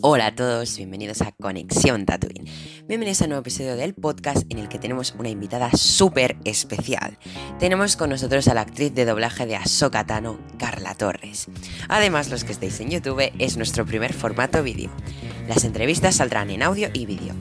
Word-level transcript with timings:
Hola 0.00 0.26
a 0.26 0.34
todos, 0.34 0.76
bienvenidos 0.76 1.22
a 1.22 1.30
Conexión 1.30 2.06
Tatooine. 2.06 2.50
Bienvenidos 2.88 3.20
a 3.20 3.24
un 3.24 3.30
nuevo 3.30 3.42
episodio 3.42 3.76
del 3.76 3.94
podcast 3.94 4.44
en 4.50 4.58
el 4.58 4.68
que 4.68 4.80
tenemos 4.80 5.14
una 5.16 5.28
invitada 5.28 5.70
súper 5.70 6.36
especial. 6.44 7.18
Tenemos 7.60 7.96
con 7.96 8.10
nosotros 8.10 8.48
a 8.48 8.54
la 8.54 8.62
actriz 8.62 8.92
de 8.94 9.04
doblaje 9.04 9.46
de 9.46 9.54
Ahsoka 9.54 10.04
Tano, 10.04 10.40
Carla 10.58 10.96
Torres. 10.96 11.46
Además, 11.88 12.30
los 12.30 12.42
que 12.42 12.50
estéis 12.50 12.80
en 12.80 12.90
YouTube, 12.90 13.32
es 13.38 13.56
nuestro 13.56 13.86
primer 13.86 14.12
formato 14.12 14.60
vídeo. 14.64 14.90
Las 15.46 15.62
entrevistas 15.62 16.16
saldrán 16.16 16.50
en 16.50 16.64
audio 16.64 16.88
y 16.92 17.06
vídeo. 17.06 17.34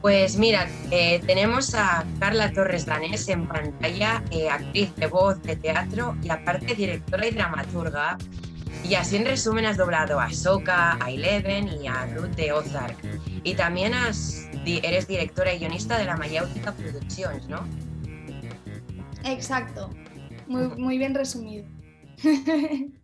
Pues 0.00 0.36
mira, 0.36 0.68
eh, 0.92 1.20
tenemos 1.26 1.74
a 1.74 2.06
Carla 2.20 2.52
Torres 2.52 2.86
Danés 2.86 3.28
en 3.28 3.48
pantalla, 3.48 4.22
eh, 4.30 4.48
actriz 4.48 4.94
de 4.94 5.08
voz, 5.08 5.42
de 5.42 5.56
teatro 5.56 6.16
y 6.22 6.30
aparte 6.30 6.74
directora 6.74 7.26
y 7.26 7.32
dramaturga 7.32 8.16
y 8.90 8.96
así 8.96 9.14
en 9.14 9.24
resumen 9.24 9.66
has 9.66 9.76
doblado 9.76 10.18
a 10.18 10.32
Soka, 10.32 10.98
a 11.00 11.10
Eleven 11.12 11.80
y 11.80 11.86
a 11.86 12.06
Ruth 12.06 12.34
de 12.34 12.50
Ozark. 12.50 12.98
Y 13.44 13.54
también 13.54 13.92
eres 13.94 15.06
directora 15.06 15.54
y 15.54 15.60
guionista 15.60 15.96
de 15.96 16.06
la 16.06 16.16
Mayáutica 16.16 16.72
Productions, 16.72 17.48
¿no? 17.48 17.64
Exacto, 19.22 19.90
muy, 20.48 20.66
muy 20.76 20.98
bien 20.98 21.14
resumido. 21.14 21.68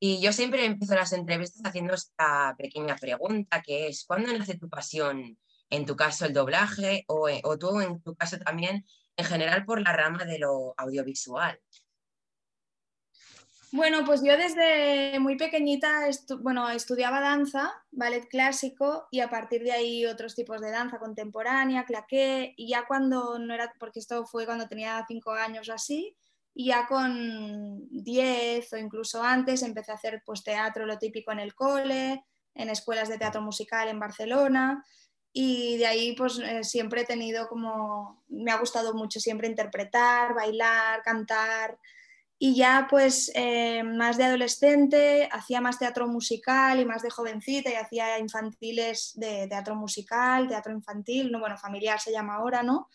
Y 0.00 0.20
yo 0.20 0.32
siempre 0.32 0.64
empiezo 0.64 0.94
las 0.94 1.12
entrevistas 1.12 1.60
haciendo 1.64 1.94
esta 1.94 2.54
pequeña 2.56 2.94
pregunta, 2.94 3.60
que 3.62 3.88
es, 3.88 4.04
¿cuándo 4.04 4.32
nace 4.32 4.56
tu 4.56 4.68
pasión? 4.68 5.36
En 5.70 5.86
tu 5.86 5.96
caso 5.96 6.24
el 6.24 6.32
doblaje 6.32 7.02
o, 7.08 7.28
o 7.42 7.58
tú 7.58 7.80
en 7.80 8.00
tu 8.00 8.14
caso 8.14 8.38
también 8.38 8.86
en 9.16 9.24
general 9.24 9.64
por 9.64 9.80
la 9.80 9.92
rama 9.92 10.24
de 10.24 10.38
lo 10.38 10.72
audiovisual. 10.76 11.58
Bueno, 13.70 14.02
pues 14.06 14.22
yo 14.22 14.34
desde 14.38 15.18
muy 15.20 15.36
pequeñita 15.36 16.08
bueno, 16.40 16.70
estudiaba 16.70 17.20
danza, 17.20 17.70
ballet 17.90 18.26
clásico 18.26 19.06
y 19.10 19.20
a 19.20 19.28
partir 19.28 19.62
de 19.62 19.72
ahí 19.72 20.06
otros 20.06 20.34
tipos 20.34 20.62
de 20.62 20.70
danza 20.70 20.98
contemporánea, 20.98 21.84
claqué 21.84 22.54
y 22.56 22.68
ya 22.68 22.86
cuando 22.86 23.38
no 23.38 23.52
era, 23.52 23.74
porque 23.78 23.98
esto 23.98 24.24
fue 24.24 24.46
cuando 24.46 24.68
tenía 24.68 25.04
cinco 25.06 25.32
años 25.32 25.68
o 25.68 25.74
así, 25.74 26.16
y 26.54 26.66
ya 26.68 26.86
con 26.86 27.86
diez 27.90 28.72
o 28.72 28.78
incluso 28.78 29.22
antes 29.22 29.62
empecé 29.62 29.92
a 29.92 29.96
hacer 29.96 30.22
pues 30.24 30.42
teatro, 30.42 30.86
lo 30.86 30.98
típico 30.98 31.30
en 31.32 31.40
el 31.40 31.54
cole, 31.54 32.24
en 32.54 32.70
escuelas 32.70 33.10
de 33.10 33.18
teatro 33.18 33.42
musical 33.42 33.88
en 33.88 34.00
Barcelona 34.00 34.82
y 35.30 35.76
de 35.76 35.86
ahí 35.86 36.14
pues 36.16 36.38
eh, 36.38 36.64
siempre 36.64 37.02
he 37.02 37.04
tenido 37.04 37.48
como, 37.48 38.24
me 38.28 38.50
ha 38.50 38.58
gustado 38.58 38.94
mucho 38.94 39.20
siempre 39.20 39.46
interpretar, 39.46 40.34
bailar, 40.34 41.02
cantar 41.02 41.78
y 42.40 42.54
ya 42.54 42.86
pues 42.88 43.32
eh, 43.34 43.82
más 43.82 44.16
de 44.16 44.24
adolescente 44.24 45.28
hacía 45.32 45.60
más 45.60 45.78
teatro 45.78 46.06
musical 46.06 46.78
y 46.78 46.84
más 46.84 47.02
de 47.02 47.10
jovencita 47.10 47.70
y 47.70 47.74
hacía 47.74 48.18
infantiles 48.18 49.12
de 49.16 49.48
teatro 49.48 49.74
musical, 49.74 50.46
teatro 50.46 50.72
infantil, 50.72 51.32
no 51.32 51.40
bueno, 51.40 51.56
familiar 51.58 51.98
se 51.98 52.12
llama 52.12 52.36
ahora, 52.36 52.62
¿no? 52.62 52.88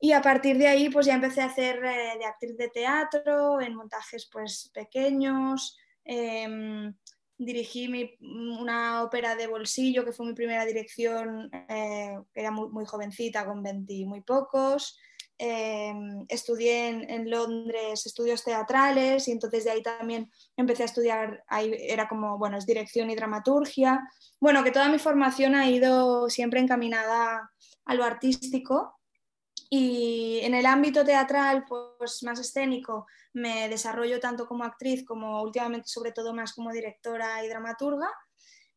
Y 0.00 0.12
a 0.12 0.22
partir 0.22 0.56
de 0.56 0.66
ahí 0.66 0.88
pues 0.88 1.06
ya 1.06 1.14
empecé 1.14 1.42
a 1.42 1.46
hacer 1.46 1.84
eh, 1.84 2.18
de 2.18 2.24
actriz 2.24 2.56
de 2.56 2.68
teatro 2.68 3.60
en 3.60 3.74
montajes 3.74 4.28
pues 4.32 4.70
pequeños. 4.72 5.76
Em, 6.02 6.94
dirigí 7.36 8.16
una 8.20 9.02
ópera 9.02 9.34
de 9.34 9.46
bolsillo 9.46 10.04
que 10.04 10.12
fue 10.12 10.26
mi 10.26 10.34
primera 10.34 10.64
dirección, 10.64 11.50
eh, 11.68 12.18
era 12.34 12.50
muy, 12.50 12.68
muy, 12.68 12.86
jovencita, 12.86 13.44
con 13.44 13.62
20 13.62 14.06
muy 14.06 14.22
pocos. 14.22 14.98
Em, 15.36 16.24
estudié 16.28 16.88
en, 16.88 17.28
Londres 17.28 18.06
estudios 18.06 18.44
teatrales 18.44 19.26
y 19.26 19.32
entonces 19.32 19.64
de 19.64 19.70
ahí 19.72 19.82
también 19.82 20.30
empecé 20.56 20.84
a 20.84 20.86
estudiar, 20.86 21.42
ahí 21.48 21.74
era 21.76 22.08
como, 22.08 22.38
bueno, 22.38 22.56
es 22.56 22.66
dirección 22.66 23.10
y 23.10 23.16
dramaturgia. 23.16 24.00
Bueno, 24.40 24.62
que 24.62 24.70
toda 24.70 24.88
mi 24.88 24.98
formación 24.98 25.56
ha 25.56 25.68
ido 25.68 26.30
siempre 26.30 26.60
encaminada 26.60 27.50
a 27.84 27.94
lo 27.94 28.04
artístico 28.04 29.00
y 29.70 30.38
en 30.42 30.54
el 30.54 30.66
ámbito 30.66 31.04
teatral, 31.04 31.64
pues 31.66 32.22
más 32.22 32.38
escénico, 32.38 33.06
me 33.32 33.68
desarrollo 33.68 34.20
tanto 34.20 34.46
como 34.46 34.62
actriz 34.62 35.04
como 35.04 35.42
últimamente 35.42 35.88
sobre 35.88 36.12
todo 36.12 36.32
más 36.32 36.52
como 36.52 36.70
directora 36.70 37.44
y 37.44 37.48
dramaturga. 37.48 38.08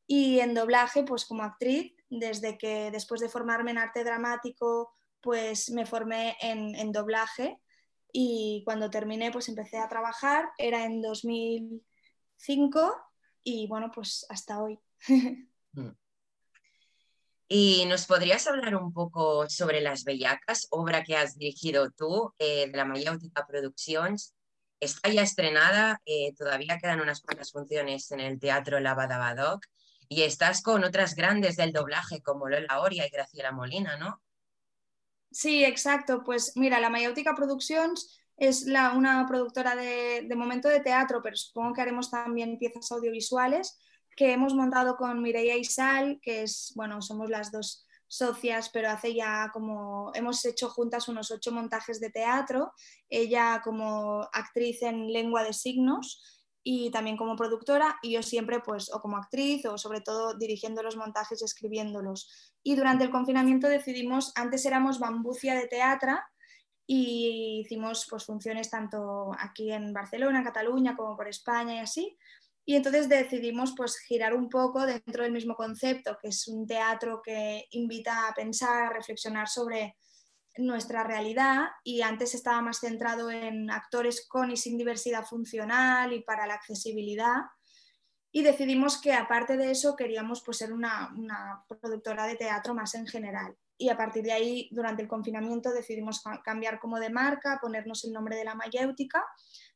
Y 0.08 0.40
en 0.40 0.56
doblaje, 0.56 1.04
pues 1.04 1.26
como 1.26 1.44
actriz, 1.44 1.94
desde 2.10 2.58
que 2.58 2.90
después 2.92 3.22
de 3.22 3.30
formarme 3.30 3.72
en 3.72 3.78
arte 3.78 4.04
dramático, 4.04 4.97
pues 5.22 5.70
me 5.70 5.86
formé 5.86 6.38
en, 6.42 6.92
doblaje 6.92 7.60
y 8.12 8.64
cuando 8.66 8.90
terminé 8.90 9.32
pues 9.32 9.50
empecé 9.50 9.78
a 9.78 9.90
trabajar, 9.90 10.50
era 10.58 10.86
en 10.86 11.02
2005 11.02 12.96
y 13.44 13.68
bueno, 13.68 13.92
pues 13.94 14.26
hasta 14.30 14.62
hoy. 14.62 14.80
Mm. 15.74 15.92
¿Y 17.50 17.86
nos 17.86 18.08
podrías 18.08 18.48
hablar 18.48 18.76
un 18.76 18.92
poco 18.94 19.48
sobre 19.48 19.80
Las 19.80 20.04
Bellacas, 20.06 20.66
obra 20.72 21.04
que 21.04 21.16
has 21.16 21.38
dirigido 21.38 21.92
tú 21.92 22.34
eh, 22.40 22.68
de 22.72 22.76
la 22.76 22.84
Mayáutica 22.84 23.46
Productions? 23.46 24.34
Está 24.80 25.10
ya 25.10 25.22
estrenada, 25.22 26.02
eh, 26.06 26.34
todavía 26.36 26.78
quedan 26.78 27.00
unas 27.00 27.22
cuantas 27.22 27.52
funciones 27.52 28.12
en 28.12 28.22
el 28.22 28.40
Teatro 28.40 28.80
Lavadabadoc 28.80 29.64
y 30.10 30.24
estás 30.24 30.62
con 30.62 30.84
otras 30.84 31.16
grandes 31.16 31.56
del 31.56 31.74
doblaje 31.74 32.22
como 32.22 32.50
Lola 32.50 32.82
Oria 32.82 33.06
y 33.06 33.10
Graciela 33.10 33.52
Molina, 33.52 33.98
¿no? 33.98 34.22
Sí, 35.32 35.64
exacto. 35.64 36.24
Pues 36.24 36.54
mira, 36.56 36.80
la 36.80 36.90
Mayáutica 36.90 37.36
Productions 37.36 38.20
es 38.38 38.66
la, 38.66 38.94
una 38.94 39.26
productora 39.28 39.76
de, 39.76 40.28
momento 40.36 40.70
de 40.70 40.80
teatro, 40.80 41.22
pero 41.24 41.36
supongo 41.36 41.74
que 41.74 41.82
haremos 41.82 42.12
también 42.12 42.58
piezas 42.58 42.92
audiovisuales 42.92 43.78
que 44.16 44.32
hemos 44.34 44.56
montado 44.56 44.96
con 44.96 45.22
Mireia 45.22 45.58
Isal, 45.58 46.20
que 46.22 46.44
es, 46.44 46.74
bueno, 46.76 47.02
somos 47.02 47.30
las 47.30 47.52
dos 47.52 47.86
socias, 48.08 48.70
pero 48.70 48.90
hace 48.90 49.14
ya 49.14 49.52
como, 49.54 50.12
hemos 50.16 50.44
hecho 50.46 50.70
juntas 50.70 51.08
unos 51.08 51.30
ocho 51.30 51.52
montajes 51.52 52.00
de 52.00 52.10
teatro, 52.10 52.72
ella 53.10 53.62
como 53.64 54.28
actriz 54.34 54.82
en 54.82 55.12
lengua 55.12 55.44
de 55.44 55.54
signos 55.54 56.37
y 56.70 56.92
también 56.92 57.16
como 57.16 57.38
productora 57.38 57.98
y 58.02 58.12
yo 58.12 58.22
siempre 58.22 58.60
pues 58.60 58.94
o 58.94 59.00
como 59.00 59.16
actriz 59.16 59.66
o 59.68 59.78
sobre 59.78 60.02
todo 60.02 60.34
dirigiendo 60.34 60.84
los 60.84 60.98
montajes 60.98 61.42
y 61.42 61.46
escribiéndolos. 61.46 62.30
Y 62.62 62.76
durante 62.76 63.06
el 63.06 63.10
confinamiento 63.10 63.70
decidimos, 63.70 64.34
antes 64.36 64.66
éramos 64.66 65.00
Bambucia 65.00 65.56
de 65.56 65.68
teatro 65.68 66.12
y 66.86 67.62
hicimos 67.64 68.06
pues 68.10 68.26
funciones 68.26 68.70
tanto 68.70 69.32
aquí 69.40 69.72
en 69.72 69.94
Barcelona, 69.94 70.40
en 70.40 70.44
Cataluña 70.44 70.98
como 70.98 71.16
por 71.16 71.30
España 71.30 71.76
y 71.76 71.80
así. 71.80 72.18
Y 72.66 72.76
entonces 72.76 73.08
decidimos 73.08 73.74
pues 73.78 73.98
girar 74.00 74.34
un 74.34 74.50
poco 74.50 74.86
dentro 74.86 75.24
del 75.24 75.32
mismo 75.32 75.56
concepto, 75.56 76.18
que 76.22 76.28
es 76.28 76.50
un 76.50 76.68
teatro 76.68 77.22
que 77.24 77.66
invita 77.72 78.28
a 78.28 78.34
pensar, 78.34 78.88
a 78.88 78.94
reflexionar 78.94 79.48
sobre 79.48 79.96
nuestra 80.60 81.04
realidad 81.04 81.68
y 81.84 82.02
antes 82.02 82.34
estaba 82.34 82.62
más 82.62 82.80
centrado 82.80 83.32
en 83.32 83.70
actores 83.72 84.28
con 84.28 84.52
y 84.52 84.58
sin 84.58 84.78
diversidad 84.78 85.26
funcional 85.26 86.14
y 86.14 86.22
para 86.22 86.48
la 86.48 86.56
accesibilidad. 86.56 87.42
Y 88.32 88.44
decidimos 88.44 89.02
que 89.02 89.14
aparte 89.14 89.58
de 89.58 89.72
eso 89.72 89.96
queríamos 89.96 90.44
pues, 90.44 90.58
ser 90.58 90.74
una, 90.74 91.14
productora 91.68 92.28
de 92.28 92.36
teatro 92.36 92.74
más 92.74 92.94
en 92.96 93.08
general. 93.08 93.56
Y 93.78 93.90
a 93.90 93.98
partir 93.98 94.24
de 94.24 94.34
ahí, 94.34 94.70
durante 94.72 95.02
el 95.02 95.08
confinamiento, 95.08 95.72
decidimos 95.72 96.22
cambiar 96.44 96.80
como 96.80 97.00
de 97.00 97.10
marca, 97.10 97.60
ponernos 97.62 98.04
el 98.06 98.12
nombre 98.12 98.36
de 98.36 98.44
la 98.44 98.56
mayéutica, 98.56 99.24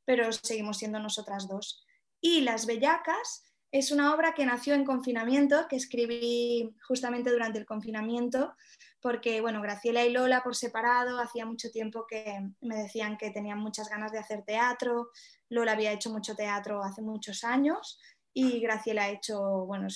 pero 0.05 0.31
seguimos 0.31 0.77
siendo 0.77 0.99
nosotras 0.99 1.47
dos. 1.47 1.85
Y 2.19 2.41
Las 2.41 2.65
Bellacas 2.65 3.50
es 3.71 3.91
una 3.91 4.13
obra 4.13 4.33
que 4.33 4.45
nació 4.45 4.73
en 4.73 4.83
confinamiento, 4.83 5.67
que 5.69 5.77
escribí 5.77 6.75
justamente 6.85 7.31
durante 7.31 7.57
el 7.57 7.65
confinamiento, 7.65 8.53
porque 9.01 9.39
bueno, 9.39 9.61
Graciela 9.61 10.03
y 10.03 10.11
Lola 10.11 10.43
por 10.43 10.55
separado, 10.55 11.19
hacía 11.19 11.45
mucho 11.45 11.71
tiempo 11.71 12.05
que 12.05 12.51
me 12.59 12.75
decían 12.75 13.17
que 13.17 13.31
tenían 13.31 13.59
muchas 13.59 13.89
ganas 13.89 14.11
de 14.11 14.19
hacer 14.19 14.43
teatro, 14.43 15.09
Lola 15.49 15.71
había 15.71 15.93
hecho 15.93 16.09
mucho 16.09 16.35
teatro 16.35 16.83
hace 16.83 17.01
muchos 17.01 17.45
años 17.45 17.97
y 18.33 18.59
Graciela 18.59 19.05
ha 19.05 19.09
hecho, 19.09 19.39
bueno, 19.65 19.87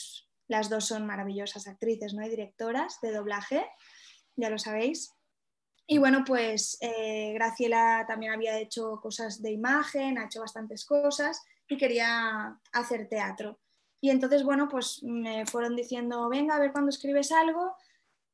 las 0.47 0.69
dos 0.69 0.85
son 0.85 1.05
maravillosas 1.05 1.67
actrices 1.67 2.13
¿no? 2.13 2.25
y 2.25 2.29
directoras 2.29 2.99
de 3.01 3.11
doblaje, 3.11 3.65
ya 4.37 4.49
lo 4.49 4.57
sabéis. 4.57 5.11
Y 5.87 5.97
bueno, 5.97 6.23
pues 6.25 6.77
eh, 6.81 7.33
Graciela 7.33 8.05
también 8.07 8.31
había 8.31 8.57
hecho 8.57 8.99
cosas 9.01 9.41
de 9.41 9.51
imagen, 9.51 10.17
ha 10.17 10.25
hecho 10.25 10.39
bastantes 10.39 10.85
cosas 10.85 11.43
y 11.67 11.77
quería 11.77 12.57
hacer 12.71 13.07
teatro. 13.07 13.59
Y 14.05 14.11
entonces, 14.11 14.43
bueno, 14.43 14.69
pues 14.69 15.01
me 15.01 15.47
fueron 15.47 15.75
diciendo, 15.75 16.29
venga, 16.29 16.55
a 16.55 16.59
ver 16.59 16.71
cuándo 16.71 16.91
escribes 16.91 17.31
algo. 17.31 17.75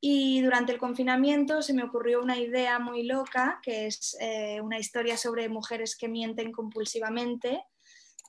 Y 0.01 0.41
durante 0.41 0.73
el 0.73 0.77
confinamiento 0.77 1.61
se 1.61 1.73
me 1.73 1.85
ocurrió 1.85 2.21
una 2.21 2.37
idea 2.37 2.77
muy 2.77 3.03
loca, 3.03 3.61
que 3.63 3.87
es 3.87 4.17
eh, 4.19 4.59
una 4.59 4.79
historia 4.79 5.15
sobre 5.15 5.47
mujeres 5.47 5.95
que 5.95 6.09
mienten 6.09 6.51
compulsivamente 6.51 7.63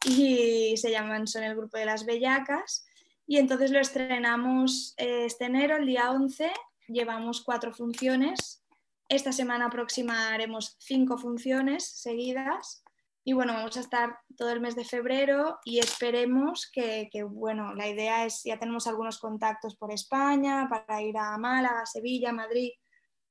y 0.05 0.77
se 0.77 0.93
llaman, 0.93 1.27
son 1.27 1.43
el 1.43 1.57
grupo 1.57 1.79
de 1.79 1.87
las 1.87 2.07
bellacas. 2.07 2.87
Y 3.27 3.39
entonces 3.39 3.73
lo 3.73 3.81
estrenamos 3.81 4.95
eh, 4.97 5.25
este 5.25 5.47
enero, 5.47 5.79
el 5.79 5.87
día 5.87 6.13
11, 6.13 6.49
llevamos 6.87 7.43
cuatro 7.43 7.75
funciones. 7.75 8.63
Esta 9.09 9.33
semana 9.33 9.69
próxima 9.69 10.33
haremos 10.33 10.77
cinco 10.79 11.19
funciones 11.19 11.89
seguidas 11.89 12.85
y 13.25 13.35
bueno, 13.35 13.55
vamos 13.55 13.77
a 13.77 13.81
estar 13.81 14.19
todo 14.37 14.51
el 14.51 14.61
mes 14.61 14.75
de 14.75 14.85
febrero 14.85 15.61
y 15.65 15.79
esperemos 15.79 16.69
que, 16.73 17.09
bueno, 17.29 17.73
la 17.75 17.89
idea 17.89 18.25
es, 18.25 18.43
ya 18.45 18.59
tenemos 18.59 18.89
algunos 18.89 19.19
contactos 19.21 19.77
por 19.77 19.93
España 19.93 20.69
para 20.69 21.01
ir 21.03 21.17
a 21.17 21.39
Málaga, 21.39 21.87
Sevilla, 21.87 22.33
Madrid 22.33 22.73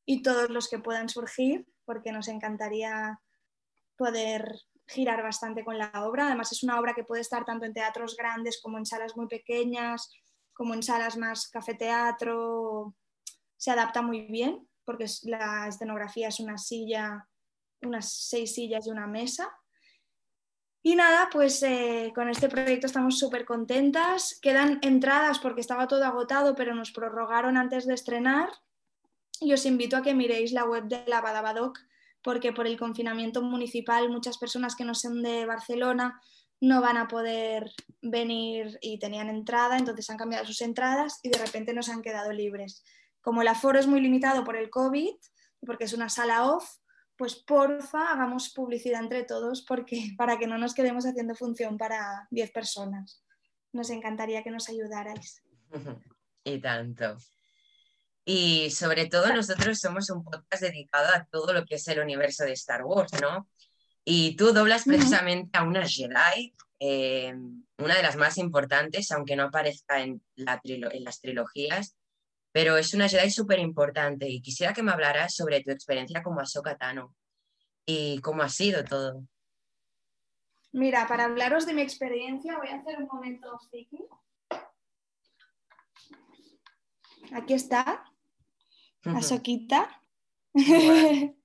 y 0.05 0.21
todos 0.21 0.49
los 0.49 0.69
que 0.69 0.79
puedan 0.79 1.09
surgir, 1.09 1.67
porque 1.83 2.13
nos 2.13 2.29
encantaría 2.29 3.19
poder 3.97 4.61
girar 4.87 5.23
bastante 5.23 5.65
con 5.65 5.77
la 5.77 5.91
obra. 6.05 6.27
Además 6.27 6.53
es 6.53 6.63
una 6.63 6.79
obra 6.79 6.93
que 6.93 7.03
puede 7.03 7.21
estar 7.21 7.43
tanto 7.43 7.65
en 7.65 7.73
teatros 7.73 8.15
grandes 8.15 8.61
como 8.61 8.77
en 8.77 8.85
salas 8.85 9.17
muy 9.17 9.27
pequeñas, 9.27 10.09
como 10.53 10.73
en 10.73 10.83
salas 10.83 11.17
más 11.17 11.49
cafeteatro. 11.49 12.95
Se 13.57 13.71
adapta 13.71 14.01
muy 14.01 14.21
bien 14.27 14.69
porque 14.85 15.05
la 15.23 15.67
escenografía 15.67 16.29
es 16.29 16.39
una 16.39 16.57
silla, 16.57 17.27
unas 17.81 18.09
seis 18.09 18.55
sillas 18.55 18.87
y 18.87 18.89
una 18.89 19.05
mesa 19.05 19.51
y 20.83 20.95
nada, 20.95 21.29
pues 21.31 21.61
eh, 21.61 22.11
con 22.15 22.29
este 22.29 22.49
proyecto 22.49 22.87
estamos 22.87 23.19
súper 23.19 23.45
contentas. 23.45 24.39
Quedan 24.41 24.79
entradas 24.81 25.37
porque 25.37 25.61
estaba 25.61 25.87
todo 25.87 26.05
agotado, 26.05 26.55
pero 26.55 26.73
nos 26.73 26.91
prorrogaron 26.91 27.55
antes 27.55 27.85
de 27.85 27.93
estrenar. 27.93 28.49
Y 29.39 29.53
os 29.53 29.65
invito 29.65 29.95
a 29.95 30.01
que 30.01 30.15
miréis 30.15 30.51
la 30.53 30.65
web 30.65 30.85
de 30.85 31.03
la 31.07 31.21
Badabadoc, 31.21 31.77
porque 32.23 32.51
por 32.51 32.65
el 32.65 32.79
confinamiento 32.79 33.41
municipal 33.41 34.09
muchas 34.09 34.37
personas 34.37 34.75
que 34.75 34.85
no 34.85 34.95
son 34.95 35.21
de 35.21 35.45
Barcelona 35.45 36.19
no 36.61 36.79
van 36.79 36.97
a 36.97 37.07
poder 37.07 37.71
venir 38.01 38.77
y 38.81 38.99
tenían 38.99 39.29
entrada, 39.29 39.77
entonces 39.77 40.09
han 40.11 40.17
cambiado 40.17 40.45
sus 40.45 40.61
entradas 40.61 41.19
y 41.23 41.29
de 41.29 41.39
repente 41.39 41.73
nos 41.73 41.89
han 41.89 42.03
quedado 42.03 42.31
libres. 42.31 42.83
Como 43.19 43.41
el 43.41 43.47
aforo 43.47 43.79
es 43.79 43.87
muy 43.87 43.99
limitado 43.99 44.43
por 44.43 44.55
el 44.55 44.69
COVID, 44.69 45.15
porque 45.65 45.85
es 45.85 45.93
una 45.93 46.09
sala 46.09 46.45
off, 46.45 46.77
pues 47.21 47.35
porfa, 47.35 48.13
hagamos 48.13 48.49
publicidad 48.49 48.99
entre 48.99 49.23
todos 49.23 49.61
porque, 49.61 50.09
para 50.17 50.39
que 50.39 50.47
no 50.47 50.57
nos 50.57 50.73
quedemos 50.73 51.05
haciendo 51.05 51.35
función 51.35 51.77
para 51.77 52.27
10 52.31 52.49
personas. 52.49 53.23
Nos 53.73 53.91
encantaría 53.91 54.41
que 54.41 54.49
nos 54.49 54.69
ayudarais. 54.69 55.43
y 56.43 56.57
tanto. 56.57 57.17
Y 58.25 58.71
sobre 58.71 59.05
todo 59.05 59.31
nosotros 59.35 59.79
somos 59.79 60.09
un 60.09 60.23
podcast 60.23 60.63
dedicado 60.63 61.13
a 61.13 61.25
todo 61.25 61.53
lo 61.53 61.63
que 61.63 61.75
es 61.75 61.87
el 61.89 61.99
universo 61.99 62.43
de 62.43 62.53
Star 62.53 62.83
Wars, 62.85 63.11
¿no? 63.21 63.47
Y 64.03 64.35
tú 64.35 64.51
doblas 64.51 64.85
precisamente 64.85 65.59
a 65.59 65.61
una 65.61 65.87
Jedi, 65.87 66.55
eh, 66.79 67.35
una 67.77 67.97
de 67.97 68.01
las 68.01 68.15
más 68.15 68.39
importantes, 68.39 69.11
aunque 69.11 69.35
no 69.35 69.43
aparezca 69.43 70.01
en, 70.01 70.23
en 70.37 71.03
las 71.03 71.21
trilogías, 71.21 71.95
pero 72.51 72.77
es 72.77 72.93
una 72.93 73.07
Jedi 73.07 73.29
súper 73.29 73.59
importante 73.59 74.27
y 74.29 74.41
quisiera 74.41 74.73
que 74.73 74.83
me 74.83 74.91
hablaras 74.91 75.35
sobre 75.35 75.61
tu 75.61 75.71
experiencia 75.71 76.21
como 76.21 76.39
Ahsoka 76.39 76.77
Tano 76.77 77.15
y 77.85 78.19
cómo 78.19 78.43
ha 78.43 78.49
sido 78.49 78.83
todo. 78.83 79.23
Mira, 80.73 81.07
para 81.07 81.25
hablaros 81.25 81.65
de 81.65 81.73
mi 81.73 81.81
experiencia 81.81 82.57
voy 82.57 82.69
a 82.69 82.75
hacer 82.75 82.97
un 82.97 83.07
momento 83.07 83.59
friki. 83.69 83.99
Aquí 87.33 87.53
está, 87.53 88.03
Ahsoquita. 89.05 90.01
Se 90.53 91.35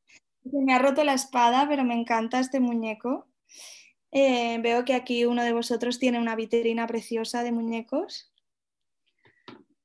me 0.62 0.74
ha 0.74 0.78
roto 0.78 1.02
la 1.04 1.14
espada, 1.14 1.66
pero 1.68 1.84
me 1.84 1.94
encanta 1.94 2.38
este 2.38 2.60
muñeco. 2.60 3.26
Eh, 4.12 4.58
veo 4.62 4.84
que 4.84 4.94
aquí 4.94 5.24
uno 5.24 5.42
de 5.42 5.52
vosotros 5.52 5.98
tiene 5.98 6.20
una 6.20 6.36
vitrina 6.36 6.86
preciosa 6.86 7.42
de 7.42 7.52
muñecos. 7.52 8.32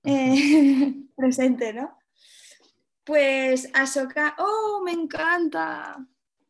Eh, 0.03 0.93
presente, 1.15 1.73
¿no? 1.73 1.97
Pues 3.03 3.69
Asoka, 3.73 4.35
¡oh, 4.37 4.81
me 4.83 4.91
encanta! 4.91 6.05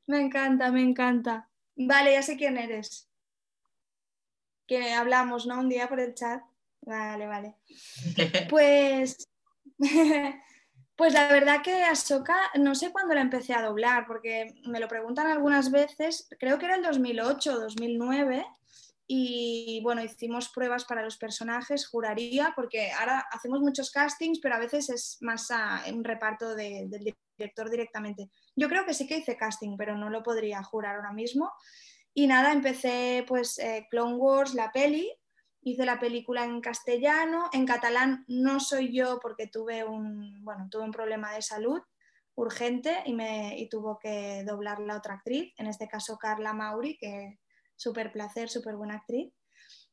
Me 0.07 0.19
encanta, 0.19 0.71
me 0.71 0.81
encanta. 0.81 1.49
Vale, 1.75 2.13
ya 2.13 2.21
sé 2.21 2.35
quién 2.37 2.57
eres. 2.57 3.09
Que 4.67 4.93
hablamos, 4.93 5.45
¿no? 5.45 5.59
Un 5.59 5.69
día 5.69 5.87
por 5.87 5.99
el 5.99 6.13
chat. 6.13 6.41
Vale, 6.81 7.27
vale. 7.27 7.55
Pues, 8.49 9.29
pues 10.95 11.13
la 11.13 11.27
verdad 11.27 11.61
que 11.63 11.83
Asoka, 11.83 12.37
no 12.55 12.75
sé 12.75 12.91
cuándo 12.91 13.13
la 13.13 13.21
empecé 13.21 13.53
a 13.53 13.61
doblar, 13.61 14.05
porque 14.05 14.55
me 14.65 14.79
lo 14.79 14.87
preguntan 14.87 15.27
algunas 15.27 15.71
veces, 15.71 16.27
creo 16.39 16.59
que 16.59 16.65
era 16.65 16.75
el 16.75 16.83
2008 16.83 17.53
o 17.53 17.59
2009, 17.59 18.45
y 19.13 19.81
bueno, 19.83 20.01
hicimos 20.01 20.47
pruebas 20.47 20.85
para 20.85 21.03
los 21.03 21.17
personajes, 21.17 21.85
juraría, 21.85 22.53
porque 22.55 22.93
ahora 22.93 23.27
hacemos 23.29 23.59
muchos 23.59 23.91
castings, 23.91 24.39
pero 24.39 24.55
a 24.55 24.59
veces 24.59 24.89
es 24.89 25.17
más 25.19 25.51
a, 25.51 25.83
un 25.93 26.05
reparto 26.05 26.55
del 26.55 26.89
director 27.37 27.69
directamente. 27.69 28.29
Yo 28.55 28.69
creo 28.69 28.85
que 28.85 28.93
sí 28.93 29.07
que 29.07 29.17
hice 29.17 29.35
casting, 29.35 29.75
pero 29.75 29.97
no 29.97 30.09
lo 30.09 30.23
podría 30.23 30.63
jurar 30.63 30.95
ahora 30.95 31.11
mismo. 31.11 31.51
Y 32.13 32.25
nada, 32.25 32.53
empecé 32.53 33.25
pues 33.27 33.59
eh, 33.59 33.85
Clone 33.91 34.15
Wars, 34.15 34.53
la 34.53 34.71
peli, 34.71 35.11
hice 35.61 35.85
la 35.85 35.99
película 35.99 36.45
en 36.45 36.61
castellano, 36.61 37.49
en 37.51 37.65
catalán 37.65 38.23
no 38.29 38.61
soy 38.61 38.95
yo 38.95 39.19
porque 39.21 39.47
tuve 39.47 39.83
un, 39.83 40.41
bueno, 40.45 40.69
tuve 40.71 40.83
un 40.83 40.91
problema 40.91 41.33
de 41.33 41.41
salud 41.41 41.81
urgente 42.35 43.03
y, 43.05 43.13
me, 43.13 43.59
y 43.59 43.67
tuvo 43.67 43.99
que 43.99 44.45
doblar 44.45 44.79
la 44.79 44.95
otra 44.95 45.15
actriz, 45.15 45.53
en 45.57 45.67
este 45.67 45.89
caso 45.89 46.17
Carla 46.17 46.53
Mauri, 46.53 46.97
que 46.97 47.39
súper 47.81 48.11
placer, 48.11 48.47
súper 48.49 48.75
buena 48.75 48.95
actriz, 48.95 49.33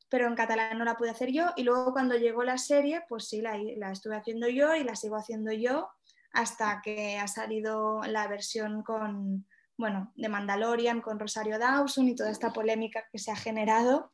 pero 0.09 0.27
en 0.27 0.35
catalán 0.35 0.77
no 0.77 0.85
la 0.85 0.95
pude 0.95 1.09
hacer 1.09 1.31
yo 1.31 1.51
y 1.55 1.63
luego 1.63 1.91
cuando 1.91 2.15
llegó 2.15 2.43
la 2.43 2.57
serie, 2.57 3.01
pues 3.09 3.27
sí, 3.27 3.41
la, 3.41 3.57
estuve 3.91 4.15
haciendo 4.15 4.47
yo 4.47 4.75
y 4.75 4.83
la 4.83 4.95
sigo 4.95 5.15
haciendo 5.15 5.51
yo 5.51 5.89
hasta 6.31 6.81
que 6.83 7.17
ha 7.17 7.27
salido 7.27 8.01
la 8.03 8.27
versión 8.27 8.83
con, 8.83 9.47
bueno, 9.75 10.13
de 10.15 10.29
Mandalorian 10.29 11.01
con 11.01 11.19
Rosario 11.19 11.57
Dawson 11.57 12.07
y 12.07 12.15
toda 12.15 12.29
esta 12.29 12.53
polémica 12.53 13.03
que 13.11 13.17
se 13.17 13.31
ha 13.31 13.35
generado. 13.35 14.13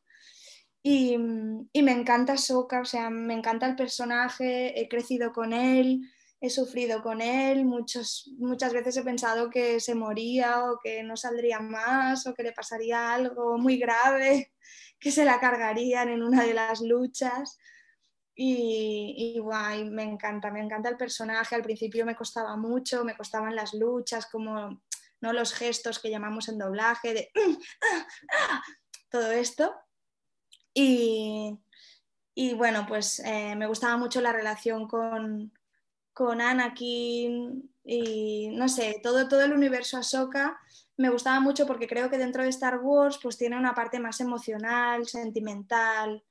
Y, 0.81 1.16
y 1.74 1.83
me 1.83 1.92
encanta 1.92 2.38
Soka, 2.38 2.80
o 2.80 2.86
sea, 2.86 3.10
me 3.10 3.33
encanta 3.33 3.66
el 3.66 3.75
personaje, 3.75 4.80
he 4.80 4.88
crecido 4.88 5.33
con 5.33 5.51
él, 5.51 6.01
he 6.46 6.50
sufrido 6.50 7.02
con 7.02 7.22
él, 7.22 7.66
muchos, 7.66 8.32
muchas 8.38 8.74
veces 8.74 8.98
he 8.98 9.04
pensado 9.04 9.50
que 9.50 9.80
se 9.80 9.96
moría 9.96 10.66
o 10.66 10.80
que 10.84 11.04
no 11.04 11.18
saldría 11.18 11.60
más 11.60 12.28
o 12.28 12.34
que 12.34 12.44
le 12.44 12.52
pasaría 12.52 13.14
algo 13.14 13.58
muy 13.58 13.78
grave, 13.78 14.54
que 15.00 15.12
se 15.12 15.26
la 15.26 15.40
cargarían 15.40 16.10
en 16.10 16.24
una 16.24 16.44
de 16.44 16.54
las 16.54 16.82
luchas. 16.82 17.58
Y, 18.38 19.38
guay, 19.40 19.90
me 19.90 20.04
encanta, 20.04 20.52
me 20.52 20.60
encanta 20.60 20.90
el 20.90 20.98
personaje. 20.98 21.56
Al 21.56 21.64
principio 21.64 22.06
me 22.06 22.18
costaba 22.18 22.58
mucho, 22.58 23.06
me 23.06 23.16
costaban 23.16 23.56
las 23.56 23.74
luchas, 23.74 24.26
como 24.26 24.82
¿no? 25.22 25.34
los 25.34 25.54
gestos 25.54 26.00
que 26.00 26.10
llamamos 26.10 26.50
en 26.50 26.58
doblaje, 26.58 27.14
de 27.14 27.32
todo 29.10 29.32
esto. 29.32 29.74
Y, 30.74 31.58
y 32.34 32.54
bueno, 32.54 32.86
pues 32.86 33.20
eh, 33.20 33.56
me 33.56 33.68
gustaba 33.68 33.96
mucho 33.96 34.20
la 34.20 34.34
relación 34.34 34.90
con, 34.90 35.54
con 36.15 36.39
Anakin 36.39 37.69
y 37.84 38.48
no 38.53 38.69
sé, 38.69 39.01
todo, 39.03 39.27
todo 39.27 39.43
el 39.43 39.51
universo 39.51 39.98
Ahsoka 39.98 40.57
me 40.95 41.10
gustaba 41.10 41.41
mucho 41.41 41.67
porque 41.67 41.88
creo 41.88 42.10
que 42.10 42.17
dentro 42.17 42.41
de 42.41 42.50
Star 42.50 42.79
Wars 42.81 43.19
pues 43.22 43.38
tiene 43.38 43.57
una 43.57 43.75
parte 43.75 44.00
más 44.00 44.22
emocional, 44.22 45.05
sentimental 45.05 46.24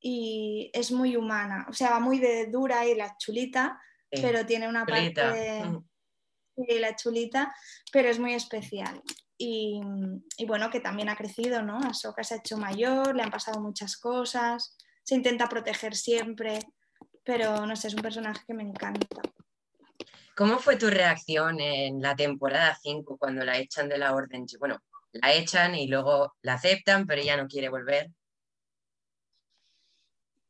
y 0.00 0.70
es 0.72 0.90
muy 0.90 1.16
humana, 1.16 1.66
o 1.68 1.74
sea, 1.74 1.90
va 1.90 2.00
muy 2.00 2.18
de 2.18 2.46
dura 2.46 2.86
y 2.86 2.94
la 2.94 3.14
chulita, 3.18 3.78
pero 4.10 4.46
tiene 4.46 4.68
una 4.68 4.86
parte 4.86 5.20
de 6.56 6.80
la 6.80 6.96
chulita, 6.96 7.54
pero 7.92 8.08
es 8.08 8.18
muy 8.18 8.32
especial. 8.32 9.02
Y, 9.36 9.82
y, 10.38 10.46
bueno, 10.46 10.70
que 10.70 10.80
también 10.80 11.10
ha 11.10 11.16
crecido, 11.16 11.60
¿no? 11.60 11.76
Ahsoka 11.80 12.24
se 12.24 12.34
ha 12.34 12.38
hecho 12.38 12.56
mayor, 12.56 13.14
le 13.14 13.22
han 13.22 13.30
pasado 13.30 13.60
muchas 13.60 13.98
cosas, 13.98 14.78
se 15.02 15.14
intenta 15.14 15.46
proteger 15.46 15.94
siempre 15.94 16.60
pero 17.26 17.66
no 17.66 17.74
sé, 17.74 17.88
es 17.88 17.94
un 17.94 18.02
personaje 18.02 18.44
que 18.46 18.54
me 18.54 18.62
encanta. 18.62 19.20
¿Cómo 20.36 20.58
fue 20.58 20.76
tu 20.76 20.88
reacción 20.88 21.60
en 21.60 22.00
la 22.00 22.14
temporada 22.14 22.78
5 22.80 23.18
cuando 23.18 23.44
la 23.44 23.58
echan 23.58 23.88
de 23.88 23.98
la 23.98 24.14
orden? 24.14 24.46
Bueno, 24.60 24.78
la 25.12 25.34
echan 25.34 25.74
y 25.74 25.88
luego 25.88 26.36
la 26.42 26.54
aceptan, 26.54 27.06
pero 27.06 27.20
ella 27.20 27.36
no 27.36 27.48
quiere 27.48 27.68
volver. 27.68 28.10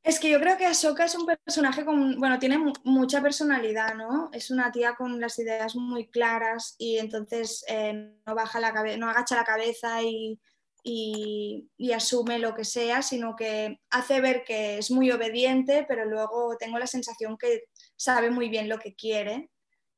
Es 0.03 0.21
que 0.21 0.31
yo 0.31 0.39
creo 0.39 0.57
que 0.57 0.67
Ahsoka 0.67 1.05
es 1.05 1.17
un 1.17 1.27
personaje 1.27 1.85
con, 1.85 2.21
bueno, 2.21 2.39
tiene 2.39 2.59
mucha 2.85 3.21
personalidad, 3.23 3.95
¿no? 3.95 4.31
Es 4.33 4.51
una 4.51 4.71
tía 4.71 4.95
con 4.95 5.21
las 5.21 5.37
ideas 5.39 5.75
muy 5.75 6.07
claras 6.09 6.77
y 6.79 6.99
entonces 6.99 7.65
eh, 7.67 8.15
no 8.25 8.35
baja 8.35 8.61
la 8.61 8.73
cabeza, 8.73 8.99
no 8.99 9.11
agacha 9.11 9.35
la 9.35 9.45
cabeza 9.45 10.03
y, 10.03 10.39
y, 10.89 11.93
asume 11.93 12.39
lo 12.39 12.55
que 12.55 12.65
sea, 12.65 13.03
sino 13.03 13.35
que 13.35 13.81
hace 13.91 14.21
ver 14.21 14.45
que 14.45 14.79
es 14.79 14.91
muy 14.91 15.11
obediente, 15.11 15.85
pero 15.89 16.05
luego 16.05 16.57
tengo 16.59 16.79
la 16.79 16.87
sensación 16.87 17.37
que 17.37 17.65
sabe 17.97 18.31
muy 18.31 18.49
bien 18.49 18.69
lo 18.69 18.79
que 18.79 18.95
quiere 18.95 19.51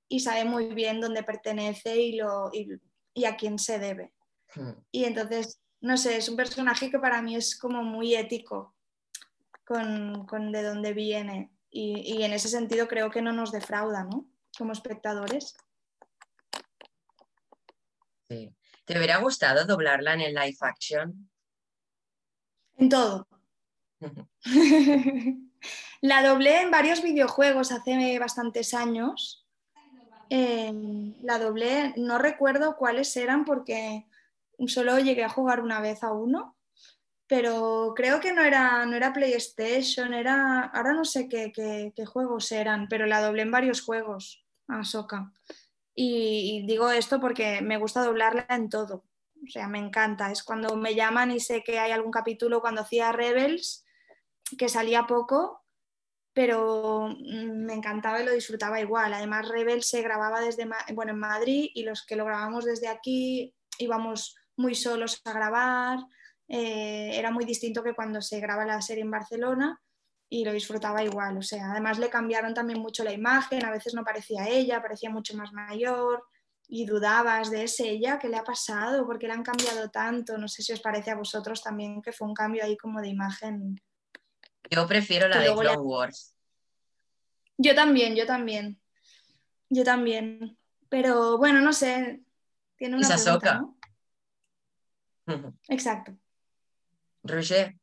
y 0.08 0.20
sabe 0.20 0.44
muy 0.44 0.74
bien 0.74 1.00
dónde 1.00 1.22
pertenece 1.22 2.00
y, 2.00 2.16
lo, 2.16 2.50
y, 2.52 3.24
a 3.24 3.36
quién 3.36 3.58
se 3.58 3.78
debe. 3.78 4.14
Hmm. 4.54 4.72
Y 4.90 5.04
entonces, 5.04 5.60
no 5.80 5.98
sé, 5.98 6.16
es 6.16 6.28
un 6.30 6.36
personaje 6.36 6.90
que 6.90 6.98
para 6.98 7.20
mí 7.20 7.36
es 7.36 7.58
como 7.58 7.82
muy 7.82 8.14
ético 8.14 8.74
con, 9.66 10.26
con 10.26 10.52
de 10.52 10.62
dónde 10.62 10.94
viene 10.94 11.50
y, 11.70 12.16
y, 12.16 12.22
en 12.22 12.32
ese 12.32 12.48
sentido 12.48 12.88
creo 12.88 13.10
que 13.10 13.20
no 13.20 13.32
nos 13.32 13.52
defrauda, 13.52 14.04
¿no? 14.04 14.26
Como 14.56 14.72
espectadores. 14.72 15.54
Sí. 18.30 18.57
¿Te 18.88 18.96
hubiera 18.96 19.18
gustado 19.18 19.66
doblarla 19.66 20.14
en 20.14 20.22
el 20.22 20.34
live 20.34 20.56
action? 20.62 21.30
En 22.78 22.88
todo. 22.88 23.28
la 26.00 26.26
doblé 26.26 26.62
en 26.62 26.70
varios 26.70 27.02
videojuegos 27.02 27.70
hace 27.70 28.18
bastantes 28.18 28.72
años. 28.72 29.46
la 30.30 31.38
doblé, 31.38 31.92
no 31.98 32.16
recuerdo 32.16 32.76
cuáles 32.78 33.14
eran 33.18 33.44
porque 33.44 34.06
solo 34.68 34.98
llegué 34.98 35.22
a 35.22 35.28
jugar 35.28 35.60
una 35.60 35.80
vez 35.80 36.02
a 36.02 36.12
uno, 36.12 36.56
pero 37.26 37.92
creo 37.94 38.20
que 38.20 38.32
no 38.32 38.42
era, 38.42 38.86
no 38.86 38.96
era 38.96 39.12
PlayStation, 39.12 40.14
era, 40.14 40.62
ahora 40.62 40.94
no 40.94 41.04
sé 41.04 41.28
qué, 41.28 41.52
qué, 41.52 42.06
juegos 42.06 42.50
eran, 42.52 42.88
pero 42.88 43.04
la 43.04 43.20
doblé 43.20 43.42
en 43.42 43.50
varios 43.50 43.82
juegos 43.82 44.46
a. 44.66 45.34
Y, 46.00 46.64
digo 46.64 46.92
esto 46.92 47.18
porque 47.18 47.60
me 47.60 47.76
gusta 47.76 48.04
doblarla 48.04 48.46
en 48.50 48.68
todo. 48.68 49.04
O 49.42 49.50
sea, 49.50 49.66
me 49.66 49.80
encanta. 49.80 50.30
Es 50.30 50.44
cuando 50.44 50.76
me 50.76 50.94
llaman 50.94 51.32
y 51.32 51.40
sé 51.40 51.64
que 51.64 51.80
hay 51.80 51.90
algún 51.90 52.12
capítulo 52.12 52.60
cuando 52.60 52.82
hacía 52.82 53.10
Rebels, 53.10 53.84
que 54.56 54.68
salía 54.68 55.08
poco, 55.08 55.64
pero 56.32 57.08
mm, 57.08 57.64
me 57.64 57.74
encantaba 57.74 58.22
y 58.22 58.26
lo 58.26 58.30
disfrutaba 58.30 58.80
igual. 58.80 59.12
Además, 59.12 59.48
Rebels 59.48 59.88
se 59.88 60.00
grababa 60.02 60.40
desde 60.40 60.68
bueno, 60.94 61.10
en 61.10 61.18
Madrid 61.18 61.68
y 61.74 61.82
los 61.82 62.06
que 62.06 62.14
lo 62.14 62.24
grabamos 62.24 62.64
desde 62.64 62.86
aquí 62.86 63.52
íbamos 63.78 64.36
muy 64.56 64.76
solos 64.76 65.20
a 65.24 65.32
grabar. 65.32 65.98
Eh, 66.46 67.10
era 67.14 67.32
muy 67.32 67.44
distinto 67.44 67.82
que 67.82 67.94
cuando 67.94 68.22
se 68.22 68.38
graba 68.38 68.64
la 68.64 68.80
serie 68.82 69.02
en 69.02 69.10
Barcelona 69.10 69.82
y 70.28 70.44
lo 70.44 70.52
disfrutaba 70.52 71.02
igual. 71.02 71.38
O 71.38 71.42
sea, 71.42 71.70
además 71.70 71.98
le 71.98 72.10
cambiaron 72.10 72.54
también 72.54 72.80
mucho 72.80 73.04
la 73.04 73.12
imagen, 73.12 73.64
a 73.64 73.70
veces 73.70 73.94
no 73.94 74.04
parecía 74.04 74.48
ella, 74.48 74.82
parecía 74.82 75.10
mucho 75.10 75.36
más 75.36 75.52
mayor 75.52 76.24
y 76.68 76.84
dudabas 76.84 77.50
de 77.50 77.64
ese 77.64 77.88
ella, 77.88 78.18
¿qué 78.18 78.28
le 78.28 78.36
ha 78.36 78.44
pasado? 78.44 79.06
¿Por 79.06 79.18
qué 79.18 79.26
le 79.26 79.32
han 79.32 79.42
cambiado 79.42 79.88
tanto? 79.90 80.36
No 80.36 80.48
sé 80.48 80.62
si 80.62 80.72
os 80.72 80.80
parece 80.80 81.10
a 81.10 81.16
vosotros 81.16 81.62
también 81.62 82.02
que 82.02 82.12
fue 82.12 82.28
un 82.28 82.34
cambio 82.34 82.62
ahí 82.62 82.76
como 82.76 83.00
de 83.00 83.08
imagen. 83.08 83.80
Yo 84.70 84.86
prefiero 84.86 85.28
la 85.28 85.40
de 85.40 85.54
Clone 85.54 85.78
Wars. 85.78 86.34
Yo 87.56 87.74
también, 87.74 88.14
yo 88.14 88.26
también. 88.26 88.78
Yo 89.70 89.82
también. 89.82 90.58
Pero 90.90 91.38
bueno, 91.38 91.60
no 91.62 91.72
sé. 91.72 92.20
Tiene 92.76 92.96
una 92.96 93.08
pregunta, 93.08 93.64
Exacto. 95.68 96.16
Roger. 97.22 97.76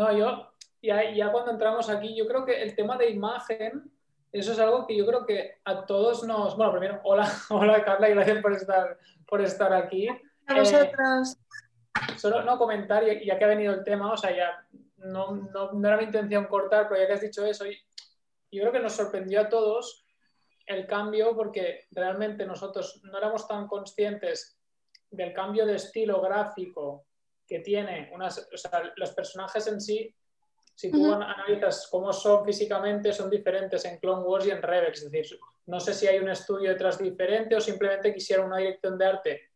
No, 0.00 0.10
yo, 0.16 0.50
ya, 0.80 1.12
ya 1.12 1.30
cuando 1.30 1.50
entramos 1.50 1.90
aquí, 1.90 2.16
yo 2.16 2.26
creo 2.26 2.46
que 2.46 2.62
el 2.62 2.74
tema 2.74 2.96
de 2.96 3.10
imagen, 3.10 3.92
eso 4.32 4.52
es 4.52 4.58
algo 4.58 4.86
que 4.86 4.96
yo 4.96 5.04
creo 5.04 5.26
que 5.26 5.58
a 5.62 5.84
todos 5.84 6.24
nos... 6.24 6.56
Bueno, 6.56 6.72
primero, 6.72 7.00
hola, 7.04 7.30
hola 7.50 7.84
Carla 7.84 8.08
y 8.08 8.14
gracias 8.14 8.40
por 8.40 8.54
estar, 8.54 8.98
por 9.28 9.42
estar 9.42 9.74
aquí. 9.74 10.08
A 10.46 10.54
vosotros. 10.54 11.36
Eh, 11.36 12.16
solo 12.16 12.42
no 12.44 12.56
comentar, 12.56 13.04
ya, 13.04 13.38
que 13.38 13.44
ha 13.44 13.48
venido 13.48 13.74
el 13.74 13.84
tema, 13.84 14.10
o 14.10 14.16
sea, 14.16 14.34
ya 14.34 14.66
no, 14.96 15.36
no, 15.36 15.72
no, 15.72 15.86
era 15.86 15.98
mi 15.98 16.04
intención 16.04 16.46
cortar, 16.46 16.88
pero 16.88 16.98
ya 16.98 17.06
que 17.06 17.12
has 17.12 17.20
dicho 17.20 17.44
eso, 17.44 17.66
yo 17.66 18.62
creo 18.62 18.72
que 18.72 18.80
nos 18.80 18.94
sorprendió 18.94 19.42
a 19.42 19.48
todos 19.50 20.06
el 20.64 20.86
cambio 20.86 21.36
porque 21.36 21.88
realmente 21.90 22.46
nosotros 22.46 23.02
no 23.04 23.18
éramos 23.18 23.46
tan 23.46 23.68
conscientes 23.68 24.58
del 25.10 25.34
cambio 25.34 25.66
de 25.66 25.74
estilo 25.74 26.22
gráfico 26.22 27.04
que 27.50 27.58
tiene 27.58 28.08
unas, 28.14 28.48
o 28.54 28.56
sea, 28.56 28.92
los 28.94 29.10
personajes 29.10 29.66
en 29.66 29.80
sí, 29.80 30.14
si 30.72 30.88
tú 30.88 31.12
analizas 31.12 31.88
cómo 31.90 32.12
son 32.12 32.44
físicamente, 32.44 33.12
son 33.12 33.28
diferentes 33.28 33.84
en 33.86 33.98
Clone 33.98 34.22
Wars 34.22 34.46
y 34.46 34.50
en 34.52 34.62
Rebels. 34.62 35.02
Es 35.02 35.10
decir, 35.10 35.38
no 35.66 35.80
sé 35.80 35.92
si 35.92 36.06
hay 36.06 36.20
un 36.20 36.28
estudio 36.28 36.70
detrás 36.70 36.96
diferente 36.96 37.56
o 37.56 37.60
simplemente 37.60 38.14
quisiera 38.14 38.44
una 38.44 38.58
dirección 38.58 38.96
de 38.96 39.04
arte 39.04 39.50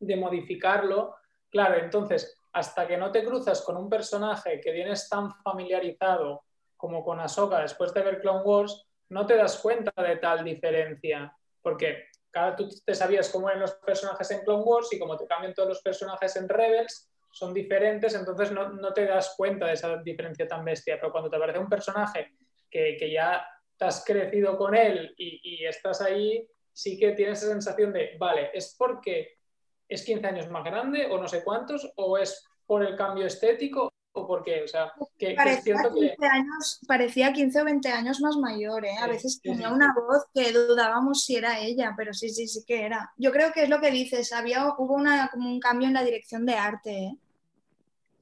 de 0.00 0.16
modificarlo. 0.16 1.14
Claro, 1.48 1.76
entonces, 1.76 2.36
hasta 2.52 2.84
que 2.84 2.96
no 2.96 3.12
te 3.12 3.24
cruzas 3.24 3.62
con 3.62 3.76
un 3.76 3.88
personaje 3.88 4.60
que 4.60 4.72
vienes 4.72 5.08
tan 5.08 5.32
familiarizado 5.42 6.42
como 6.76 7.04
con 7.04 7.20
Ahsoka 7.20 7.60
después 7.60 7.94
de 7.94 8.02
ver 8.02 8.20
Clone 8.20 8.42
Wars, 8.42 8.86
no 9.10 9.24
te 9.24 9.36
das 9.36 9.58
cuenta 9.60 9.92
de 10.02 10.16
tal 10.16 10.44
diferencia. 10.44 11.32
Porque 11.62 12.08
cada 12.28 12.56
tú 12.56 12.68
te 12.84 12.94
sabías 12.94 13.30
cómo 13.30 13.48
eran 13.48 13.62
los 13.62 13.72
personajes 13.76 14.30
en 14.32 14.40
Clone 14.40 14.64
Wars 14.64 14.92
y 14.92 14.98
como 14.98 15.16
te 15.16 15.26
cambian 15.26 15.54
todos 15.54 15.68
los 15.68 15.80
personajes 15.80 16.34
en 16.36 16.48
Rebels, 16.48 17.08
son 17.36 17.52
diferentes, 17.52 18.14
entonces 18.14 18.50
no, 18.50 18.92
te 18.94 19.04
das 19.04 19.34
cuenta 19.36 19.66
de 19.66 19.74
esa 19.74 19.98
diferencia 19.98 20.48
tan 20.48 20.64
bestia. 20.64 20.96
Pero 20.98 21.12
cuando 21.12 21.28
te 21.28 21.36
aparece 21.36 21.58
un 21.58 21.68
personaje 21.68 22.32
que, 22.70 23.10
ya 23.12 23.46
te 23.76 23.84
has 23.84 24.02
crecido 24.02 24.56
con 24.56 24.74
él 24.74 25.14
y, 25.18 25.62
estás 25.66 26.00
ahí, 26.00 26.48
sí 26.72 26.98
que 26.98 27.12
tienes 27.12 27.42
esa 27.42 27.52
sensación 27.52 27.92
de, 27.92 28.16
vale, 28.18 28.50
¿es 28.54 28.74
porque 28.78 29.36
es 29.86 30.02
15 30.02 30.26
años 30.26 30.48
más 30.48 30.64
grande 30.64 31.08
o 31.10 31.18
no 31.18 31.28
sé 31.28 31.44
cuántos? 31.44 31.92
¿O 31.96 32.16
es 32.16 32.42
por 32.64 32.82
el 32.82 32.96
cambio 32.96 33.26
estético? 33.26 33.92
¿O 34.12 34.26
por 34.26 34.42
qué? 34.42 34.62
O 34.62 34.68
sea, 34.68 34.94
que, 35.18 35.34
parecía, 35.34 35.74
15 35.74 36.26
años, 36.26 36.80
parecía 36.88 37.32
15 37.34 37.60
o 37.60 37.64
20 37.66 37.88
años 37.90 38.20
más 38.22 38.38
mayor, 38.38 38.86
¿eh? 38.86 38.96
A 38.98 39.08
veces 39.08 39.42
tenía 39.42 39.68
una 39.68 39.92
voz 39.92 40.24
que 40.32 40.52
dudábamos 40.52 41.22
si 41.22 41.36
era 41.36 41.60
ella, 41.60 41.92
pero 41.94 42.14
sí, 42.14 42.30
sí, 42.30 42.48
sí 42.48 42.64
que 42.66 42.86
era. 42.86 43.12
Yo 43.18 43.30
creo 43.30 43.52
que 43.52 43.64
es 43.64 43.68
lo 43.68 43.78
que 43.78 43.90
dices, 43.90 44.32
había, 44.32 44.68
hubo 44.78 44.94
una, 44.94 45.28
como 45.28 45.50
un 45.50 45.60
cambio 45.60 45.86
en 45.88 45.92
la 45.92 46.02
dirección 46.02 46.46
de 46.46 46.54
arte, 46.54 46.90
¿eh? 46.90 47.18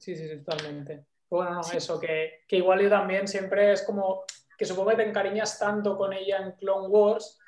Sí, 0.05 0.15
sí, 0.15 0.37
totalmente. 0.37 1.07
Bueno, 1.27 1.55
no, 1.55 1.61
eso, 1.61 1.99
que, 1.99 2.43
que, 2.47 2.57
igual 2.57 2.79
yo 2.79 2.89
también 2.91 3.27
siempre 3.27 3.71
es 3.71 3.81
como 3.81 4.23
que 4.55 4.63
supongo 4.63 4.91
que 4.91 4.97
te 4.97 5.09
encariñas 5.09 5.57
tanto 5.57 5.97
con 5.97 6.13
ella 6.13 6.37
en 6.37 6.51
Clone 6.51 6.89
Wars 6.89 7.39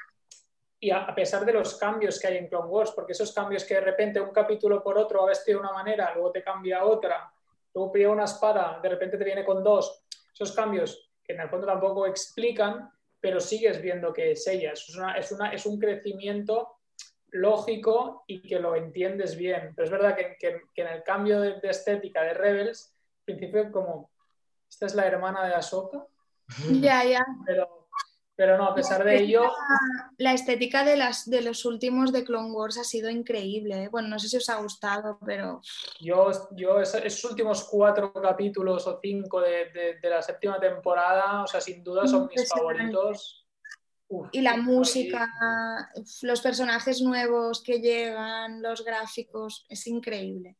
y 0.79 0.89
a, 0.89 1.13
pesar 1.13 1.45
de 1.45 1.53
los 1.53 1.75
cambios 1.75 2.19
que 2.19 2.25
hay 2.25 2.37
en 2.37 2.47
Clone 2.47 2.67
Wars, 2.67 2.93
porque 2.95 3.11
esos 3.11 3.31
cambios 3.31 3.63
que 3.63 3.75
de 3.75 3.81
repente 3.81 4.19
un 4.19 4.31
capítulo 4.31 4.81
por 4.81 4.97
otro 4.97 5.21
va 5.21 5.27
vestido 5.27 5.59
de 5.59 5.67
una 5.67 5.73
manera, 5.73 6.11
luego 6.15 6.31
te 6.31 6.41
cambia 6.41 6.79
a 6.79 6.85
otra, 6.85 7.31
luego 7.75 7.91
pide 7.91 8.07
una 8.07 8.23
espada, 8.23 8.79
de 8.81 8.89
repente 8.89 9.19
te 9.19 9.23
viene 9.23 9.45
con 9.45 9.63
dos, 9.63 10.07
esos 10.33 10.51
cambios 10.53 11.11
que 11.23 11.33
en 11.33 11.41
el 11.41 11.49
fondo 11.49 11.67
tampoco 11.67 12.07
explican, 12.07 12.91
pero 13.19 13.39
sigues 13.39 13.79
viendo 13.79 14.11
que 14.11 14.31
es 14.31 14.47
ella, 14.47 14.71
es, 14.71 14.89
una, 14.95 15.15
es, 15.15 15.31
una, 15.31 15.51
es 15.51 15.63
un 15.67 15.77
crecimiento 15.77 16.76
lógico 17.37 18.23
y 18.27 18.41
que 18.41 18.59
lo 18.59 18.75
entiendes 18.75 19.35
bien. 19.35 19.73
Pero 19.75 19.85
es 19.85 19.91
verdad 19.91 20.15
que, 20.15 20.61
en 20.75 20.87
el 20.87 21.03
cambio 21.03 21.39
de, 21.41 21.59
estética 21.63 22.21
de 22.23 22.33
Rebels, 22.33 22.93
al 23.19 23.23
principio 23.25 23.71
como, 23.71 24.11
esta 24.69 24.85
es 24.85 24.95
la 24.95 25.05
hermana 25.05 25.45
de 25.45 25.53
Ahsoka. 25.53 26.05
Ya, 26.81 27.03
ya. 27.03 27.25
Pero, 27.45 27.89
pero 28.35 28.57
no, 28.57 28.65
a 28.65 28.75
pesar 28.75 29.03
de 29.03 29.17
ello... 29.17 29.51
La 30.17 30.33
estética 30.33 30.85
de, 30.85 30.95
las, 30.95 31.29
de 31.29 31.41
los 31.41 31.65
últimos 31.65 32.13
de 32.13 32.23
Clone 32.23 32.51
Wars 32.51 32.77
ha 32.77 32.83
sido 32.83 33.09
increíble. 33.09 33.83
¿eh? 33.83 33.89
Bueno, 33.89 34.07
no 34.07 34.19
sé 34.19 34.29
si 34.29 34.37
os 34.37 34.49
ha 34.49 34.61
gustado, 34.61 35.19
pero... 35.25 35.61
Yo, 35.99 36.31
yo 36.55 36.79
esos 36.79 37.23
últimos 37.25 37.65
cuatro 37.65 38.13
capítulos 38.13 38.87
o 38.87 38.99
cinco 39.01 39.41
de, 39.41 39.97
de 40.01 40.09
la 40.09 40.21
séptima 40.21 40.59
temporada, 40.59 41.43
o 41.43 41.47
sea, 41.47 41.59
sin 41.59 41.83
duda 41.83 42.07
son 42.07 42.27
mis 42.27 42.47
favoritos 42.47 43.46
y 44.31 44.41
la 44.41 44.57
música, 44.57 45.27
los 46.21 46.41
personajes 46.41 47.01
nuevos 47.01 47.61
que 47.61 47.79
llegan, 47.79 48.61
los 48.61 48.83
gráficos, 48.83 49.65
es 49.69 49.85
increíble. 49.87 50.57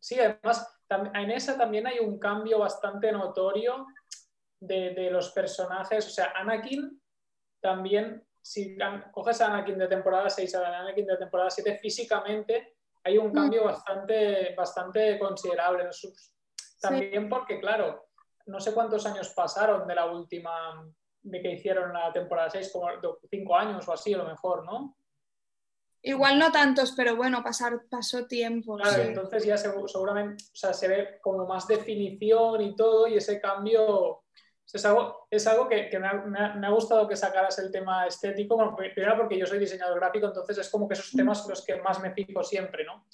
sí, 0.00 0.18
además 0.20 0.68
en 1.14 1.30
esa 1.30 1.58
también 1.58 1.86
hay 1.86 1.98
un 1.98 2.18
cambio 2.18 2.60
bastante 2.60 3.10
notorio 3.10 3.86
de, 4.60 5.10
los 5.10 5.30
personajes. 5.30 6.06
O 6.06 6.10
sea, 6.10 6.32
Anakin 6.36 7.00
también, 7.60 8.24
si 8.40 8.76
coges 9.10 9.40
a 9.40 9.46
Anakin 9.46 9.78
de 9.78 9.88
temporada 9.88 10.30
6 10.30 10.54
a 10.54 10.80
Anakin 10.80 11.06
de 11.06 11.16
temporada 11.16 11.50
7, 11.50 11.78
físicamente 11.78 12.76
hay 13.02 13.18
un 13.18 13.32
cambio 13.32 13.62
mm. 13.62 13.66
bastante, 13.66 14.54
bastante 14.54 15.18
considerable. 15.18 15.88
También 16.80 17.28
porque, 17.28 17.58
claro, 17.60 18.06
no 18.46 18.60
sé 18.60 18.72
cuántos 18.72 19.04
años 19.06 19.30
pasaron 19.30 19.86
de 19.88 19.94
la 19.94 20.06
última 20.06 20.86
de 21.24 21.42
que 21.42 21.52
hicieron 21.52 21.92
la 21.92 22.12
temporada 22.12 22.50
6, 22.50 22.70
como 22.72 22.88
5 23.28 23.56
años 23.56 23.88
o 23.88 23.92
así 23.92 24.12
a 24.14 24.18
lo 24.18 24.26
mejor, 24.26 24.64
¿no? 24.64 24.96
Igual 26.02 26.38
no 26.38 26.52
tantos, 26.52 26.92
pero 26.92 27.16
bueno, 27.16 27.42
pasar, 27.42 27.80
pasó 27.88 28.26
tiempo. 28.26 28.76
Claro, 28.76 29.02
entonces 29.02 29.44
ya 29.44 29.56
seguramente 29.56 30.44
o 30.44 30.56
sea, 30.56 30.74
se 30.74 30.86
ve 30.86 31.18
como 31.22 31.46
más 31.46 31.66
definición 31.66 32.60
y 32.60 32.76
todo, 32.76 33.08
y 33.08 33.16
ese 33.16 33.40
cambio 33.40 34.22
es 34.70 34.84
algo, 34.84 35.26
es 35.30 35.46
algo 35.46 35.66
que, 35.66 35.88
que 35.88 35.98
me, 35.98 36.06
ha, 36.06 36.12
me, 36.12 36.66
ha, 36.66 36.70
gustado 36.70 37.08
que 37.08 37.16
sacaras 37.16 37.58
el 37.58 37.70
tema 37.70 38.06
estético, 38.06 38.56
bueno, 38.56 38.76
primero 38.76 39.16
porque 39.16 39.38
yo 39.38 39.46
soy 39.46 39.58
diseñador 39.58 39.98
gráfico, 39.98 40.26
entonces 40.26 40.58
es 40.58 40.68
como 40.68 40.86
que 40.86 40.92
esos 40.92 41.10
temas 41.12 41.38
son 41.38 41.50
los 41.50 41.64
que 41.64 41.76
más 41.80 41.98
me 42.00 42.12
fijo 42.12 42.42
siempre, 42.42 42.84
¿no? 42.84 43.06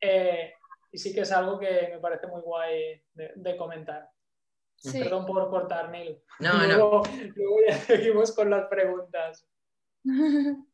Eh, 0.00 0.54
y 0.92 0.98
sí 0.98 1.12
que 1.12 1.22
es 1.22 1.32
algo 1.32 1.58
que 1.58 1.90
me 1.92 1.98
parece 1.98 2.28
muy 2.28 2.42
guay 2.42 3.02
de 3.12 3.56
comentar. 3.56 4.08
Perdón 4.82 5.26
por 5.26 5.50
cortar, 5.50 5.90
Neil. 5.90 6.22
No, 6.38 6.54
luego, 6.64 7.02
no. 7.04 7.32
Luego 7.34 7.56
ya 7.68 7.78
seguimos 7.86 8.32
con 8.32 8.50
las 8.50 8.68
preguntas. 8.68 9.46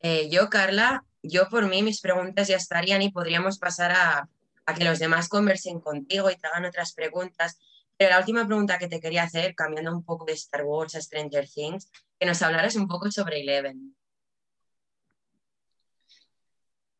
Eh, 0.00 0.28
yo, 0.30 0.48
Carla, 0.48 1.04
yo 1.24 1.48
por 1.48 1.66
mí 1.66 1.82
mis 1.82 2.00
preguntas 2.00 2.46
ya 2.46 2.54
estarían 2.56 3.02
y 3.02 3.10
podríamos 3.10 3.58
pasar 3.58 3.90
a, 3.90 4.28
que 4.76 4.84
los 4.84 5.00
demás 5.00 5.28
conversen 5.28 5.80
contigo 5.80 6.30
y 6.30 6.36
te 6.36 6.46
hagan 6.46 6.66
otras 6.66 6.92
preguntas. 6.92 7.58
Pero 7.96 8.10
la 8.10 8.20
última 8.20 8.46
pregunta 8.46 8.78
que 8.78 8.86
te 8.86 9.00
quería 9.00 9.24
hacer, 9.24 9.56
cambiando 9.56 9.90
un 9.90 10.04
poco 10.04 10.24
de 10.24 10.34
Star 10.34 10.62
Wars 10.64 10.94
a 10.94 11.00
Stranger 11.00 11.48
Things, 11.48 11.90
que 12.16 12.26
nos 12.26 12.40
hablaras 12.42 12.76
un 12.76 12.86
poco 12.86 13.10
sobre 13.10 13.40
Eleven. 13.40 13.96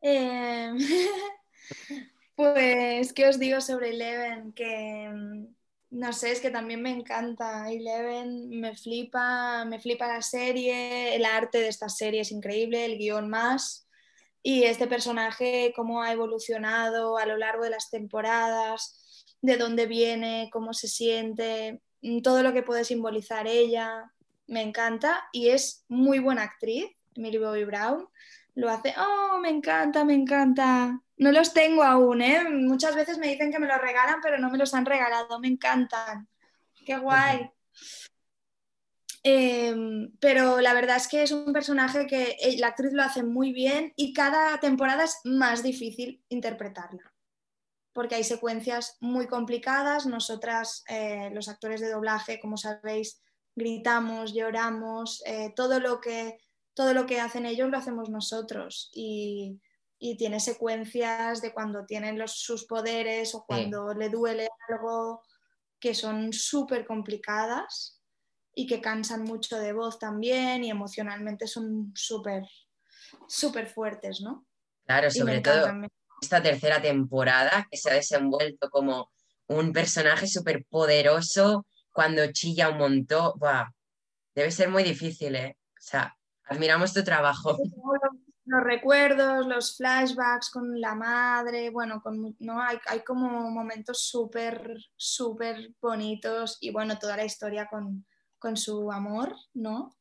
Eh, 0.01 0.73
pues, 2.39 3.13
¿qué 3.15 3.27
os 3.27 3.41
digo 3.41 3.61
sobre 3.61 3.91
Eleven? 3.91 4.53
Que 4.53 5.11
mm, 5.13 5.47
no 5.91 6.13
sé, 6.13 6.31
es 6.31 6.41
que 6.41 6.51
también 6.51 6.81
me 6.81 6.91
encanta 6.91 7.69
Eleven, 7.69 8.49
me 8.61 8.77
flipa, 8.77 9.65
me 9.65 9.81
flipa 9.81 10.07
la 10.07 10.23
serie, 10.23 11.17
el 11.17 11.25
arte 11.25 11.59
de 11.59 11.67
esta 11.67 11.89
serie 11.89 12.21
es 12.21 12.31
increíble, 12.31 12.85
el 12.85 12.97
guion 12.97 13.29
más. 13.29 13.89
Y 14.41 14.63
este 14.63 14.87
personaje, 14.87 15.73
cómo 15.75 16.01
ha 16.01 16.13
evolucionado 16.13 17.19
a 17.19 17.27
lo 17.27 17.37
largo 17.37 17.65
de 17.65 17.71
las 17.71 17.91
temporadas, 17.91 19.35
de 19.43 19.57
dónde 19.57 19.87
viene, 19.87 20.49
cómo 20.53 20.75
se 20.75 20.87
siente, 20.87 21.83
mm, 22.03 22.21
todo 22.21 22.45
lo 22.45 22.53
que 22.53 22.63
puede 22.63 22.85
simbolizar 22.85 23.49
ella, 23.49 24.13
me 24.47 24.63
encanta 24.63 25.29
y 25.33 25.49
es 25.49 25.85
muy 25.89 26.21
buena 26.21 26.45
actriz, 26.45 26.87
Millie 27.17 27.41
Bobby 27.41 27.65
Brown. 27.65 28.07
Lo 28.59 28.69
hace, 28.69 28.93
oh, 28.99 29.39
me 29.41 29.51
encanta, 29.51 30.05
me 30.05 30.15
encanta. 30.15 31.01
No 31.17 31.31
los 31.31 31.55
tengo 31.55 31.85
aún, 31.85 32.21
¿eh? 32.21 32.43
Muchas 32.51 32.97
veces 32.97 33.17
me 33.17 33.29
dicen 33.29 33.53
que 33.53 33.61
me 33.61 33.69
los 33.69 33.81
regalan, 33.81 34.19
pero 34.21 34.37
no 34.37 34.51
me 34.51 34.59
los 34.59 34.75
han 34.75 34.85
regalado, 34.85 35.39
me 35.39 35.47
encantan. 35.47 36.29
Qué 36.85 36.99
guay. 36.99 37.49
Em, 39.23 40.11
pero 40.19 40.61
la 40.61 40.75
verdad 40.75 40.97
es 40.97 41.07
que 41.07 41.23
es 41.23 41.31
un 41.31 41.53
personaje 41.53 42.09
que 42.09 42.37
eh, 42.41 42.57
la 42.59 42.69
actriz 42.69 42.93
lo 42.93 43.05
hace 43.05 43.23
muy 43.23 43.53
bien 43.53 43.93
y 43.95 44.13
cada 44.13 44.59
temporada 44.59 45.05
es 45.05 45.21
más 45.23 45.63
difícil 45.63 46.25
interpretarla, 46.29 47.15
porque 47.93 48.17
hay 48.17 48.25
secuencias 48.25 48.97
muy 49.01 49.29
complicadas. 49.29 50.05
Nosotras, 50.07 50.83
eh, 50.89 51.31
los 51.33 51.49
actores 51.49 51.81
de 51.81 51.91
doblaje, 51.91 52.41
como 52.41 52.57
sabéis, 52.57 53.23
gritamos, 53.55 54.35
lloramos, 54.35 55.23
eh, 55.27 55.53
todo, 55.55 55.79
lo 55.79 56.01
que, 56.01 56.39
todo 56.79 56.95
lo 56.95 57.07
que 57.07 57.21
hacen 57.21 57.45
ellos 57.45 57.69
lo 57.71 57.77
hacemos 57.77 58.09
nosotros 58.09 58.89
y, 58.95 59.61
tiene 60.17 60.39
secuencias 60.39 61.43
de 61.43 61.53
cuando 61.53 61.85
tienen 61.85 62.21
los, 62.21 62.39
sus 62.39 62.67
poderes 62.67 63.35
o 63.35 63.45
cuando 63.45 63.93
le 63.95 64.09
duele 64.09 64.49
algo 64.69 65.25
que 65.81 65.93
son 65.93 66.33
súper 66.33 66.87
complicadas 66.87 68.01
y 68.55 68.69
que 68.69 68.81
cansan 68.81 69.25
mucho 69.25 69.59
de 69.59 69.73
voz 69.73 69.99
también 69.99 70.63
y 70.63 70.71
emocionalmente 70.71 71.49
son 71.49 71.93
súper, 71.97 72.45
súper 73.27 73.67
fuertes, 73.67 74.21
¿no? 74.21 74.47
Claro, 74.87 75.11
sobre 75.11 75.41
todo 75.41 75.67
esta 76.23 76.41
tercera 76.41 76.81
temporada 76.81 77.67
que 77.69 77.77
se 77.77 77.91
ha 77.91 77.95
desenvuelto 77.95 78.71
como 78.71 79.11
un 79.49 79.73
personaje 79.73 80.29
súper 80.29 80.65
poderoso 80.67 81.67
cuando 81.93 82.31
chilla 82.31 82.69
un 82.69 82.79
montón. 82.79 83.33
debe 84.33 84.53
ser 84.53 84.69
muy 84.69 84.85
difícil, 84.85 85.35
¿eh? 85.35 85.59
O 85.73 85.81
sea, 85.81 86.18
admiramos 86.49 86.93
tu 86.93 87.03
trabajo. 87.05 87.57
Los, 88.45 88.63
recuerdos, 88.63 89.47
los 89.47 89.77
flashbacks 89.77 90.51
con 90.51 90.81
la 90.81 90.95
madre, 90.95 91.71
bueno, 91.71 92.01
con, 92.01 92.35
¿no? 92.39 92.63
hay, 92.63 92.79
hay 92.87 93.01
como 93.01 93.51
momentos 93.51 94.03
súper, 94.03 94.79
súper 94.97 95.75
bonitos 95.81 96.57
y 96.61 96.71
bueno, 96.71 96.99
toda 96.99 97.17
la 97.17 97.25
historia 97.25 97.69
con, 97.69 98.07
con 98.39 98.57
su 98.57 98.91
amor, 98.91 99.35
¿no? 99.53 99.95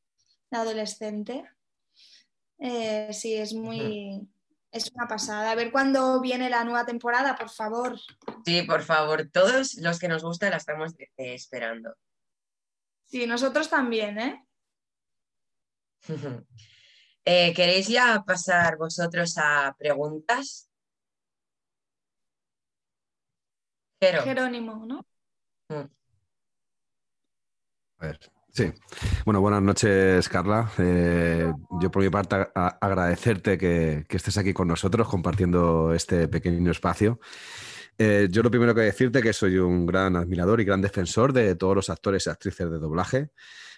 La 0.49 0.61
adolescente. 0.61 1.43
Eh, 2.59 3.11
sí, 3.11 3.35
es 3.35 3.53
muy... 3.53 4.27
Es 4.69 4.91
una 4.93 5.07
pasada. 5.07 5.51
A 5.51 5.55
ver 5.55 5.71
cuándo 5.71 6.19
viene 6.21 6.49
la 6.49 6.63
nueva 6.63 6.85
temporada, 6.85 7.35
por 7.35 7.49
favor. 7.49 7.97
Sí, 8.45 8.61
por 8.63 8.83
favor. 8.83 9.29
Todos 9.31 9.75
los 9.75 9.97
que 9.97 10.07
nos 10.07 10.23
gusta 10.23 10.49
la 10.49 10.57
estamos 10.57 10.93
esperando. 11.15 11.95
Sí, 13.05 13.25
nosotros 13.25 13.69
también, 13.69 14.19
¿eh? 14.19 14.46
eh 17.25 17.53
queréis 17.53 17.87
ya 17.87 18.23
pasar 18.25 18.77
vosotros 18.77 19.37
a 19.37 19.75
preguntas? 19.77 20.67
Jerónimo, 23.99 24.85
¿no? 24.85 25.05
Mm. 25.69 25.89
A 27.99 28.05
ver, 28.05 28.19
sí. 28.51 28.71
Bueno, 29.25 29.41
buenas 29.41 29.61
noches, 29.63 30.29
Carla. 30.29 30.71
Eh, 30.77 31.51
yo 31.81 31.89
por 31.89 32.03
mi 32.03 32.09
parte 32.09 32.47
agradecerte 32.53 33.57
que, 33.57 34.05
estés 34.07 34.37
aquí 34.37 34.53
con 34.53 34.67
nosotros 34.67 35.07
compartiendo 35.07 35.93
este 35.93 36.27
pequeño 36.27 36.71
espacio. 36.71 37.19
Eh, 37.97 38.27
yo 38.29 38.43
lo 38.43 38.51
primero 38.51 38.75
que 38.75 38.81
decirte 38.81 39.23
que 39.23 39.33
soy 39.33 39.57
un 39.57 39.87
gran 39.87 40.15
admirador 40.15 40.61
y 40.61 40.65
gran 40.65 40.81
defensor 40.81 41.33
de 41.33 41.55
todos 41.55 41.75
los 41.75 41.89
actores 41.89 42.27
y 42.27 42.29
actrices 42.29 42.69
de 42.69 42.77
doblaje. 42.77 43.31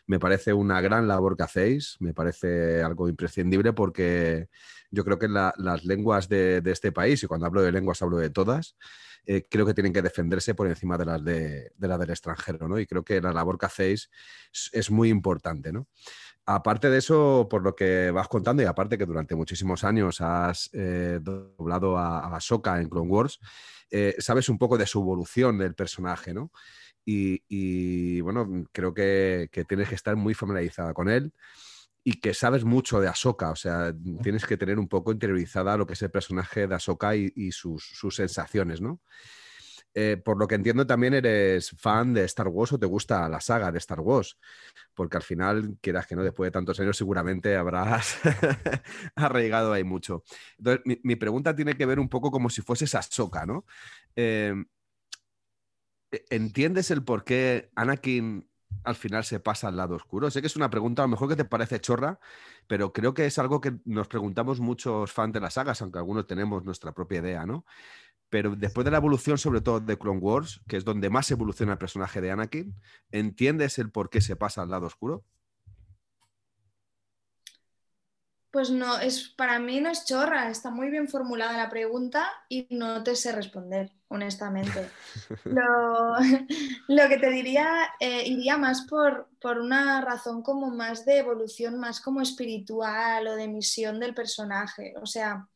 Me 0.08 0.20
parece 0.20 0.54
una 0.54 0.82
gran 0.82 1.08
labor 1.08 1.38
que 1.38 1.44
hacéis, 1.44 1.98
me 2.00 2.14
parece 2.14 2.82
algo 2.82 3.10
imprescindible 3.10 3.74
porque 3.74 4.48
yo 4.92 5.04
creo 5.06 5.20
que 5.20 5.28
las 5.28 5.86
lenguas 5.86 6.28
de, 6.30 6.62
este 6.66 6.92
país, 6.92 7.24
y 7.24 7.28
cuando 7.28 7.46
hablo 7.46 7.62
de 7.62 7.72
lenguas 7.72 8.02
hablo 8.02 8.18
de 8.18 8.30
todas, 8.30 8.76
eh, 9.26 9.46
creo 9.50 9.66
que 9.66 9.74
tienen 9.74 9.94
que 9.94 10.02
defenderse 10.02 10.56
por 10.56 10.68
encima 10.68 10.98
de 10.98 11.06
las, 11.06 11.24
de, 11.24 11.72
del 11.78 12.10
extranjero, 12.10 12.68
¿no? 12.68 12.80
Y 12.80 12.88
creo 12.88 13.04
que 13.04 13.22
la 13.22 13.32
labor 13.32 13.58
que 13.58 13.68
hacéis 13.68 14.10
es, 14.72 14.90
muy 14.90 15.10
importante, 15.10 15.72
¿no? 15.72 15.88
Aparte 16.46 16.90
de 16.90 16.98
eso, 16.98 17.48
por 17.50 17.62
lo 17.62 17.76
que 17.76 18.10
vas 18.10 18.28
contando, 18.28 18.64
y 18.64 18.66
aparte 18.66 18.98
que 18.98 19.06
durante 19.06 19.36
muchísimos 19.36 19.84
años 19.84 20.20
has 20.22 20.70
eh, 20.74 21.20
doblado 21.22 21.98
a, 21.98 22.36
a 22.36 22.82
en 22.82 22.90
Clone 22.90 23.10
Wars, 23.10 23.40
eh, 23.92 24.16
sabes 24.20 24.50
un 24.50 24.58
poco 24.58 24.78
de 24.78 24.86
su 24.86 25.00
evolución 25.00 25.58
del 25.58 25.76
personaje, 25.76 26.34
¿no? 26.34 26.52
Y, 27.12 28.22
bueno, 28.22 28.65
creo 28.72 28.93
que, 28.93 29.50
que, 29.52 29.65
tienes 29.65 29.89
que 29.89 29.95
estar 29.95 30.15
muy 30.15 30.34
familiarizada 30.34 30.93
con 30.93 31.10
él 31.10 31.34
y 32.04 32.19
que 32.19 32.34
sabes 32.34 32.63
mucho 32.63 33.00
de 33.00 33.08
Ahsoka, 33.08 33.52
o 33.52 33.56
sea, 33.56 33.93
tienes 34.24 34.45
que 34.45 34.58
tener 34.58 34.80
un 34.80 34.88
poco 34.88 35.12
interiorizada 35.12 35.78
lo 35.78 35.86
que 35.86 35.93
es 35.93 36.02
el 36.02 36.12
personaje 36.12 36.67
de 36.67 36.76
Ahsoka 36.76 37.15
y, 37.15 37.52
sus, 37.52 37.98
sensaciones, 38.12 38.82
¿no? 38.82 39.00
Eh, 39.95 40.17
por 40.24 40.38
lo 40.38 40.48
que 40.48 40.54
entiendo 40.54 40.86
también 40.86 41.15
eres 41.15 41.72
fan 41.72 42.13
de 42.13 42.24
Star 42.26 42.48
Wars 42.48 42.74
o 42.74 42.80
te 42.80 42.86
gusta 42.86 43.28
la 43.28 43.41
saga 43.41 43.72
de 43.72 43.80
Star 43.80 44.00
Wars, 44.00 44.38
porque 44.93 45.17
al 45.17 45.24
final, 45.24 45.78
quieras 45.82 46.06
que 46.06 46.15
no, 46.15 46.24
después 46.24 46.48
de 46.48 46.52
tantos 46.52 46.80
años 46.80 46.95
seguramente 46.95 47.56
habrás 47.56 48.19
arraigado 49.15 49.74
ahí 49.74 49.84
mucho. 49.84 50.24
Entonces, 50.58 51.00
mi, 51.04 51.15
pregunta 51.15 51.56
tiene 51.56 51.76
que 51.76 51.88
ver 51.88 52.00
un 52.00 52.08
poco 52.08 52.30
como 52.30 52.50
si 52.50 52.62
fueses 52.62 52.93
Ahsoka, 52.93 53.45
¿no? 53.45 53.65
Eh, 54.15 54.54
¿Entiendes 56.12 56.91
el 56.91 57.04
por 57.04 57.24
qué 57.24 57.69
Anakin 57.76 58.50
al 58.84 58.95
final 58.95 59.24
se 59.24 59.39
pasa 59.39 59.67
al 59.67 59.78
lado 59.78 59.95
oscuro? 59.95 60.32
Sé 60.32 60.41
que 60.41 60.48
es 60.48 60.56
una 60.56 60.69
pregunta 60.69 61.04
a 61.04 61.06
lo 61.06 61.10
mejor 61.10 61.30
que 61.30 61.36
te 61.36 61.45
parece 61.45 61.80
chorra, 61.80 62.19
pero 62.67 62.93
creo 62.93 63.13
que 63.13 63.26
es 63.26 63.38
algo 63.38 63.62
que 63.62 63.74
nos 63.86 64.08
preguntamos 64.08 64.60
muchos 64.60 65.12
fans 65.12 65.34
de 65.34 65.39
las 65.39 65.56
sagas, 65.56 65.82
aunque 65.82 66.00
algunos 66.00 66.26
tenemos 66.28 66.63
nuestra 66.63 66.93
propia 66.93 67.19
idea, 67.19 67.45
¿no? 67.45 67.65
Pero 68.30 68.56
después 68.56 68.86
de 68.86 68.91
la 68.91 68.98
evolución, 68.98 69.38
sobre 69.38 69.62
todo 69.62 69.80
de 69.80 69.98
Clone 69.98 70.19
Wars, 70.19 70.62
que 70.67 70.78
es 70.78 70.86
donde 70.86 71.10
más 71.10 71.30
evoluciona 71.32 71.74
el 71.74 71.78
personaje 71.80 72.22
de 72.22 72.32
Anakin, 72.32 72.76
¿entiendes 73.12 73.80
el 73.80 73.91
por 73.91 74.10
qué 74.10 74.22
se 74.22 74.36
pasa 74.36 74.62
al 74.62 74.69
lado 74.69 74.88
oscuro? 74.88 75.26
Pues 78.52 78.72
no, 78.72 79.00
es, 79.00 79.30
para 79.30 79.60
mí 79.60 79.80
no 79.80 79.92
es 79.92 80.06
chorra, 80.06 80.50
está 80.50 80.72
muy 80.72 80.90
bien 80.90 81.08
formulada 81.08 81.56
la 81.56 81.70
pregunta 81.70 82.28
y 82.48 82.68
no 82.72 83.04
te 83.04 83.16
sé 83.16 83.32
responder, 83.32 83.92
honestamente. 84.08 84.90
lo, 85.46 87.10
que 87.10 87.18
te 87.18 87.30
diría 87.30 87.92
eh, 88.00 88.24
iría 88.26 88.58
más 88.58 88.88
por, 88.88 89.30
por, 89.40 89.60
una 89.60 90.02
razón 90.02 90.42
como 90.42 90.72
más 90.72 91.06
de 91.06 91.20
evolución, 91.20 91.80
más 91.80 92.02
como 92.02 92.22
espiritual 92.22 93.28
o 93.28 93.36
de 93.36 93.48
misión 93.48 94.00
del 94.00 94.16
personaje. 94.16 94.96
O 95.00 95.06
sea, 95.06 95.48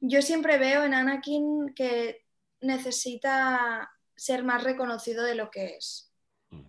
yo 0.00 0.20
siempre 0.22 0.58
veo 0.58 0.84
en 0.84 0.94
Anakin 0.94 1.72
que 1.74 2.24
necesita 2.60 3.92
ser 4.16 4.42
más 4.42 4.64
reconocido 4.64 5.22
de 5.22 5.34
lo 5.34 5.50
que 5.50 5.76
es. 5.76 6.12
Mm. 6.50 6.66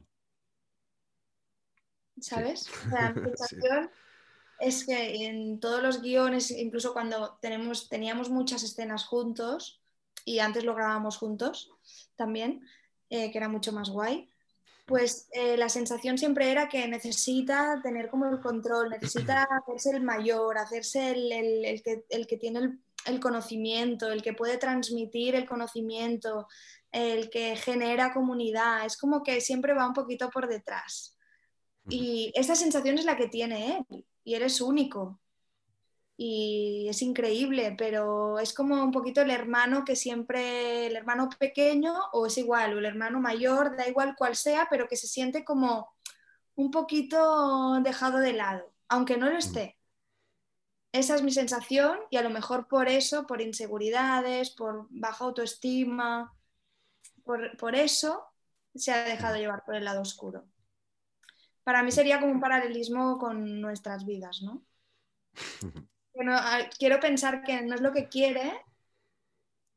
¿Sabes? 2.21 2.69
La 2.91 3.13
sensación 3.13 3.89
es 4.59 4.85
que 4.85 5.25
en 5.25 5.59
todos 5.59 5.81
los 5.81 6.01
guiones, 6.01 6.51
incluso 6.51 6.93
cuando 6.93 7.37
tenemos, 7.41 7.89
teníamos 7.89 8.29
muchas 8.29 8.63
escenas 8.63 9.05
juntos, 9.05 9.81
y 10.25 10.39
antes 10.39 10.63
lo 10.63 10.75
grabábamos 10.75 11.17
juntos 11.17 11.71
también, 12.15 12.61
eh, 13.09 13.31
que 13.31 13.37
era 13.37 13.47
mucho 13.47 13.71
más 13.71 13.89
guay, 13.89 14.29
pues 14.85 15.27
eh, 15.31 15.55
la 15.55 15.69
sensación 15.69 16.17
siempre 16.17 16.51
era 16.51 16.67
que 16.67 16.87
necesita 16.87 17.79
tener 17.81 18.09
como 18.09 18.25
el 18.25 18.39
control, 18.39 18.89
necesita 18.89 19.43
hacerse 19.63 19.91
el 19.91 20.01
mayor, 20.01 20.57
hacerse 20.57 21.11
el, 21.11 21.81
que, 21.83 22.05
el 22.09 22.27
que, 22.27 22.37
tiene 22.37 22.59
el, 22.59 22.79
el, 23.05 23.19
conocimiento, 23.19 24.11
el 24.11 24.21
que 24.21 24.33
puede 24.33 24.57
transmitir 24.57 25.35
el 25.35 25.47
conocimiento, 25.47 26.47
el 26.91 27.29
que 27.29 27.55
genera 27.55 28.13
comunidad. 28.13 28.85
Es 28.85 28.97
como 28.97 29.21
que 29.23 29.41
siempre 29.41 29.73
va 29.73 29.87
un 29.87 29.93
poquito 29.93 30.29
por 30.31 30.47
detrás. 30.47 31.15
Y 31.87 32.31
esa 32.35 32.55
sensación 32.55 32.97
es 32.97 33.05
la 33.05 33.15
que 33.15 33.27
tiene 33.27 33.85
él 33.89 34.05
y 34.29 34.35
eres 34.35 34.61
único. 34.61 35.19
y 36.17 36.87
es 36.89 37.01
increíble, 37.01 37.75
pero 37.77 38.39
es 38.39 38.53
como 38.53 38.83
un 38.83 38.91
poquito 38.91 39.21
el 39.21 39.31
hermano 39.31 39.85
que 39.85 39.95
siempre, 39.95 40.87
el 40.87 40.95
hermano 40.97 41.29
pequeño 41.39 41.93
o 42.13 42.27
es 42.27 42.37
igual, 42.37 42.73
o 42.75 42.79
el 42.79 42.85
hermano 42.85 43.19
mayor, 43.21 43.77
da 43.77 43.87
igual 43.87 44.15
cual 44.17 44.35
sea, 44.35 44.67
pero 44.69 44.87
que 44.87 44.97
se 44.97 45.07
siente 45.07 45.45
como 45.45 45.89
un 46.55 46.71
poquito 46.71 47.79
dejado 47.81 48.19
de 48.19 48.33
lado, 48.33 48.73
aunque 48.89 49.17
no 49.17 49.27
lo 49.27 49.35
mm. 49.35 49.37
esté. 49.37 49.77
Esa 50.91 51.15
es 51.15 51.23
mi 51.23 51.31
sensación 51.31 51.99
y 52.11 52.17
a 52.17 52.21
lo 52.23 52.29
mejor 52.29 52.67
por 52.67 52.89
eso, 52.89 53.25
por 53.27 53.41
inseguridades, 53.41 54.51
por 54.51 54.87
baja 54.89 55.25
autoestima, 55.25 56.33
por, 57.23 57.57
por 57.57 57.75
eso 57.75 58.25
se 58.75 58.91
ha 58.91 59.03
dejado 59.05 59.37
mm. 59.37 59.39
llevar 59.39 59.63
por 59.65 59.75
el 59.75 59.85
lado 59.85 60.01
oscuro. 60.01 60.45
Para 61.69 61.83
mí 61.83 61.91
sería 61.91 62.19
como 62.19 62.31
un 62.31 62.39
paralelismo 62.39 63.19
con 63.19 63.61
nuestras 63.61 64.03
vidas, 64.03 64.41
¿no? 64.41 64.65
quiero 66.79 66.99
pensar 66.99 67.43
que 67.43 67.61
no 67.61 67.75
es 67.75 67.81
lo 67.81 67.91
que 67.91 68.09
quiere 68.09 68.51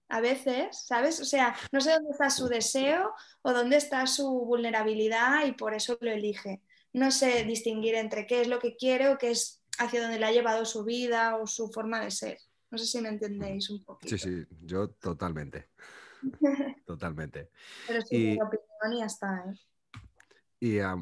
a 0.09 0.23
veces, 0.23 0.87
¿sabes? 0.87 1.21
O 1.21 1.27
sea, 1.27 1.55
no 1.71 1.83
sé 1.83 1.91
dónde 1.91 2.13
está 2.13 2.31
su 2.31 2.49
deseo 2.49 3.13
o 3.43 3.53
dónde 3.53 3.77
está 3.77 4.07
su 4.07 4.27
vulnerabilidad 4.27 5.45
y 5.45 5.53
por 5.53 5.75
eso 5.75 5.99
lo 6.01 6.11
elige. 6.11 6.63
No 6.95 7.11
sé 7.11 7.45
distinguir 7.45 7.97
entre 7.97 8.27
qué 8.27 8.41
es 8.41 8.49
lo 8.49 8.59
que 8.59 8.75
quiere 8.75 9.11
o 9.11 9.19
qué 9.19 9.33
es 9.33 9.63
hacia 9.79 10.01
dónde 10.01 10.19
le 10.19 10.25
ha 10.25 10.33
llevado 10.33 10.65
su 10.65 10.85
vida 10.85 11.37
o 11.37 11.47
su 11.47 11.69
forma 11.69 12.01
de 12.01 12.11
ser. 12.11 12.39
No 12.71 12.79
sé 12.79 12.87
si 12.87 13.03
me 13.03 13.11
entendéis 13.11 13.69
un 13.69 13.85
poco. 13.85 14.01
Sí, 14.09 14.17
sí, 14.17 14.47
yo 14.63 14.89
totalmente. 14.93 15.69
totalmente. 16.87 17.51
Pero 17.87 18.01
sí, 18.01 18.17
y... 18.17 18.27
mi 18.31 18.41
opinión 18.41 18.93
y 18.95 18.99
ya 19.01 19.05
está. 19.05 19.45
¿eh? 19.47 19.72
Y 20.63 20.77
ya 20.77 20.95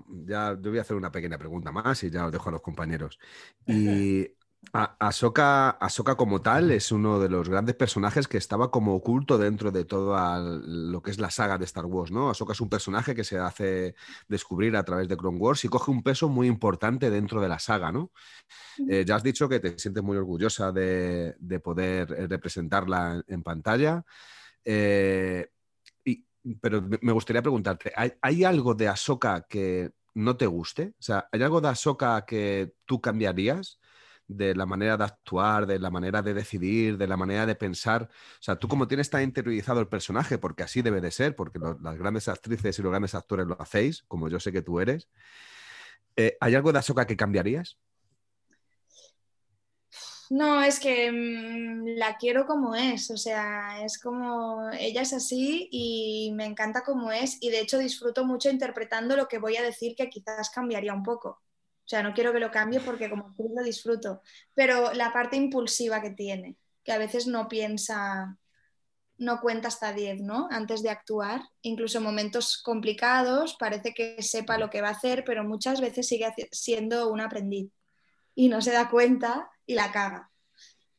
yo 0.59 0.71
voy 0.71 0.79
a 0.79 0.81
hacer 0.81 0.97
una 0.97 1.13
pequeña 1.13 1.37
pregunta 1.37 1.71
más 1.71 2.03
y 2.03 2.09
ya 2.09 2.25
os 2.25 2.33
dejo 2.33 2.49
a 2.49 2.53
los 2.53 2.63
compañeros. 2.63 3.19
Y 3.67 4.27
Ahsoka, 4.73 5.77
como 6.17 6.41
tal 6.41 6.71
es 6.71 6.91
uno 6.93 7.21
de 7.21 7.29
los 7.29 7.47
grandes 7.47 7.75
personajes 7.77 8.27
que 8.27 8.39
estaba 8.39 8.71
como 8.71 8.95
oculto 8.95 9.37
dentro 9.37 9.71
de 9.71 9.85
toda 9.85 10.41
lo 10.41 11.03
que 11.03 11.11
es 11.11 11.19
la 11.19 11.31
saga 11.31 11.59
de 11.59 11.67
Star 11.67 11.85
Wars, 11.85 12.11
¿no? 12.11 12.31
Ahsoka 12.31 12.55
es 12.55 12.61
un 12.63 12.71
personaje 12.71 13.15
que 13.15 13.23
se 13.23 13.39
hace 13.39 13.95
descubrir 14.29 14.77
a 14.77 14.83
través 14.83 15.09
de 15.09 15.17
Clone 15.19 15.37
Wars 15.37 15.63
y 15.67 15.69
coge 15.69 15.91
un 15.91 16.03
peso 16.03 16.31
muy 16.31 16.47
importante 16.47 17.11
dentro 17.11 17.43
de 17.43 17.49
la 17.49 17.59
saga, 17.59 17.93
¿no? 17.93 18.13
Eh, 18.89 19.05
ya 19.07 19.17
has 19.17 19.23
dicho 19.23 19.47
que 19.47 19.61
te 19.61 19.79
sientes 19.79 20.03
muy 20.03 20.17
orgullosa 20.17 20.73
de, 20.73 21.37
poder 21.63 22.13
eh, 22.13 22.27
representarla 22.27 23.23
en, 23.27 23.43
pantalla. 23.43 24.05
Eh, 24.65 25.51
pero 26.61 26.83
me 27.03 27.13
gustaría 27.13 27.43
preguntarte, 27.43 27.93
¿hay, 27.97 28.13
¿hay 28.23 28.45
algo 28.45 28.75
de 28.75 28.89
Ahsoka 28.89 29.47
que 29.49 29.91
no 30.15 30.37
te 30.37 30.47
guste? 30.47 30.95
O 30.99 31.03
sea, 31.03 31.29
¿hay 31.33 31.43
algo 31.43 31.61
de 31.61 31.69
Ahsoka 31.69 32.25
que 32.27 32.73
tú 32.85 33.01
cambiarías? 33.01 33.79
de 34.31 34.55
la 34.55 34.65
manera 34.65 34.97
de 34.97 35.05
actuar, 35.05 35.67
de 35.67 35.79
la 35.81 35.91
manera 35.91 36.23
de 36.23 36.35
decidir, 36.35 36.97
de 36.99 37.09
la 37.09 37.17
manera 37.17 37.47
de 37.47 37.57
pensar. 37.57 38.05
O 38.05 38.43
sea, 38.43 38.57
tú 38.57 38.69
como 38.69 38.87
tienes 38.87 39.11
tan 39.11 39.23
interiorizado 39.23 39.81
el 39.81 39.89
personaje, 39.89 40.39
porque 40.39 40.63
así 40.63 40.83
debe 40.83 41.01
de 41.01 41.11
ser, 41.11 41.35
porque 41.35 41.59
las 41.59 41.99
grandes 41.99 42.29
actrices 42.29 42.79
y 42.79 42.83
los 42.83 42.93
grandes 42.93 43.15
actores 43.17 43.47
lo 43.49 43.61
hacéis, 43.61 44.05
como 44.07 44.29
yo 44.29 44.39
sé 44.39 44.53
que 44.53 44.63
tú 44.63 44.79
eres, 44.81 45.09
eh, 46.17 46.37
¿hay 46.41 46.55
algo 46.55 46.73
de 46.73 46.79
Ahsoka 46.79 47.07
que 47.07 47.17
cambiarías? 47.17 47.79
No, 50.31 50.63
es 50.63 50.79
que 50.79 51.11
mm, 51.11 51.99
la 51.99 52.17
quiero 52.17 52.47
como 52.47 52.77
es, 52.77 53.11
o 53.11 53.17
sea, 53.17 53.85
es 53.85 53.99
como 53.99 54.71
ella 54.79 55.03
es 55.03 55.13
así 55.13 55.69
y 55.73 56.33
me 56.35 56.45
encanta 56.47 56.83
como 56.85 57.11
es 57.11 57.39
y 57.41 57.51
de 57.51 57.61
hecho 57.61 57.79
disfruto 57.79 58.25
mucho 58.25 58.49
interpretando 58.49 59.17
lo 59.17 59.27
que 59.27 59.39
voy 59.39 59.57
a 59.57 59.63
decir 59.63 59.97
que 59.97 60.09
quizás 60.09 60.51
cambiaría 60.51 60.95
un 60.95 61.03
poco. 61.03 61.31
O 61.31 61.89
sea, 61.91 62.03
no 62.05 62.15
quiero 62.15 62.33
que 62.33 62.39
lo 62.41 62.53
cambie 62.53 62.81
porque 62.81 63.11
como 63.11 63.35
tú 63.37 63.53
lo 63.57 63.65
disfruto. 63.65 64.23
Pero 64.55 64.93
la 64.95 65.13
parte 65.13 65.37
impulsiva 65.37 66.01
que 66.01 66.11
tiene, 66.11 66.57
que 66.85 66.93
a 66.93 66.99
veces 66.99 67.27
no 67.27 67.49
piensa, 67.49 68.39
no 69.19 69.41
cuenta 69.41 69.69
hasta 69.69 69.93
10, 69.93 70.23
¿no? 70.23 70.49
Antes 70.53 70.83
de 70.83 70.91
actuar. 70.91 71.43
Incluso 71.63 71.99
en 71.99 72.05
momentos 72.05 72.63
complicados 72.63 73.57
parece 73.59 73.95
que 73.95 74.23
sepa 74.23 74.59
lo 74.59 74.71
que 74.71 74.83
va 74.83 74.89
a 74.89 74.93
hacer, 74.93 75.25
pero 75.25 75.45
muchas 75.45 75.81
veces 75.81 76.07
sigue 76.09 76.33
siendo 76.53 77.11
un 77.11 77.21
aprendiz. 77.21 77.73
Y 78.35 78.49
no 78.49 78.63
se 78.63 78.73
da 78.73 78.89
cuenta 78.91 79.51
y 79.71 79.75
la 79.75 79.93
caga. 79.93 80.29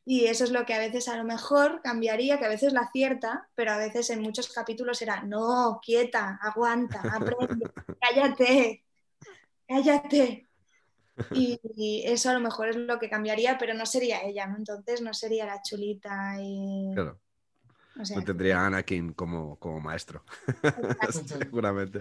Y 0.06 0.26
eso 0.26 0.46
es 0.46 0.52
lo 0.52 0.66
que 0.66 0.74
a 0.74 0.80
veces 0.80 1.10
a 1.10 1.18
lo 1.18 1.26
mejor 1.26 1.82
cambiaría, 1.84 2.40
que 2.40 2.46
a 2.46 2.50
veces 2.50 2.72
la 2.72 2.82
acierta, 2.82 3.50
pero 3.54 3.72
a 3.72 3.78
veces 3.78 4.10
en 4.10 4.22
muchos 4.22 4.52
capítulos 4.52 5.02
era, 5.02 5.22
no, 5.24 5.80
quieta, 5.84 6.40
aguanta, 6.42 7.02
aprende, 7.02 7.70
cállate, 8.02 8.84
cállate. 9.68 10.48
Y, 11.36 12.04
eso 12.06 12.30
a 12.30 12.34
lo 12.34 12.40
mejor 12.40 12.70
es 12.70 12.78
lo 12.78 12.98
que 12.98 13.10
cambiaría, 13.10 13.58
pero 13.58 13.74
no 13.74 13.86
sería 13.86 14.24
ella, 14.24 14.48
¿no? 14.48 14.58
Entonces 14.58 15.02
no 15.02 15.14
sería 15.14 15.46
la 15.46 15.62
chulita 15.62 16.36
y... 16.40 16.92
Claro. 16.94 17.20
no 18.16 18.24
tendría 18.24 18.62
a 18.62 18.68
Anakin 18.68 19.14
como, 19.14 19.60
como 19.60 19.82
maestro, 19.82 20.24
seguramente. 21.26 22.00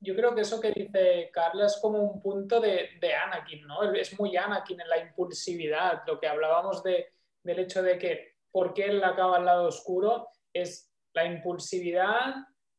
Yo, 0.00 0.14
creo 0.14 0.34
que 0.34 0.42
eso 0.42 0.60
que 0.60 0.72
dice 0.72 1.30
Carla 1.32 1.66
es 1.66 1.78
como 1.80 1.98
un 1.98 2.20
punto 2.20 2.60
de, 2.60 2.90
de, 3.00 3.14
Anakin, 3.14 3.66
¿no? 3.66 3.82
Es 3.92 4.18
muy 4.18 4.36
Anakin 4.36 4.80
en 4.80 4.88
la 4.88 4.98
impulsividad, 4.98 6.02
lo 6.06 6.18
que 6.20 6.28
hablábamos 6.28 6.82
de, 6.82 7.12
del 7.42 7.60
hecho 7.60 7.82
de 7.82 7.98
que 7.98 8.36
por 8.50 8.74
qué 8.74 8.86
él 8.86 9.04
acaba 9.04 9.36
al 9.36 9.44
lado 9.44 9.68
oscuro 9.68 10.28
es 10.52 10.92
la 11.12 11.24
impulsividad, 11.24 12.34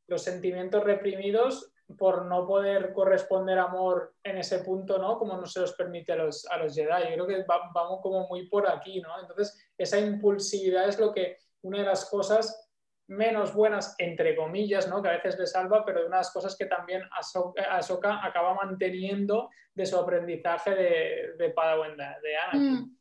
los 0.07 0.23
sentimientos 0.23 0.83
reprimidos 0.83 1.71
por 1.97 2.25
no 2.25 2.45
poder 2.45 2.91
corresponder 2.93 3.57
amor 3.59 4.13
en 4.23 4.37
ese 4.37 4.59
punto, 4.59 4.97
¿no? 4.97 5.17
Como 5.17 5.37
no 5.37 5.45
se 5.45 5.61
los 5.61 5.73
permite 5.73 6.13
a 6.13 6.17
los, 6.17 6.45
a 6.47 6.57
los 6.57 6.75
Jedi. 6.75 7.15
Yo 7.15 7.25
creo 7.25 7.27
que 7.27 7.45
vamos 7.47 8.01
como 8.01 8.27
muy 8.27 8.47
por 8.49 8.69
aquí, 8.69 8.99
¿no? 8.99 9.19
Entonces, 9.21 9.57
esa 9.77 9.97
impulsividad 9.97 10.89
es 10.89 10.99
lo 10.99 11.13
que, 11.13 11.37
una 11.61 11.79
de 11.79 11.85
las 11.85 12.09
cosas 12.09 12.66
menos 13.07 13.53
buenas, 13.53 13.95
entre 13.97 14.35
comillas, 14.35 14.87
¿no? 14.87 15.01
Que 15.01 15.09
a 15.09 15.13
veces 15.13 15.37
le 15.39 15.47
salva, 15.47 15.85
pero 15.85 16.01
de 16.01 16.07
unas 16.07 16.31
cosas 16.31 16.55
que 16.55 16.65
también 16.65 17.03
Ahsoka, 17.11 18.25
acaba 18.25 18.53
manteniendo 18.53 19.49
de 19.73 19.85
su 19.85 19.97
aprendizaje 19.97 20.75
de, 20.75 21.33
de 21.37 21.49
Padawan, 21.51 21.95
de 21.97 22.37
Anakin. 22.37 22.73
Mm, 22.73 22.97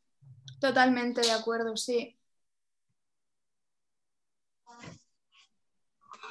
totalmente 0.59 1.21
de 1.21 1.31
acuerdo, 1.31 1.75
sí. 1.75 2.17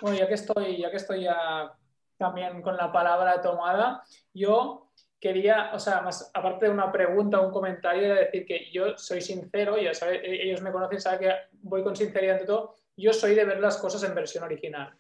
Bueno, 0.01 0.19
ya 0.19 0.29
que 0.29 0.35
estoy, 0.35 0.79
ya 0.79 0.91
que 0.91 0.97
estoy 0.97 1.23
ya 1.23 1.73
también 2.17 2.63
con 2.63 2.77
la 2.77 2.93
palabra 2.93 3.41
tomada. 3.41 4.03
Yo 4.33 4.91
quería, 5.21 5.71
o 5.73 5.79
sea, 5.79 6.03
más, 6.03 6.31
aparte 6.35 6.67
de 6.67 6.73
una 6.73 6.93
pregunta 6.93 7.41
o 7.41 7.47
un 7.47 7.53
comentario, 7.53 8.05
era 8.05 8.15
decir 8.17 8.47
que 8.47 8.71
yo 8.71 8.97
soy 8.99 9.21
sincero, 9.21 9.79
ya 9.79 9.95
sabe, 9.95 10.21
ellos 10.45 10.61
me 10.63 10.73
conocen, 10.73 11.01
saben 11.01 11.21
que 11.21 11.35
voy 11.63 11.83
con 11.83 11.97
sinceridad 11.97 12.35
ante 12.35 12.47
todo, 12.47 12.77
yo 12.97 13.13
soy 13.13 13.35
de 13.35 13.45
ver 13.45 13.61
las 13.61 13.77
cosas 13.79 14.03
en 14.05 14.15
versión 14.15 14.45
original. 14.45 14.99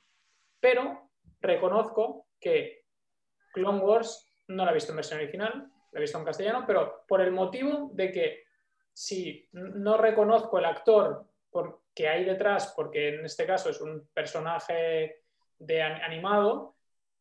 Pero 0.60 1.10
reconozco 1.40 2.28
que 2.38 2.84
Clone 3.52 3.80
Wars 3.80 4.30
no 4.48 4.64
la 4.64 4.70
he 4.70 4.74
visto 4.74 4.92
en 4.92 4.96
versión 4.96 5.20
original, 5.20 5.70
la 5.92 5.98
he 5.98 6.02
visto 6.02 6.18
en 6.18 6.24
castellano, 6.24 6.64
pero 6.66 7.04
por 7.08 7.20
el 7.20 7.32
motivo 7.32 7.90
de 7.92 8.12
que 8.12 8.44
si 8.92 9.48
no 9.52 9.96
reconozco 9.96 10.58
el 10.58 10.64
actor 10.64 11.26
que 11.94 12.08
hay 12.08 12.24
detrás, 12.24 12.74
porque 12.76 13.08
en 13.08 13.24
este 13.24 13.46
caso 13.46 13.70
es 13.70 13.80
un 13.80 14.08
personaje 14.12 15.22
de 15.58 15.82
animado, 15.82 16.76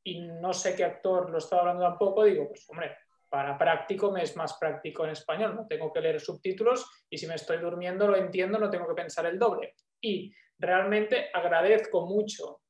y 0.05 0.21
no 0.21 0.53
sé 0.53 0.75
qué 0.75 0.83
actor 0.83 1.31
lo 1.31 1.39
estaba 1.39 1.61
hablando 1.63 1.83
tampoco, 1.83 2.23
digo, 2.23 2.47
pues 2.47 2.69
hombre, 2.69 2.95
para 3.27 3.57
práctico 3.57 4.11
me 4.11 4.21
es 4.21 4.35
más 4.37 4.53
práctico 4.57 5.03
en 5.03 5.11
español, 5.11 5.55
no 5.55 5.65
tengo 5.67 5.91
que 5.91 5.99
leer 5.99 6.21
subtítulos 6.21 7.05
y 7.09 7.17
si 7.17 7.25
me 7.25 7.35
estoy 7.35 7.57
durmiendo 7.57 8.07
lo 8.07 8.15
entiendo, 8.15 8.59
no 8.59 8.69
tengo 8.69 8.87
que 8.87 8.93
pensar 8.93 9.25
el 9.25 9.39
doble. 9.39 9.73
Y 9.99 10.31
realmente 10.59 11.29
agradezco 11.33 12.05
mucho 12.05 12.61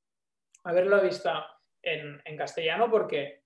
haberlo 0.64 1.02
visto 1.02 1.30
en, 1.82 2.38
castellano 2.38 2.90
porque, 2.90 3.44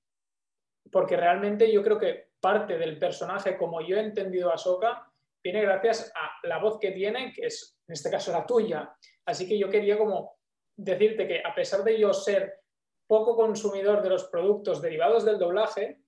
porque 0.92 1.18
realmente 1.18 1.72
yo 1.72 1.84
creo 1.84 2.00
que 2.00 2.30
parte 2.40 2.78
del 2.78 2.98
personaje, 2.98 3.58
como 3.58 3.82
yo 3.82 3.98
he 3.98 4.02
entendido 4.02 4.52
a 4.52 4.58
Soka, 4.58 5.12
viene 5.44 5.62
gracias 5.62 6.12
a 6.16 6.48
la 6.48 6.60
voz 6.60 6.80
que 6.80 6.92
tiene, 6.92 7.34
que 7.34 7.48
es 7.48 7.78
en 7.88 7.94
este 7.94 8.10
caso 8.10 8.32
la 8.32 8.46
tuya. 8.46 8.94
Así 9.26 9.48
que 9.48 9.58
yo 9.58 9.70
quería 9.70 9.98
como 9.98 10.38
decirte 10.78 11.28
que 11.28 11.42
a 11.44 11.54
pesar 11.54 11.84
de 11.84 12.00
yo 12.00 12.14
ser 12.14 12.60
poco 13.08 13.36
consumidor 13.36 14.02
de 14.02 14.10
los 14.10 14.26
productos 14.26 14.82
derivados 14.82 15.26
del 15.26 15.40
doblaje, 15.40 16.00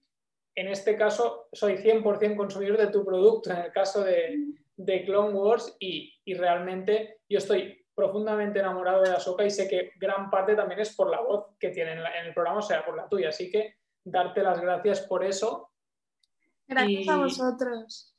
en 0.55 0.67
este 0.67 0.95
caso 0.95 1.49
soy 1.51 1.77
100% 1.77 2.35
consumidor 2.37 2.77
de 2.77 2.87
tu 2.87 3.03
producto, 3.03 3.51
en 3.51 3.57
el 3.57 3.71
caso 3.71 4.03
de, 4.03 4.37
de 4.75 5.05
Clone 5.05 5.33
Wars, 5.33 5.75
y, 5.79 6.13
realmente 6.33 7.19
yo 7.29 7.37
estoy 7.37 7.80
profundamente 7.95 8.59
enamorado 8.59 9.01
de 9.01 9.11
Ahsoka 9.11 9.43
y 9.43 9.49
sé 9.49 9.67
que 9.67 9.91
gran 9.97 10.29
parte 10.29 10.55
también 10.55 10.79
es 10.79 10.95
por 10.95 11.09
la 11.09 11.21
voz 11.21 11.55
que 11.59 11.69
tiene 11.69 11.93
en, 11.93 12.25
el 12.25 12.33
programa, 12.33 12.59
o 12.59 12.61
sea, 12.61 12.85
por 12.85 12.95
la 12.95 13.07
tuya. 13.07 13.29
Así 13.29 13.51
que 13.51 13.75
darte 14.03 14.41
las 14.43 14.59
gracias 14.59 15.01
por 15.01 15.23
eso. 15.23 15.71
Gracias 16.67 17.07
a 17.07 17.17
vosotros. 17.17 18.15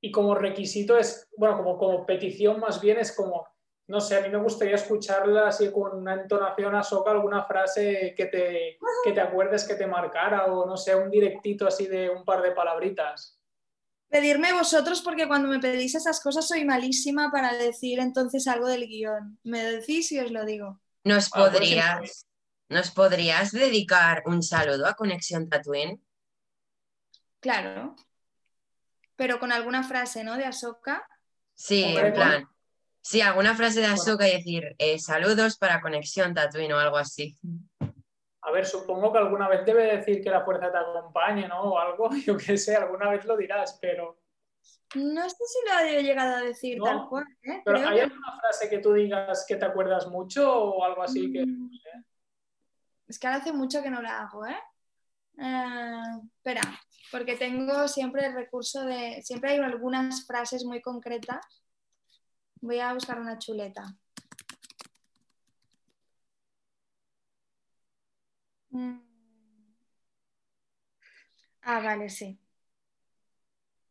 Y 0.00 0.12
como 0.12 0.34
requisito 0.34 0.96
es, 0.96 1.28
bueno, 1.36 1.56
como, 1.56 1.76
como 1.76 2.06
petición 2.06 2.60
más 2.60 2.80
bien 2.80 2.98
es 2.98 3.14
como 3.14 3.46
no 3.88 4.00
sé, 4.00 4.16
a 4.16 4.20
mí 4.20 4.28
me 4.28 4.36
gustaría 4.36 4.74
escucharla 4.74 5.48
así 5.48 5.72
con 5.72 5.96
una 5.96 6.12
entonación 6.12 6.74
a 6.74 6.82
soca, 6.82 7.10
alguna 7.10 7.44
frase 7.44 8.14
que 8.14 8.26
te, 8.26 8.78
que 9.02 9.12
te 9.12 9.20
acuerdes 9.20 9.66
que 9.66 9.76
te 9.76 9.86
marcara 9.86 10.44
o 10.44 10.66
no 10.66 10.76
sé, 10.76 10.94
un 10.94 11.10
directito 11.10 11.66
así 11.66 11.86
de 11.86 12.10
un 12.10 12.22
par 12.22 12.42
de 12.42 12.52
palabritas. 12.52 13.37
Pedirme 14.08 14.52
vosotros 14.52 15.02
porque 15.02 15.28
cuando 15.28 15.48
me 15.48 15.58
pedís 15.58 15.94
esas 15.94 16.20
cosas 16.20 16.48
soy 16.48 16.64
malísima 16.64 17.30
para 17.30 17.54
decir 17.54 18.00
entonces 18.00 18.46
algo 18.46 18.66
del 18.66 18.86
guion. 18.86 19.38
Me 19.44 19.62
decís 19.62 20.10
y 20.12 20.18
os 20.20 20.30
lo 20.30 20.44
digo. 20.46 20.80
¿Nos 21.04 21.26
Ah, 21.26 21.30
pues 21.34 21.50
podrías, 21.50 22.26
¿Nos 22.70 22.90
podrías 22.90 23.52
dedicar 23.52 24.22
un 24.26 24.42
saludo 24.42 24.86
a 24.86 24.94
Conexión 24.94 25.48
Tatooine? 25.48 26.02
Claro. 27.40 27.96
Pero 29.16 29.38
con 29.40 29.52
alguna 29.52 29.82
frase, 29.82 30.24
¿no? 30.24 30.36
De 30.36 30.44
Ahsoka. 30.44 31.06
Sí, 31.54 31.82
en 31.84 32.12
plan. 32.12 32.48
Sí, 33.00 33.20
alguna 33.20 33.54
frase 33.54 33.80
de 33.80 33.86
Ahsoka 33.86 34.28
y 34.28 34.32
decir 34.32 34.74
eh, 34.78 34.98
saludos 34.98 35.56
para 35.56 35.80
Conexión 35.80 36.34
Tatooine 36.34 36.72
o 36.72 36.78
algo 36.78 36.98
así. 36.98 37.38
A 38.48 38.50
ver, 38.50 38.64
supongo 38.64 39.12
que 39.12 39.18
alguna 39.18 39.46
vez 39.46 39.62
debe 39.66 39.96
decir 39.96 40.22
que 40.22 40.30
la 40.30 40.42
fuerza 40.42 40.72
te 40.72 40.78
acompañe, 40.78 41.46
¿no? 41.46 41.60
O 41.64 41.78
algo, 41.78 42.08
yo 42.26 42.36
qué 42.38 42.56
sé, 42.56 42.76
alguna 42.76 43.10
vez 43.10 43.24
lo 43.26 43.36
dirás, 43.36 43.78
pero, 43.80 44.18
No 44.94 45.28
sé 45.28 45.36
si 45.36 45.58
lo 45.70 45.78
he 45.86 46.02
llegado 46.02 46.36
a 46.36 46.40
decir 46.40 46.78
No, 46.78 46.84
tal 46.84 47.08
cual, 47.08 47.24
¿eh? 47.42 47.60
pero 47.62 47.78
Creo 47.78 47.88
¿hay 47.90 47.96
que- 47.96 48.02
alguna 48.04 48.40
frase 48.40 48.70
que 48.70 48.78
tú 48.78 48.94
digas 48.94 49.44
que 49.46 49.56
te 49.56 49.66
acuerdas 49.66 50.06
mucho 50.08 50.50
o 50.50 50.82
algo 50.82 51.02
así 51.02 51.30
que... 51.30 51.44
Mm, 51.44 51.70
Es 53.06 53.18
que 53.18 53.26
ahora 53.26 53.38
hace 53.40 53.52
mucho 53.52 53.82
que 53.82 53.90
no 53.90 54.00
la 54.00 54.22
hago, 54.22 54.46
¿eh? 54.46 54.56
Eh, 55.40 56.02
espera, 56.36 56.62
porque 57.12 57.36
tengo 57.36 57.86
siempre 57.86 58.26
el 58.26 58.34
recurso 58.34 58.84
de. 58.84 59.22
Siempre 59.22 59.52
hay 59.52 59.58
algunas 59.58 60.26
frases 60.26 60.64
muy 60.64 60.80
concretas. 60.82 61.38
Voy 62.60 62.80
a 62.80 62.92
buscar 62.92 63.20
una 63.20 63.38
chuleta. 63.38 63.84
Mm. 68.70 69.00
Ah, 71.62 71.80
vale, 71.80 72.08
sí. 72.08 72.38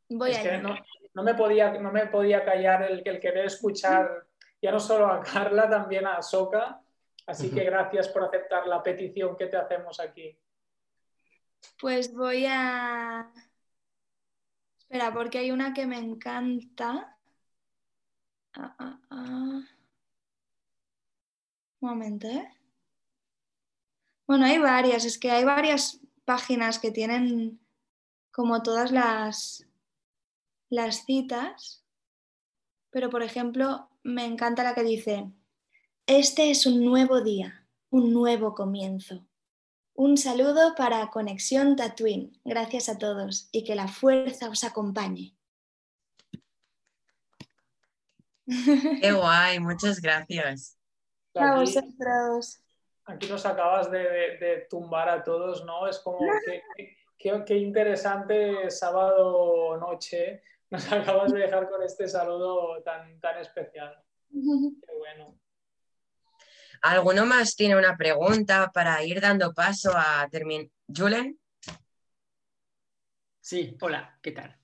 Voy 0.09 0.31
Es 0.31 0.39
a 0.39 0.43
que 0.43 0.57
no, 0.57 0.75
no 1.13 1.23
me 1.23 1.33
podía, 1.35 1.71
no 1.79 1.91
me 1.91 2.07
podía 2.07 2.43
callar 2.43 2.83
el, 2.83 3.01
el 3.05 3.19
querer 3.19 3.45
escuchar 3.45 4.27
ya 4.61 4.71
no 4.71 4.79
solo 4.79 5.07
a 5.07 5.21
Carla, 5.21 5.69
también 5.69 6.07
a 6.07 6.21
Soka. 6.21 6.81
Así 7.25 7.51
que 7.51 7.63
gracias 7.63 8.07
por 8.09 8.23
aceptar 8.23 8.65
la 8.67 8.81
petición 8.81 9.35
que 9.35 9.47
te 9.47 9.57
hacemos 9.57 9.99
aquí. 9.99 10.37
Pues 11.79 12.13
voy 12.13 12.45
a. 12.47 13.29
Espera, 14.79 15.13
porque 15.13 15.39
hay 15.39 15.51
una 15.51 15.73
que 15.73 15.85
me 15.85 15.97
encanta. 15.97 17.17
Ah, 18.53 18.75
ah, 18.79 18.99
ah. 19.09 19.61
Un 21.79 21.89
momento, 21.89 22.27
¿eh? 22.27 22.56
Bueno, 24.27 24.45
hay 24.45 24.57
varias, 24.57 25.05
es 25.05 25.17
que 25.17 25.31
hay 25.31 25.45
varias 25.45 26.01
páginas 26.25 26.79
que 26.79 26.91
tienen 26.91 27.61
como 28.31 28.61
todas 28.61 28.91
las, 28.91 29.65
las 30.69 31.05
citas. 31.05 31.85
Pero, 32.89 33.09
por 33.09 33.23
ejemplo, 33.23 33.89
me 34.03 34.25
encanta 34.25 34.63
la 34.63 34.75
que 34.75 34.83
dice: 34.83 35.31
Este 36.05 36.51
es 36.51 36.65
un 36.65 36.83
nuevo 36.83 37.21
día, 37.21 37.65
un 37.89 38.11
nuevo 38.11 38.53
comienzo. 38.53 39.25
Un 39.93 40.17
saludo 40.17 40.75
para 40.75 41.09
Conexión 41.09 41.75
Tatooine. 41.77 42.39
Gracias 42.43 42.89
a 42.89 42.97
todos 42.97 43.47
y 43.51 43.63
que 43.63 43.75
la 43.75 43.87
fuerza 43.87 44.49
os 44.49 44.63
acompañe. 44.65 45.35
Qué 48.45 49.11
guay, 49.11 49.59
muchas 49.59 50.01
gracias. 50.01 50.77
A 51.35 51.55
vosotros. 51.55 52.61
Aquí 53.07 53.27
nos 53.27 53.45
acabas 53.45 53.89
de, 53.89 53.99
de- 53.99 54.37
de 54.37 54.67
tumbar 54.69 55.09
a 55.09 55.23
todos, 55.23 55.65
¿no? 55.65 55.87
Es 55.87 55.99
como 55.99 56.19
que, 56.45 56.61
que- 57.17 57.43
qué 57.45 57.55
interesante 57.57 58.69
sábado 58.69 59.77
noche. 59.77 60.43
Nos 60.69 60.91
acabas 60.91 61.33
de 61.33 61.39
dejar 61.39 61.69
con 61.69 61.81
este 61.81 62.07
saludo 62.07 62.81
tan, 62.83 63.19
tan 63.19 63.39
especial. 63.39 63.95
Qué 64.31 64.93
bueno. 64.97 65.39
¿Alguno 66.81 67.25
más 67.25 67.55
tiene 67.55 67.75
una 67.75 67.97
pregunta 67.97 68.69
para 68.73 69.03
ir 69.03 69.19
dando 69.19 69.53
paso 69.53 69.91
a 69.95 70.27
terminar? 70.29 70.67
Julen, 70.95 71.39
Sí, 73.39 73.77
hola, 73.81 74.19
¿qué 74.21 74.33
tal? 74.33 74.57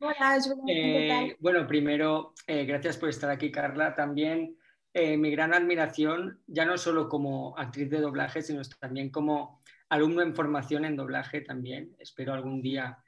Hola, 0.00 0.38
Julián, 0.42 0.66
¿qué 0.66 1.06
tal? 1.08 1.24
Eh, 1.30 1.36
bueno, 1.38 1.64
primero, 1.66 2.34
eh, 2.46 2.64
gracias 2.64 2.96
por 2.96 3.08
estar 3.08 3.30
aquí, 3.30 3.52
Carla. 3.52 3.94
También 3.94 4.58
eh, 4.92 5.16
mi 5.16 5.30
gran 5.30 5.54
admiración, 5.54 6.42
ya 6.46 6.64
no 6.64 6.76
solo 6.76 7.08
como 7.08 7.56
actriz 7.56 7.90
de 7.90 8.00
doblaje, 8.00 8.42
sino 8.42 8.62
también 8.80 9.10
como 9.10 9.60
alumno 9.88 10.22
en 10.22 10.34
formación 10.34 10.84
en 10.84 10.96
doblaje 10.96 11.40
también. 11.42 11.94
Espero 11.98 12.32
algún 12.32 12.60
día 12.60 12.98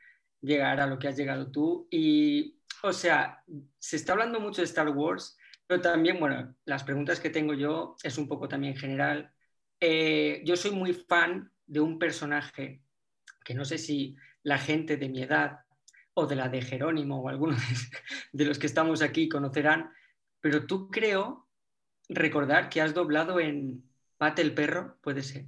llegar 0.41 0.81
a 0.81 0.87
lo 0.87 0.99
que 0.99 1.09
has 1.09 1.17
llegado 1.17 1.51
tú. 1.51 1.89
Y, 1.91 2.59
o 2.83 2.93
sea, 2.93 3.43
se 3.79 3.97
está 3.97 4.13
hablando 4.13 4.41
mucho 4.41 4.61
de 4.61 4.67
Star 4.67 4.89
Wars, 4.91 5.37
pero 5.67 5.81
también, 5.81 6.21
bueno, 6.21 6.55
las 6.65 6.85
preguntas 6.85 7.19
que 7.19 7.31
tengo 7.31 7.55
yo 7.55 7.97
es 8.03 8.19
un 8.19 8.29
poco 8.29 8.49
también 8.49 8.77
general. 8.77 9.33
Eh, 9.81 10.43
yo 10.45 10.57
soy 10.57 10.73
muy 10.73 10.93
fan 10.93 11.51
de 11.67 11.81
un 11.81 11.99
personaje 11.99 12.83
que 13.45 13.55
no 13.55 13.65
sé 13.65 13.79
si 13.79 14.17
la 14.43 14.59
gente 14.59 14.97
de 14.97 15.09
mi 15.09 15.23
edad 15.23 15.61
o 16.15 16.27
de 16.27 16.37
la 16.37 16.49
de 16.49 16.63
Jerónimo 16.63 17.21
o 17.21 17.29
algunos 17.29 17.61
de 18.33 18.45
los 18.45 18.59
que 18.59 18.67
estamos 18.67 19.03
aquí 19.03 19.29
conocerán, 19.29 19.91
pero 20.41 20.67
tú 20.67 20.91
creo 20.91 21.42
recordar 22.15 22.69
que 22.69 22.81
has 22.81 22.95
doblado 22.95 23.41
en 23.41 23.83
Pate 24.19 24.43
el 24.43 24.55
perro, 24.55 24.99
puede 25.03 25.23
ser. 25.23 25.47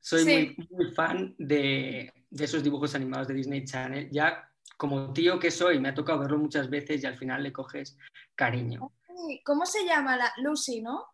Soy 0.00 0.24
Sí. 0.24 0.54
muy, 0.58 0.68
muy 0.70 0.94
fan 0.94 1.34
de, 1.38 2.12
de 2.30 2.44
esos 2.44 2.62
dibujos 2.62 2.94
animados 2.94 3.28
de 3.28 3.34
Disney 3.34 3.64
Channel. 3.64 4.08
Ya 4.10 4.50
como 4.76 5.12
tío 5.12 5.38
que 5.38 5.50
soy, 5.50 5.80
me 5.80 5.88
ha 5.88 5.94
tocado 5.94 6.18
verlo 6.18 6.38
muchas 6.38 6.68
veces 6.68 7.02
y 7.02 7.06
al 7.06 7.16
final 7.16 7.42
le 7.42 7.52
coges 7.52 7.96
cariño. 8.34 8.92
¿Cómo 9.44 9.64
se 9.64 9.86
llama 9.86 10.16
la 10.16 10.32
Lucy, 10.38 10.82
no? 10.82 11.06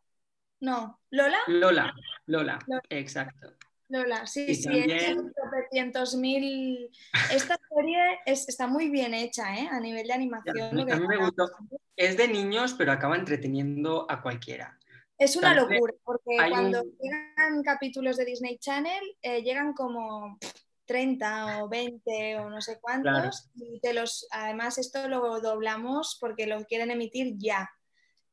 No, 0.60 1.00
Lola. 1.10 1.38
Lola, 1.46 1.94
Lola, 2.26 2.58
Lola. 2.66 2.82
exacto. 2.90 3.52
Lola, 3.90 4.24
sí, 4.26 4.44
Y 4.48 4.55
sí, 4.55 4.64
también- 4.64 4.90
es 4.90 6.14
mil. 6.16 6.88
Esta 7.33 7.59
serie 7.74 7.98
es- 8.24 8.48
está 8.48 8.66
muy 8.68 8.88
bien 8.88 9.14
hecha, 9.14 9.55
¿eh? 9.57 9.68
A 9.70 9.81
nivel 9.81 10.07
de 10.07 10.12
animación. 10.12 10.57
Ya, 10.57 10.72
lo 10.72 10.87
que 10.87 10.92
a 10.92 10.96
mí 10.96 11.07
me 11.09 11.16
hagan. 11.16 11.26
gustó. 11.26 11.50
Es 11.96 12.16
de 12.16 12.29
niños, 12.29 12.74
pero 12.79 12.92
acaba 12.92 13.16
entreteniendo 13.16 14.07
a 14.09 14.22
cualquiera. 14.22 14.79
Es 15.18 15.37
una 15.37 15.55
También 15.55 15.81
locura, 15.81 15.94
porque 16.05 16.37
cuando 16.48 16.83
un- 16.83 16.96
llegan 17.00 17.62
capítulos 17.62 18.16
de 18.16 18.24
Disney 18.24 18.59
Channel, 18.59 19.03
eh, 19.22 19.42
llegan 19.42 19.74
como 19.74 20.38
30 20.87 21.62
o 21.62 21.68
20 21.68 22.37
o 22.38 22.48
no 22.48 22.61
sé 22.61 22.79
cuántos, 22.81 23.50
y 23.55 23.81
te 23.81 23.92
los, 23.92 24.26
además 24.31 24.79
esto 24.79 25.09
lo 25.09 25.40
doblamos 25.40 26.16
porque 26.20 26.46
lo 26.46 26.64
quieren 26.64 26.90
emitir 26.90 27.35
ya. 27.37 27.68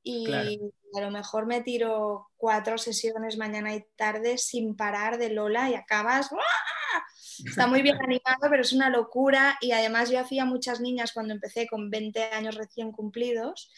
Y 0.09 0.25
Claro. 0.25 0.49
a 0.95 1.01
lo 1.01 1.11
mejor 1.11 1.45
me 1.47 1.61
tiro 1.61 2.29
cuatro 2.37 2.77
sesiones 2.77 3.37
mañana 3.37 3.75
y 3.75 3.85
tarde 3.97 4.37
sin 4.37 4.75
parar 4.77 5.17
de 5.17 5.29
Lola 5.31 5.69
y 5.69 5.75
acabas. 5.75 6.29
¡guau! 6.29 6.41
Está 7.45 7.67
muy 7.67 7.81
bien 7.81 7.97
animado, 8.09 8.47
pero 8.49 8.61
es 8.61 8.71
una 8.71 8.89
locura. 8.89 9.57
Y 9.59 9.71
además 9.73 10.09
yo 10.09 10.19
hacía 10.19 10.45
muchas 10.45 10.79
niñas 10.79 11.11
cuando 11.13 11.33
empecé 11.33 11.67
con 11.67 11.89
20 11.89 12.23
años 12.31 12.55
recién 12.55 12.91
cumplidos 12.91 13.69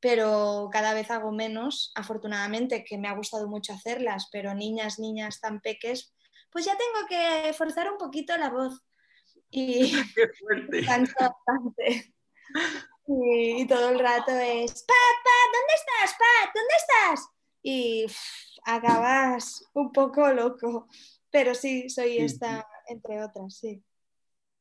pero 0.00 0.68
cada 0.70 0.92
vez 0.92 1.10
hago 1.10 1.32
menos, 1.32 1.90
afortunadamente, 1.94 2.84
que 2.84 2.98
me 2.98 3.08
ha 3.08 3.14
gustado 3.16 3.48
mucho 3.48 3.72
hacerlas, 3.72 4.28
pero 4.30 4.54
niñas, 4.54 4.98
niñas 4.98 5.40
tan 5.40 5.62
peques, 5.62 6.12
pues 6.52 6.66
ya 6.66 6.76
tengo 6.76 7.06
que 7.08 7.54
forzar 7.54 7.90
un 7.90 7.96
poquito 7.96 8.36
la 8.36 8.50
voz. 8.50 8.82
Y 9.50 9.92
Qué 10.14 10.28
fuerte. 10.38 10.82
bastante. 10.82 12.14
Y, 13.06 13.62
y 13.62 13.66
todo 13.66 13.90
el 13.90 13.98
rato 13.98 14.32
es, 14.32 14.82
Pat, 14.82 15.16
Pat, 15.24 15.50
¿dónde 15.52 15.74
estás? 15.74 16.16
Pat, 16.18 16.54
¿dónde 16.54 16.74
estás? 16.78 17.28
Y 17.62 18.06
acabas 18.64 19.64
un 19.74 19.92
poco 19.92 20.32
loco. 20.32 20.88
Pero 21.30 21.54
sí, 21.54 21.88
soy 21.90 22.18
esta, 22.18 22.66
entre 22.86 23.22
otras, 23.22 23.56
sí. 23.56 23.82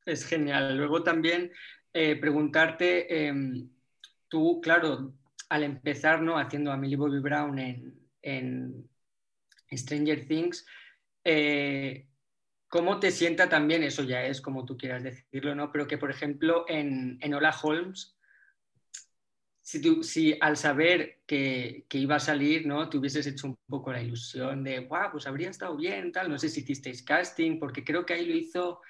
Es 0.05 0.25
genial. 0.25 0.75
Luego 0.75 1.03
también 1.03 1.51
eh, 1.93 2.15
preguntarte, 2.15 3.27
em, 3.27 3.69
tú, 4.27 4.59
claro, 4.61 5.13
al 5.49 5.63
empezar 5.63 6.21
¿no? 6.21 6.37
haciendo 6.37 6.71
a 6.71 6.77
Millie 6.77 6.97
Bobby 6.97 7.19
Brown 7.19 7.59
en, 7.59 8.09
en 8.21 8.89
Stranger 9.71 10.27
Things, 10.27 10.65
eh, 11.23 12.07
¿cómo 12.67 12.99
te 12.99 13.11
sienta 13.11 13.47
también? 13.47 13.83
Eso 13.83 14.03
ya 14.03 14.25
es 14.25 14.41
como 14.41 14.65
tú 14.65 14.75
quieras 14.75 15.03
decirlo, 15.03 15.53
¿no? 15.53 15.71
Pero 15.71 15.87
que, 15.87 15.99
por 15.99 16.09
ejemplo, 16.09 16.65
en, 16.67 17.19
en 17.21 17.33
Hola 17.35 17.55
Holmes, 17.61 18.17
si, 19.63 19.81
tú, 19.81 20.03
si 20.03 20.37
al 20.41 20.57
saber 20.57 21.21
que, 21.25 21.85
que, 21.87 21.97
iba 21.97 22.17
a 22.17 22.19
salir, 22.19 22.67
¿no? 22.67 22.89
Te 22.89 22.97
hubieses 22.97 23.25
hecho 23.25 23.47
un 23.47 23.57
poco 23.67 23.93
la 23.93 24.03
ilusión 24.03 24.61
de, 24.61 24.81
wow, 24.81 25.09
pues 25.11 25.25
habría 25.25 25.49
estado 25.49 25.77
bien, 25.77 26.11
tal. 26.11 26.29
No 26.29 26.37
sé 26.37 26.49
si 26.49 26.59
hicisteis 26.59 27.01
casting, 27.01 27.59
porque 27.59 27.85
creo 27.85 28.05
que 28.05 28.13
ahí 28.13 28.25
lo 28.25 28.35
hizo 28.35 28.81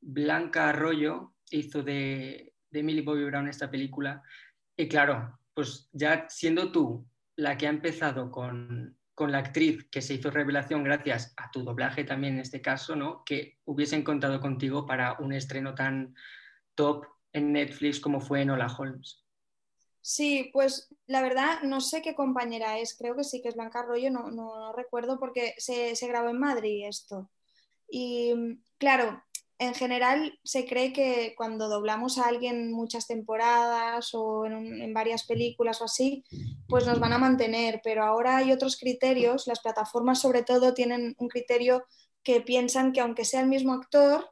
Blanca 0.00 0.68
Arroyo, 0.68 1.34
hizo 1.50 1.82
de, 1.82 2.54
de 2.70 2.82
Millie 2.84 3.02
Bobby 3.02 3.24
Brown 3.24 3.48
esta 3.48 3.68
película. 3.68 4.22
Y 4.76 4.86
claro, 4.88 5.40
pues 5.54 5.90
ya 5.92 6.26
siendo 6.28 6.70
tú 6.70 7.04
la 7.34 7.58
que 7.58 7.66
ha 7.66 7.70
empezado 7.70 8.30
con, 8.30 8.96
con 9.14 9.32
la 9.32 9.38
actriz 9.38 9.88
que 9.90 10.02
se 10.02 10.14
hizo 10.14 10.30
revelación 10.30 10.84
gracias 10.84 11.34
a 11.36 11.50
tu 11.50 11.64
doblaje 11.64 12.04
también 12.04 12.34
en 12.34 12.40
este 12.40 12.62
caso, 12.62 12.94
¿no? 12.94 13.24
Que 13.24 13.58
hubiesen 13.64 14.04
contado 14.04 14.40
contigo 14.40 14.86
para 14.86 15.14
un 15.18 15.32
estreno 15.32 15.74
tan 15.74 16.14
top 16.76 17.06
en 17.32 17.52
Netflix 17.52 17.98
como 17.98 18.20
fue 18.20 18.42
Enola 18.42 18.68
Holmes. 18.68 19.21
Sí, 20.02 20.50
pues 20.52 20.88
la 21.06 21.22
verdad 21.22 21.62
no 21.62 21.80
sé 21.80 22.02
qué 22.02 22.14
compañera 22.14 22.78
es, 22.78 22.96
creo 22.98 23.16
que 23.16 23.24
sí 23.24 23.40
que 23.40 23.48
es 23.48 23.54
Blanca 23.54 23.80
Arroyo, 23.80 24.10
no, 24.10 24.30
no, 24.30 24.72
recuerdo 24.72 25.18
porque 25.18 25.54
se, 25.58 25.94
se, 25.96 26.08
grabó 26.08 26.28
en 26.30 26.40
Madrid 26.40 26.86
esto. 26.88 27.30
Y 27.88 28.34
claro, 28.78 29.22
en 29.62 29.74
general 29.74 30.40
se 30.42 30.66
cree 30.66 30.92
que 30.92 31.34
cuando 31.36 31.68
doblamos 31.68 32.18
a 32.18 32.26
alguien 32.26 32.72
muchas 32.72 33.06
temporadas 33.06 34.10
o 34.12 34.44
en, 34.44 34.92
varias 34.92 35.24
películas 35.24 35.80
o 35.80 35.84
así, 35.84 36.24
pues 36.68 36.84
nos 36.84 36.98
van 36.98 37.12
a 37.12 37.18
mantener, 37.18 37.80
pero 37.84 38.02
ahora 38.02 38.38
hay 38.38 38.50
otros 38.50 38.76
criterios, 38.76 39.46
las 39.46 39.60
plataformas 39.60 40.20
sobre 40.20 40.42
todo 40.42 40.74
tienen 40.74 41.14
un 41.16 41.28
criterio 41.28 41.84
que 42.24 42.40
piensan 42.40 42.92
que 42.92 43.00
aunque 43.00 43.24
sea 43.24 43.40
el 43.40 43.46
mismo 43.46 43.72
actor 43.72 44.28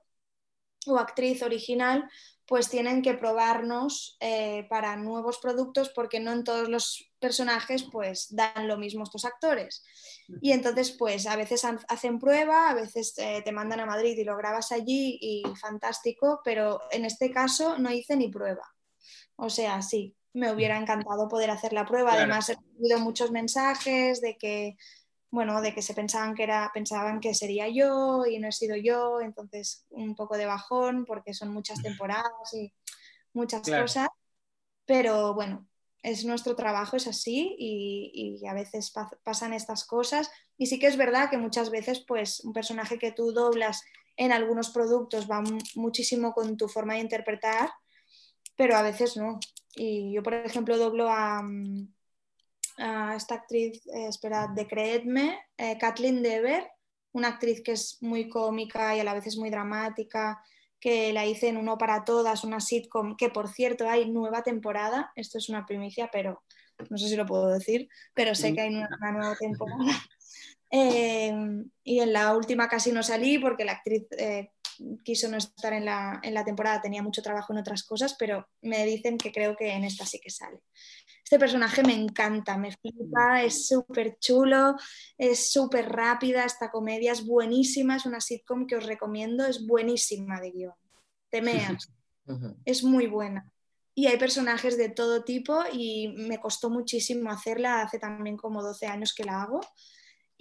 o 0.87 0.99
actriz 0.99 1.43
original, 1.45 2.11
pues 2.51 2.69
tienen 2.69 3.01
que 3.01 3.15
probarnos 3.15 4.17
eh, 4.19 4.67
para 4.69 4.97
nuevos 4.97 5.39
productos 5.39 5.91
porque 5.91 6.19
no 6.19 6.33
en 6.33 6.43
todos 6.43 6.69
los 6.69 7.09
personajes 7.21 7.85
pues 7.85 8.27
dan 8.35 8.67
lo 8.67 8.77
mismo 8.77 9.05
estos 9.05 9.25
actores. 9.25 9.85
Y 10.43 10.51
entonces 10.51 10.91
pues 10.91 11.29
a 11.29 11.37
veces 11.37 11.65
hacen 11.87 12.19
prueba, 12.19 12.69
a 12.69 12.75
veces 12.75 13.15
eh, 13.19 13.43
te 13.45 13.53
mandan 13.53 13.79
a 13.79 13.87
Madrid 13.87 14.19
y 14.19 14.25
lo 14.25 14.37
grabas 14.37 14.73
allí 14.73 15.17
y 15.21 15.45
fantástico, 15.61 16.41
pero 16.43 16.81
en 16.91 17.05
este 17.05 17.31
caso 17.31 17.79
no 17.79 17.93
hice 17.93 18.17
ni 18.17 18.29
prueba. 18.29 18.69
O 19.37 19.49
sea, 19.49 19.81
sí, 19.81 20.17
me 20.33 20.53
hubiera 20.53 20.77
encantado 20.77 21.29
poder 21.29 21.51
hacer 21.51 21.73
la 21.73 21.87
prueba. 21.87 22.15
Además 22.15 22.49
he 22.49 22.57
recibido 22.57 22.99
muchos 22.99 23.31
mensajes 23.31 24.21
de 24.21 24.37
que 24.37 24.77
bueno, 25.31 25.61
de 25.61 25.75
que 25.75 25.83
se 25.83 25.95
pensaban 25.95 26.35
que 26.35 26.43
era, 26.43 26.71
pensaban 26.75 27.21
que 27.21 27.35
sería 27.35 27.69
yo 27.69 28.27
y 28.27 28.39
no 28.39 28.49
he 28.49 28.53
sido 28.53 28.77
yo, 28.77 29.21
entonces 29.21 29.87
un 29.91 30.17
poco 30.17 30.37
de 30.37 30.47
bajón 30.47 31.05
porque 31.05 31.35
son 31.35 31.53
muchas 31.53 31.83
temporadas 31.83 32.53
y 32.53 32.73
muchas 33.33 33.69
cosas, 33.69 34.09
pero 34.87 35.35
bueno, 35.35 35.69
es 36.03 36.25
nuestro 36.25 36.57
trabajo, 36.57 36.97
es 36.97 37.07
así 37.07 37.55
y, 37.59 38.45
a 38.47 38.55
veces 38.55 38.93
pasan 39.23 39.53
estas 39.53 39.85
cosas. 39.85 40.31
Y 40.57 40.67
sí 40.67 40.79
que 40.79 40.87
es 40.87 40.97
verdad 40.97 41.31
que 41.31 41.39
muchas 41.39 41.71
veces 41.71 42.05
pues 42.07 42.41
un 42.41 42.53
personaje 42.53 42.99
que 42.99 43.13
tú 43.13 43.33
doblas 43.33 43.83
en 44.17 44.33
algunos 44.33 44.71
productos 44.71 45.31
va 45.31 45.43
muchísimo 45.75 46.33
con 46.33 46.57
tu 46.57 46.69
forma 46.69 46.95
de 46.95 47.01
interpretar, 47.01 47.71
pero 48.57 48.77
a 48.77 48.83
veces 48.83 49.17
no. 49.17 49.39
Y 49.77 50.13
yo, 50.13 50.23
por 50.23 50.35
ejemplo, 50.35 50.77
doblo 50.77 51.09
a, 51.09 51.43
mm, 52.81 53.11
esta 53.13 53.35
actriz, 53.37 53.87
eh, 53.87 54.07
esperad, 54.09 54.51
de 54.51 54.67
Creedme, 54.67 55.39
eh, 55.57 55.79
Kathleen 55.79 56.23
Dever, 56.23 56.69
una 57.13 57.29
actriz 57.29 57.63
que 57.63 57.73
es 57.73 57.99
muy 58.01 58.29
cómica 58.29 58.97
y 58.97 59.01
a 59.01 59.05
la 59.05 59.15
vez 59.15 59.27
es 59.27 59.37
muy 59.37 59.51
dramática, 59.51 60.43
que 60.79 61.13
la 61.13 61.27
hice 61.27 61.49
en 61.49 61.57
Uno 61.57 61.77
para 61.77 62.05
Todas, 62.05 62.45
una 62.45 62.61
sitcom, 62.61 63.17
que 63.17 63.29
por 63.29 63.49
cierto 63.49 63.89
hay 63.89 64.11
nueva 64.11 64.43
temporada, 64.43 65.13
esto 65.15 65.39
es 65.39 65.49
una 65.49 65.67
primicia, 65.67 66.09
pero 66.11 66.43
no 66.89 66.97
sé 66.97 67.09
si 67.09 67.17
lo 67.17 67.27
puedo 67.27 67.49
decir, 67.49 67.89
pero 68.15 68.35
sé 68.35 68.55
que 68.55 68.63
hay 68.63 68.75
una, 68.75 69.13
nueva 69.13 69.37
temporada. 69.37 69.85
Eh, 70.73 71.35
y 71.83 71.99
en 71.99 72.13
la 72.13 72.37
última 72.37 72.69
casi 72.69 72.93
no 72.93 73.03
salí 73.03 73.41
porque 73.41 73.65
la 73.65 73.73
actriz 73.73 74.07
quiso 75.05 75.29
no 75.29 75.37
estar 75.37 75.73
en 75.73 75.85
la, 75.85 76.21
en 76.23 76.35
la 76.35 76.45
temporada, 76.45 76.81
tenía 76.81 77.03
mucho 77.03 77.23
trabajo 77.23 77.53
en 77.53 77.59
otras 77.59 77.83
cosas, 77.85 78.15
pero 78.19 78.49
me 78.63 78.85
dicen 78.85 79.19
que 79.19 79.33
creo 79.33 79.57
que 79.57 79.71
en 79.73 79.85
esta 79.85 80.07
sí 80.07 80.21
que 80.21 80.31
sale. 80.31 80.61
Este 81.23 81.39
personaje 81.39 81.83
me 81.85 81.95
encanta, 81.95 82.57
me 82.57 82.73
flipa, 82.73 83.43
es 83.43 83.69
súper 83.69 84.19
chulo, 84.19 84.77
es 85.17 85.53
súper 85.53 85.89
rápida, 85.89 86.45
esta 86.45 86.71
comedia 86.71 87.13
es 87.13 87.25
buenísima, 87.25 87.97
es 87.97 88.07
una 88.07 88.21
sitcom 88.21 88.67
que 88.67 88.77
os 88.77 88.85
recomiendo, 88.85 89.47
es 89.47 89.65
buenísima 89.67 90.41
de 90.41 90.51
guion. 90.51 90.75
Temeas, 91.29 91.93
es 92.65 92.83
muy 92.83 93.07
buena. 93.07 93.53
Y 93.95 94.07
hay 94.07 94.19
personajes 94.19 94.77
de 94.77 94.89
todo 94.89 95.23
tipo 95.23 95.63
y 95.73 96.09
me 96.17 96.39
costó 96.39 96.71
muchísimo 96.71 97.31
hacerla, 97.31 97.83
hace 97.83 97.99
también 97.99 98.37
como 98.37 98.63
12 98.63 98.87
años 98.87 99.15
que 99.15 99.25
la 99.25 99.43
hago. 99.43 99.61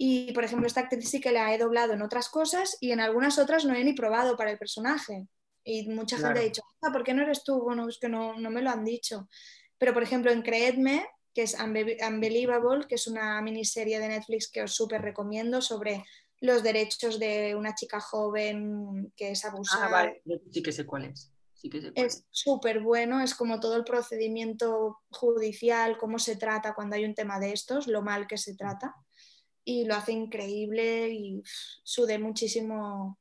Y, 0.02 0.32
por 0.32 0.44
ejemplo, 0.44 0.66
esta 0.66 0.80
actriz 0.80 1.10
sí 1.10 1.20
que 1.20 1.30
la 1.30 1.54
he 1.54 1.58
doblado 1.58 1.92
en 1.92 2.00
otras 2.00 2.30
cosas 2.30 2.78
y 2.80 2.92
en 2.92 3.00
algunas 3.00 3.38
otras 3.38 3.66
no 3.66 3.74
he 3.74 3.84
ni 3.84 3.92
probado 3.92 4.34
para 4.34 4.50
el 4.50 4.56
personaje. 4.56 5.26
Y 5.62 5.88
mucha 5.88 6.16
gente 6.16 6.40
ha 6.40 6.42
dicho, 6.42 6.62
ah, 6.80 6.90
¿por 6.90 7.04
qué 7.04 7.12
no 7.12 7.20
eres 7.20 7.44
tú? 7.44 7.60
Bueno, 7.60 7.86
es 7.86 7.98
que 7.98 8.08
no, 8.08 8.40
no 8.40 8.48
me 8.48 8.62
lo 8.62 8.70
han 8.70 8.82
dicho. 8.82 9.28
Pero, 9.76 9.92
por 9.92 10.02
ejemplo, 10.02 10.32
en 10.32 10.40
Creedme, 10.40 11.06
que 11.34 11.42
es 11.42 11.54
Unbelievable, 11.54 12.86
que 12.88 12.94
es 12.94 13.06
una 13.08 13.42
miniserie 13.42 14.00
de 14.00 14.08
Netflix 14.08 14.50
que 14.50 14.62
os 14.62 14.74
súper 14.74 15.02
recomiendo 15.02 15.60
sobre 15.60 16.02
los 16.40 16.62
derechos 16.62 17.18
de 17.18 17.54
una 17.54 17.74
chica 17.74 18.00
joven 18.00 19.12
que 19.14 19.32
es 19.32 19.44
abusada. 19.44 19.84
Ah, 19.84 19.90
vale. 19.90 20.22
Sí 20.50 20.62
que 20.62 20.72
sé 20.72 20.86
cuál 20.86 21.04
es. 21.04 21.30
es 21.94 22.24
súper 22.30 22.80
bueno, 22.80 23.20
es 23.20 23.34
como 23.34 23.60
todo 23.60 23.76
el 23.76 23.84
procedimiento 23.84 25.00
judicial, 25.10 25.98
cómo 25.98 26.18
se 26.18 26.36
trata 26.36 26.74
cuando 26.74 26.96
hay 26.96 27.04
un 27.04 27.14
tema 27.14 27.38
de 27.38 27.52
estos, 27.52 27.86
lo 27.86 28.00
mal 28.00 28.26
que 28.26 28.38
se 28.38 28.54
trata. 28.54 28.96
Y 29.70 29.84
lo 29.84 29.94
hace 29.94 30.10
increíble 30.10 31.10
y 31.10 31.40
sudé 31.84 32.18
muchísimo 32.18 33.20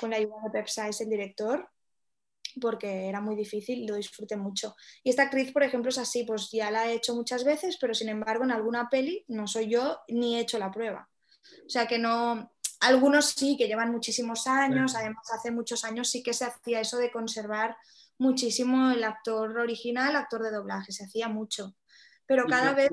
con 0.00 0.10
la 0.10 0.16
ayuda 0.16 0.36
de 0.44 0.50
Pep 0.50 0.66
el 0.98 1.10
director 1.10 1.68
porque 2.58 3.06
era 3.06 3.20
muy 3.20 3.36
difícil 3.36 3.80
y 3.80 3.86
lo 3.86 3.96
disfruté 3.96 4.34
mucho. 4.38 4.74
Y 5.02 5.10
esta 5.10 5.24
actriz, 5.24 5.52
por 5.52 5.62
ejemplo, 5.62 5.90
es 5.90 5.98
así, 5.98 6.24
pues 6.24 6.48
ya 6.50 6.70
la 6.70 6.88
he 6.88 6.94
hecho 6.94 7.14
muchas 7.14 7.44
veces, 7.44 7.76
pero 7.78 7.92
sin 7.92 8.08
embargo 8.08 8.44
en 8.44 8.52
alguna 8.52 8.88
peli 8.88 9.26
no 9.28 9.46
soy 9.46 9.68
yo 9.68 9.98
ni 10.08 10.36
he 10.36 10.40
hecho 10.40 10.58
la 10.58 10.70
prueba. 10.70 11.10
O 11.66 11.68
sea 11.68 11.86
que 11.86 11.98
no, 11.98 12.50
algunos 12.80 13.26
sí, 13.26 13.58
que 13.58 13.66
llevan 13.66 13.92
muchísimos 13.92 14.46
años, 14.46 14.94
además 14.94 15.30
hace 15.38 15.50
muchos 15.50 15.84
años 15.84 16.08
sí 16.08 16.22
que 16.22 16.32
se 16.32 16.46
hacía 16.46 16.80
eso 16.80 16.96
de 16.96 17.12
conservar 17.12 17.76
muchísimo 18.16 18.90
el 18.90 19.04
actor 19.04 19.58
original, 19.58 20.16
actor 20.16 20.44
de 20.44 20.50
doblaje, 20.50 20.92
se 20.92 21.04
hacía 21.04 21.28
mucho. 21.28 21.76
Pero 22.24 22.46
cada 22.46 22.72
vez... 22.72 22.88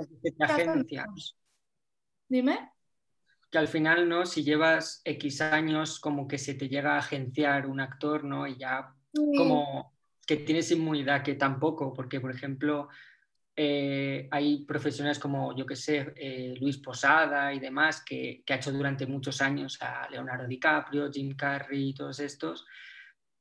Dime 2.27 2.69
que 3.51 3.57
al 3.57 3.67
final, 3.67 4.07
¿no? 4.07 4.25
Si 4.25 4.43
llevas 4.43 5.01
X 5.03 5.41
años, 5.41 5.99
como 5.99 6.27
que 6.27 6.37
se 6.37 6.53
te 6.53 6.69
llega 6.69 6.95
a 6.95 6.99
agenciar 6.99 7.67
un 7.67 7.81
actor, 7.81 8.23
¿no? 8.23 8.47
Y 8.47 8.57
ya 8.57 8.95
como 9.13 9.93
que 10.25 10.37
tienes 10.37 10.71
inmunidad, 10.71 11.21
que 11.21 11.35
tampoco, 11.35 11.93
porque 11.93 12.21
por 12.21 12.31
ejemplo 12.31 12.87
eh, 13.53 14.29
hay 14.31 14.63
profesionales 14.65 15.19
como, 15.19 15.53
yo 15.53 15.65
que 15.65 15.75
sé, 15.75 16.13
eh, 16.15 16.53
Luis 16.61 16.77
Posada 16.77 17.53
y 17.53 17.59
demás, 17.59 18.01
que, 18.05 18.41
que, 18.45 18.53
ha 18.53 18.55
hecho 18.55 18.71
durante 18.71 19.05
muchos 19.05 19.41
años 19.41 19.77
a 19.81 20.09
Leonardo 20.09 20.47
DiCaprio, 20.47 21.11
Jim 21.11 21.35
Carrey 21.35 21.89
y 21.89 21.93
todos 21.93 22.21
estos, 22.21 22.65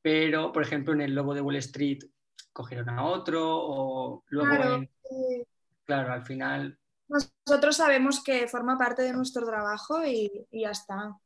pero 0.02 0.50
por 0.50 0.64
ejemplo 0.64 0.92
en 0.92 1.02
El 1.02 1.14
Lobo 1.14 1.34
de 1.34 1.40
Wall 1.40 1.56
Street 1.56 2.00
cogieron 2.52 2.88
a 2.88 3.04
otro 3.04 3.40
o 3.46 4.24
luego 4.26 4.56
claro, 4.56 4.88
claro 5.84 6.12
al 6.12 6.22
final... 6.22 6.79
Nosotros 7.10 7.76
sabemos 7.76 8.22
que 8.22 8.48
forma 8.48 8.78
parte 8.78 9.02
de 9.02 9.12
nuestro 9.12 9.44
trabajo 9.44 10.04
y, 10.06 10.46
y 10.50 10.62
ya 10.62 10.70
está. 10.70 11.16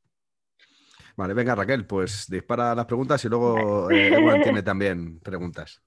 Vale, 1.16 1.34
venga 1.34 1.54
Raquel, 1.54 1.86
pues 1.86 2.26
dispara 2.28 2.74
las 2.74 2.86
preguntas 2.86 3.24
y 3.24 3.28
luego 3.28 3.90
eh, 3.90 4.40
tiene 4.42 4.62
también 4.62 5.20
preguntas. 5.20 5.80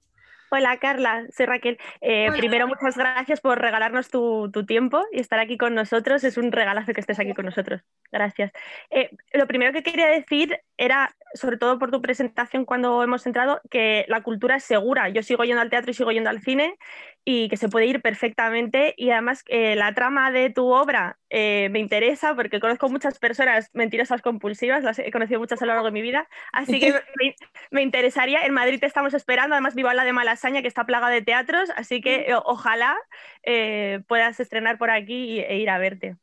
Hola 0.50 0.78
Carla, 0.78 1.26
soy 1.36 1.44
Raquel. 1.44 1.78
Eh, 2.00 2.30
primero, 2.38 2.66
muchas 2.66 2.96
gracias 2.96 3.38
por 3.42 3.60
regalarnos 3.60 4.08
tu, 4.08 4.50
tiempo 4.66 5.04
y 5.12 5.20
estar 5.20 5.38
aquí 5.38 5.58
con 5.58 5.74
nosotros. 5.74 6.24
Es 6.24 6.38
un 6.38 6.52
regalazo 6.52 6.94
que 6.94 7.00
estés 7.00 7.18
aquí 7.20 7.34
con 7.34 7.44
nosotros. 7.44 7.82
Gracias. 8.10 8.50
Eh, 8.88 9.10
lo 9.34 9.46
primero 9.46 9.74
que 9.74 9.82
quería 9.82 10.06
decir 10.06 10.58
era, 10.78 11.14
sobre 11.34 11.58
todo 11.58 11.78
por 11.78 11.90
tu 11.90 12.00
presentación 12.00 12.64
cuando 12.64 13.02
hemos 13.02 13.26
entrado, 13.26 13.60
que 13.70 14.04
la 14.08 14.22
cultura 14.22 14.56
es 14.56 14.64
segura. 14.64 15.08
Yo 15.08 15.22
sigo 15.22 15.44
yendo 15.44 15.60
al 15.60 15.70
teatro 15.70 15.90
y 15.90 15.94
sigo 15.94 16.12
yendo 16.12 16.30
al 16.30 16.40
cine 16.40 16.76
y 17.24 17.48
que 17.48 17.56
se 17.56 17.68
puede 17.68 17.86
ir 17.86 18.00
perfectamente. 18.00 18.94
Y 18.96 19.10
además, 19.10 19.44
eh, 19.48 19.76
la 19.76 19.94
trama 19.94 20.30
de 20.30 20.50
tu 20.50 20.72
obra 20.72 21.18
me 21.30 21.78
interesa 21.78 22.34
porque 22.34 22.58
conozco 22.58 22.88
muchas 22.88 23.18
personas 23.18 23.68
mentirosas 23.74 24.22
compulsivas, 24.22 24.82
las 24.82 24.98
he 24.98 25.10
conocido 25.10 25.38
muchas 25.38 25.60
a 25.60 25.66
lo 25.66 25.72
largo 25.72 25.86
de 25.86 25.92
mi 25.92 26.02
vida. 26.02 26.26
Así 26.52 26.80
que 26.80 26.92
me, 27.20 27.34
me 27.70 27.82
interesaría. 27.82 28.46
En 28.46 28.54
Madrid 28.54 28.80
te 28.80 28.86
estamos 28.86 29.12
esperando. 29.12 29.54
Además, 29.54 29.74
vivo 29.74 29.88
la 29.92 30.04
de 30.04 30.12
Malas 30.12 30.40
que 30.40 30.68
está 30.68 30.84
plaga 30.84 31.10
de 31.10 31.22
teatros, 31.22 31.70
así 31.76 32.00
que 32.00 32.30
eh, 32.30 32.34
ojalá 32.44 32.96
eh, 33.42 34.00
puedas 34.06 34.40
estrenar 34.40 34.78
por 34.78 34.90
aquí 34.90 35.40
e 35.40 35.58
ir 35.58 35.70
a 35.70 35.78
verte. 35.78 36.16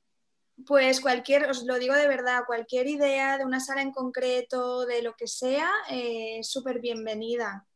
Pues 0.66 1.02
cualquier, 1.02 1.50
os 1.50 1.64
lo 1.66 1.78
digo 1.80 1.94
de 1.96 2.08
verdad, 2.08 2.44
cualquier 2.48 2.88
idea 2.88 3.38
de 3.38 3.46
una 3.46 3.60
sala 3.60 3.82
en 3.82 3.92
concreto, 3.92 4.86
de 4.86 5.02
lo 5.02 5.14
que 5.16 5.28
sea, 5.28 5.70
eh, 5.90 6.40
es 6.40 6.50
súper 6.50 6.80
bienvenida. 6.80 7.68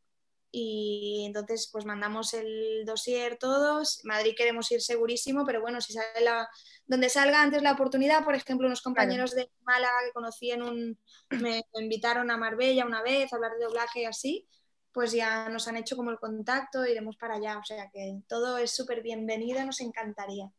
Y 0.52 1.24
entonces, 1.26 1.68
pues 1.72 1.84
mandamos 1.84 2.34
el 2.34 2.84
dossier 2.86 3.38
todos. 3.38 4.00
Madrid 4.04 4.34
queremos 4.36 4.70
ir 4.72 4.80
segurísimo, 4.82 5.44
pero 5.46 5.60
bueno, 5.60 5.80
si 5.80 5.92
sale 5.92 6.22
la, 6.24 6.48
donde 6.86 7.08
salga 7.10 7.42
antes 7.42 7.62
la 7.62 7.72
oportunidad, 7.72 8.24
por 8.24 8.34
ejemplo, 8.34 8.66
unos 8.66 8.82
compañeros 8.82 9.34
de 9.34 9.50
Málaga 9.62 9.98
que 10.04 10.12
conocí 10.12 10.50
en 10.50 10.62
un, 10.62 10.98
me 11.30 11.62
invitaron 11.74 12.30
a 12.30 12.36
Marbella 12.36 12.86
una 12.86 13.02
vez 13.02 13.32
a 13.32 13.36
hablar 13.36 13.52
de 13.58 13.64
doblaje 13.64 14.02
y 14.02 14.04
así, 14.06 14.48
pues 14.92 15.12
ya 15.12 15.48
nos 15.50 15.68
han 15.68 15.76
hecho 15.76 15.96
como 15.96 16.10
el 16.10 16.18
contacto, 16.18 16.86
iremos 16.86 17.16
para 17.16 17.34
allá. 17.34 17.58
O 17.58 17.64
sea 17.64 17.90
que 17.92 18.20
todo 18.28 18.58
es 18.58 18.72
súper 18.72 19.02
bienvenido, 19.02 19.64
nos 19.64 19.80
encantaría. 19.80 20.50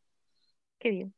Qué 0.78 0.90
bien. 0.90 1.14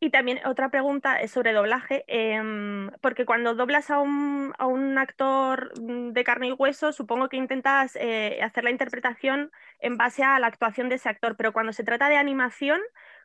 Y 0.00 0.10
también 0.10 0.38
otra 0.46 0.70
pregunta 0.70 1.20
es 1.20 1.32
sobre 1.32 1.52
doblaje, 1.52 2.04
em, 2.06 2.90
porque 3.00 3.26
cuando 3.26 3.56
doblas 3.56 3.90
a 3.90 3.98
un, 3.98 4.54
a 4.56 4.66
un, 4.66 4.96
actor 4.96 5.72
mm, 5.80 6.12
de 6.12 6.24
carne 6.24 6.48
y 6.48 6.52
hueso, 6.52 6.92
supongo 6.92 7.28
que 7.28 7.36
intentas 7.36 7.96
eh, 7.96 8.38
hacer 8.42 8.62
la 8.62 8.70
interpretación 8.70 9.50
en 9.80 9.96
base 9.96 10.22
a 10.22 10.38
la 10.38 10.46
actuación 10.46 10.88
de 10.88 10.96
ese 10.96 11.08
actor, 11.08 11.36
pero 11.36 11.52
cuando 11.52 11.72
se 11.72 11.82
trata 11.82 12.08
de 12.08 12.16
animación, 12.16 12.80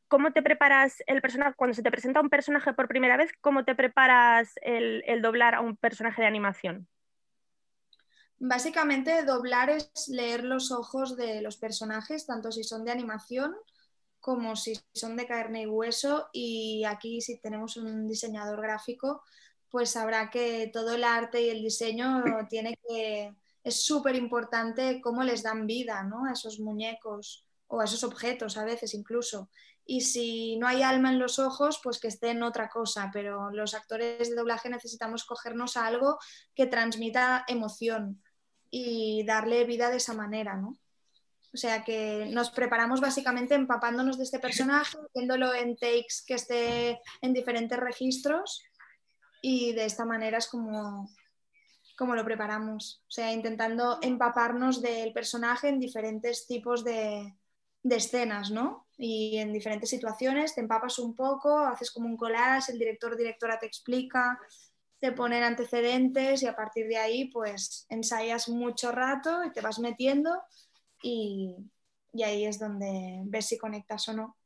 ¿cómo 0.07 0.34
te 0.34 0.41
preparas 0.41 1.03
el 1.05 1.21
personaje? 1.21 1.53
Cuando 1.55 1.76
se 1.76 1.84
te 1.84 1.91
presenta 1.91 2.21
un 2.21 2.30
personaje 2.30 2.74
por 2.74 2.88
primera 2.88 3.17
vez, 3.17 3.32
¿cómo 3.39 3.65
te 3.65 3.76
preparas 3.76 4.53
el, 4.63 5.03
el 5.05 5.21
doblar 5.21 5.53
a 5.53 5.61
un 5.61 5.78
personaje 5.78 6.24
de 6.24 6.28
animación? 6.28 6.88
Básicamente, 8.39 9.24
doblar 9.24 9.69
es 9.69 10.07
leer 10.07 10.43
los 10.43 10.71
ojos 10.71 11.15
de 11.17 11.43
los 11.43 11.57
personajes, 11.57 12.26
tanto 12.26 12.51
si 12.51 12.63
son 12.63 12.84
de 12.84 12.91
animación 12.91 13.55
como 14.24 14.55
si 14.55 14.80
son 14.93 15.17
de 15.17 15.28
carne 15.28 15.63
y 15.63 15.67
hueso 15.67 16.30
y 16.32 16.86
aquí 16.86 17.19
si 17.19 17.39
tenemos 17.41 17.76
un 17.76 18.07
diseñador 18.07 18.61
gráfico, 18.61 19.21
pues 19.69 19.89
sabrá 19.91 20.30
que 20.30 20.69
todo 20.71 20.93
el 20.93 21.03
arte 21.03 21.41
y 21.41 21.49
el 21.49 21.61
diseño 21.61 22.24
tiene 22.49 22.80
que 22.88 23.36
es 23.65 23.84
súper 23.84 24.15
importante 24.15 25.01
cómo 25.01 25.24
les 25.24 25.43
dan 25.43 25.67
vida 25.67 26.03
¿no? 26.03 26.24
a 26.26 26.32
esos 26.32 26.61
muñecos 26.61 27.45
o 27.67 27.82
a 27.82 27.84
esos 27.84 28.05
objetos 28.05 28.55
a 28.55 28.63
veces 28.63 28.93
incluso. 28.93 29.49
Y 29.86 29.99
si 29.99 30.55
no 30.55 30.67
hay 30.67 30.84
alma 30.84 31.09
en 31.09 31.19
los 31.19 31.38
ojos, 31.38 31.82
pues 31.84 31.99
que 31.99 32.07
esté 32.07 32.30
en 32.30 32.43
otra 32.43 32.69
cosa, 32.69 33.09
pero 33.11 33.51
los 33.51 33.74
actores 33.74 34.30
de 34.30 34.36
doblaje 34.38 34.69
necesitamos 34.69 35.26
cogernos 35.26 35.76
a 35.76 35.86
algo 35.86 36.17
que 36.55 36.65
transmita 36.65 37.43
emoción 37.49 38.24
y 38.69 39.26
darle 39.26 39.65
vida 39.65 39.89
de 39.89 39.97
esa 39.97 40.13
manera, 40.13 40.55
¿no? 40.55 40.78
O 41.54 41.58
sea 41.58 41.84
que 41.84 42.28
nos 42.32 42.49
preparamos 42.49 42.99
básicamente 42.99 43.54
empapándonos 43.54 44.18
de 44.18 44.24
este 44.24 44.39
personaje, 44.39 44.97
viéndolo 45.16 45.54
en 45.54 45.76
takes 45.76 46.24
que 46.26 46.34
esté 46.34 46.99
en 47.22 47.34
diferentes 47.34 47.78
registros 47.80 48.64
y 49.41 49.74
de 49.74 49.86
esta 49.86 50.06
manera 50.06 50.39
es 50.39 50.47
como, 50.47 51.10
como 51.97 52.16
lo 52.16 52.26
preparamos. 52.26 53.04
O 53.08 53.12
sea, 53.12 53.32
intentando 53.32 53.99
empaparnos 54.01 54.82
del 54.82 55.14
personaje 55.14 55.68
en 55.68 55.80
diferentes 55.80 56.47
tipos 56.47 56.84
de, 56.84 57.36
de 57.84 57.95
escenas, 57.97 58.49
¿no? 58.49 58.88
Y 58.97 59.38
en 59.38 59.54
diferentes 59.54 59.89
situaciones 59.89 60.56
te 60.56 60.62
empapas 60.62 60.97
un 60.97 61.16
poco, 61.16 61.60
haces 61.60 61.91
como 61.91 62.08
un 62.08 62.18
collage, 62.18 62.72
el 62.72 62.80
director 62.80 63.14
o 63.14 63.18
directora 63.18 63.60
te 63.60 63.66
explica, 63.66 64.39
te 64.99 65.12
ponen 65.12 65.43
antecedentes 65.43 66.41
y 66.41 66.47
a 66.47 66.56
partir 66.56 66.88
de 66.88 66.97
ahí 66.97 67.26
pues 67.26 67.86
ensayas 67.89 68.47
mucho 68.47 68.91
rato 68.91 69.43
y 69.43 69.51
te 69.51 69.60
vas 69.60 69.78
metiendo 69.80 70.41
y, 71.04 71.56
ahí 72.24 72.45
es 72.45 72.60
donde 72.60 73.22
ves 73.26 73.47
si 73.47 73.58
conectas 73.58 74.08
o 74.08 74.14
no. 74.14 74.38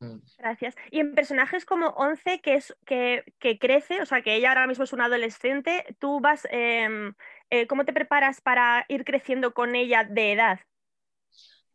Mm. 0.00 0.18
Gracias. 0.38 0.74
Y 0.90 1.00
en 1.00 1.14
personajes 1.14 1.64
como 1.64 1.88
Once, 1.90 2.40
que, 2.40 2.54
es, 2.54 2.74
que, 2.86 3.58
crece, 3.60 4.00
o 4.00 4.06
sea, 4.06 4.22
que 4.22 4.34
ella 4.34 4.48
ahora 4.48 4.66
mismo 4.66 4.84
es 4.84 4.92
una 4.92 5.04
adolescente, 5.04 5.96
¿tú 5.98 6.20
vas, 6.20 6.46
em, 6.50 7.14
eh, 7.50 7.66
cómo 7.66 7.84
te 7.84 7.92
preparas 7.92 8.40
para 8.40 8.84
ir 8.88 9.04
creciendo 9.04 9.52
con 9.52 9.74
ella 9.74 10.04
de 10.04 10.32
edad? 10.32 10.60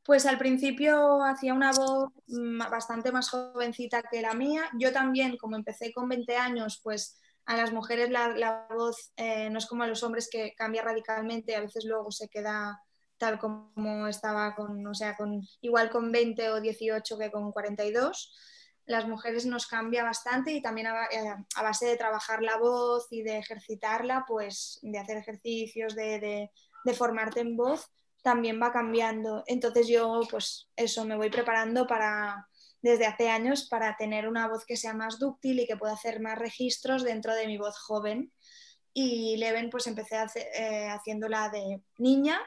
Pues 0.05 0.25
al 0.25 0.37
principio 0.37 1.23
hacía 1.23 1.53
una 1.53 1.71
voz 1.71 2.11
mm, 2.27 2.57
bastante 2.69 3.11
más 3.11 3.29
jovencita 3.29 4.03
que 4.03 4.21
la 4.21 4.33
mía. 4.33 4.63
Yo 4.77 4.91
también, 4.91 5.37
como 5.37 5.55
empecé 5.55 5.93
con 5.93 6.09
20 6.09 6.35
años, 6.35 6.81
pues 6.83 7.21
a 7.45 7.55
las 7.55 7.71
mujeres 7.71 8.09
la, 8.09 8.67
voz 8.69 9.13
eh, 9.17 9.49
no 9.49 9.57
es 9.57 9.65
como 9.65 9.83
a 9.83 9.87
los 9.87 10.03
hombres 10.03 10.29
que 10.31 10.53
cambia 10.55 10.81
radicalmente, 10.81 11.55
a 11.55 11.61
veces 11.61 11.85
luego 11.85 12.11
se 12.11 12.29
queda 12.29 12.81
tal 13.23 13.39
como 13.39 14.05
estaba 14.09 14.53
con, 14.53 14.85
o 14.85 14.93
sea, 14.93 15.15
con, 15.15 15.47
igual 15.61 15.89
con 15.89 16.11
20 16.11 16.49
o 16.49 16.59
18 16.59 17.17
que 17.17 17.31
con 17.31 17.53
42. 17.53 18.35
Las 18.85 19.07
mujeres 19.07 19.45
nos 19.45 19.65
cambia 19.65 20.03
bastante 20.03 20.51
y 20.51 20.61
también 20.61 20.87
eh, 20.87 21.33
a, 21.55 21.63
base 21.63 21.85
de 21.85 21.95
trabajar 21.95 22.41
la 22.41 22.57
voz 22.57 23.07
y 23.11 23.23
de 23.23 23.37
ejercitarla, 23.37 24.25
pues 24.27 24.77
de 24.81 24.99
hacer 24.99 25.15
ejercicios, 25.15 25.95
de, 25.95 26.49
formarte 26.97 27.39
en 27.39 27.55
voz, 27.55 27.89
también 28.21 28.61
va 28.61 28.73
cambiando. 28.73 29.45
Entonces 29.47 29.87
yo, 29.87 30.19
pues 30.29 30.69
eso, 30.75 31.05
me 31.05 31.15
voy 31.15 31.29
preparando 31.29 31.87
para, 31.87 32.49
desde 32.81 33.05
hace 33.05 33.29
años 33.29 33.69
para 33.69 33.95
tener 33.95 34.27
una 34.27 34.49
voz 34.49 34.65
que 34.65 34.75
sea 34.75 34.93
más 34.93 35.17
dúctil 35.17 35.61
y 35.61 35.65
que 35.65 35.77
pueda 35.77 35.93
hacer 35.93 36.19
más 36.19 36.37
registros 36.37 37.05
dentro 37.05 37.33
de 37.33 37.47
mi 37.47 37.57
voz 37.57 37.77
joven. 37.77 38.33
Y 38.93 39.37
Leven, 39.37 39.69
pues 39.69 39.87
empecé 39.87 40.17
eh, 40.35 40.89
haciéndola 40.89 41.47
de 41.47 41.81
niña 41.97 42.37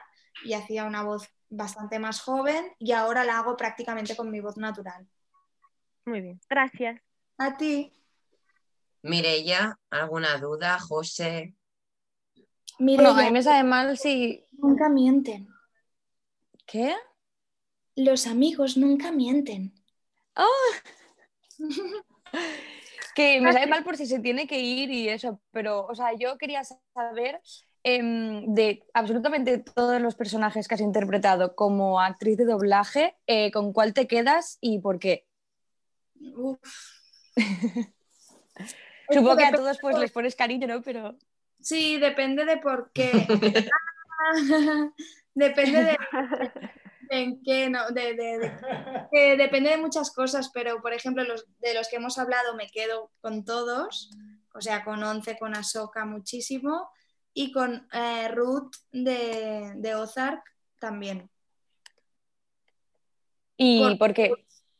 y 0.43 0.53
hacía 0.53 0.85
una 0.85 1.03
voz 1.03 1.29
bastante 1.49 1.99
más 1.99 2.21
joven 2.21 2.73
y 2.79 2.91
ahora 2.91 3.23
la 3.23 3.39
hago 3.39 3.55
prácticamente 3.55 4.15
con 4.15 4.29
mi 4.29 4.39
voz 4.39 4.57
natural. 4.57 5.07
Muy 6.05 6.21
bien, 6.21 6.39
gracias. 6.49 7.01
A 7.37 7.57
ti. 7.57 7.93
Mireya, 9.03 9.77
¿alguna 9.89 10.37
duda? 10.37 10.79
José. 10.79 11.53
Mireya, 12.79 13.09
a 13.09 13.23
mí 13.23 13.31
me 13.31 13.43
sabe 13.43 13.63
mal 13.63 13.97
si... 13.97 14.43
Nunca 14.51 14.89
mienten. 14.89 15.47
¿Qué? 16.65 16.95
Los 17.95 18.27
amigos 18.27 18.77
nunca 18.77 19.11
mienten. 19.11 19.73
Oh. 20.35 20.45
que 23.15 23.41
me 23.41 23.51
sabe 23.51 23.65
mal 23.65 23.83
por 23.83 23.97
si 23.97 24.05
se 24.05 24.19
tiene 24.19 24.45
que 24.45 24.59
ir 24.59 24.91
y 24.91 25.09
eso, 25.09 25.41
pero, 25.51 25.87
o 25.87 25.95
sea, 25.95 26.13
yo 26.13 26.37
quería 26.37 26.61
saber 26.63 27.41
Em, 27.83 28.53
de 28.53 28.83
absolutamente 28.93 29.59
todos 29.59 30.01
los 30.01 30.15
personajes 30.15 30.67
que 30.67 30.75
has 30.75 30.81
interpretado 30.81 31.55
como 31.55 32.01
actriz 32.01 32.37
de 32.37 32.45
doblaje, 32.45 33.15
eh, 33.27 33.51
¿con 33.51 33.71
cuál 33.71 33.93
te 33.93 34.07
quedas 34.07 34.57
y 34.59 34.79
por 34.79 34.99
qué? 34.99 35.25
Supongo 39.09 39.37
que 39.37 39.45
a 39.45 39.51
todos 39.51 39.77
pues 39.79 39.97
les 39.99 40.11
pones 40.11 40.35
cariño, 40.35 40.67
¿no? 40.67 40.81
Pero... 40.81 41.15
Sí, 41.61 41.97
depende 41.97 42.43
de 42.45 42.57
por 42.57 42.91
qué. 42.91 43.11
depende 45.33 45.83
de, 45.83 45.97
en 47.09 47.41
qué, 47.41 47.69
no, 47.69 47.89
depende 47.91 49.69
de 49.69 49.77
muchas 49.77 50.11
cosas, 50.11 50.49
pero 50.53 50.81
por 50.81 50.93
ejemplo, 50.93 51.23
los, 51.23 51.45
de 51.59 51.73
los 51.73 51.87
que 51.87 51.95
hemos 51.97 52.17
hablado 52.17 52.55
me 52.55 52.67
quedo 52.67 53.11
con 53.21 53.45
todos, 53.45 54.11
o 54.53 54.61
sea, 54.61 54.83
con 54.83 55.01
Once, 55.03 55.37
con 55.37 55.55
Ahsoka 55.55 56.05
muchísimo, 56.05 56.89
y 57.37 57.51
con 57.51 57.87
eh, 57.93 58.29
Ruth 58.29 58.71
de, 58.91 59.93
Ozark 59.95 60.41
también. 60.79 61.29
¿Y 63.55 63.95
por, 63.97 64.11
qué? 64.15 64.33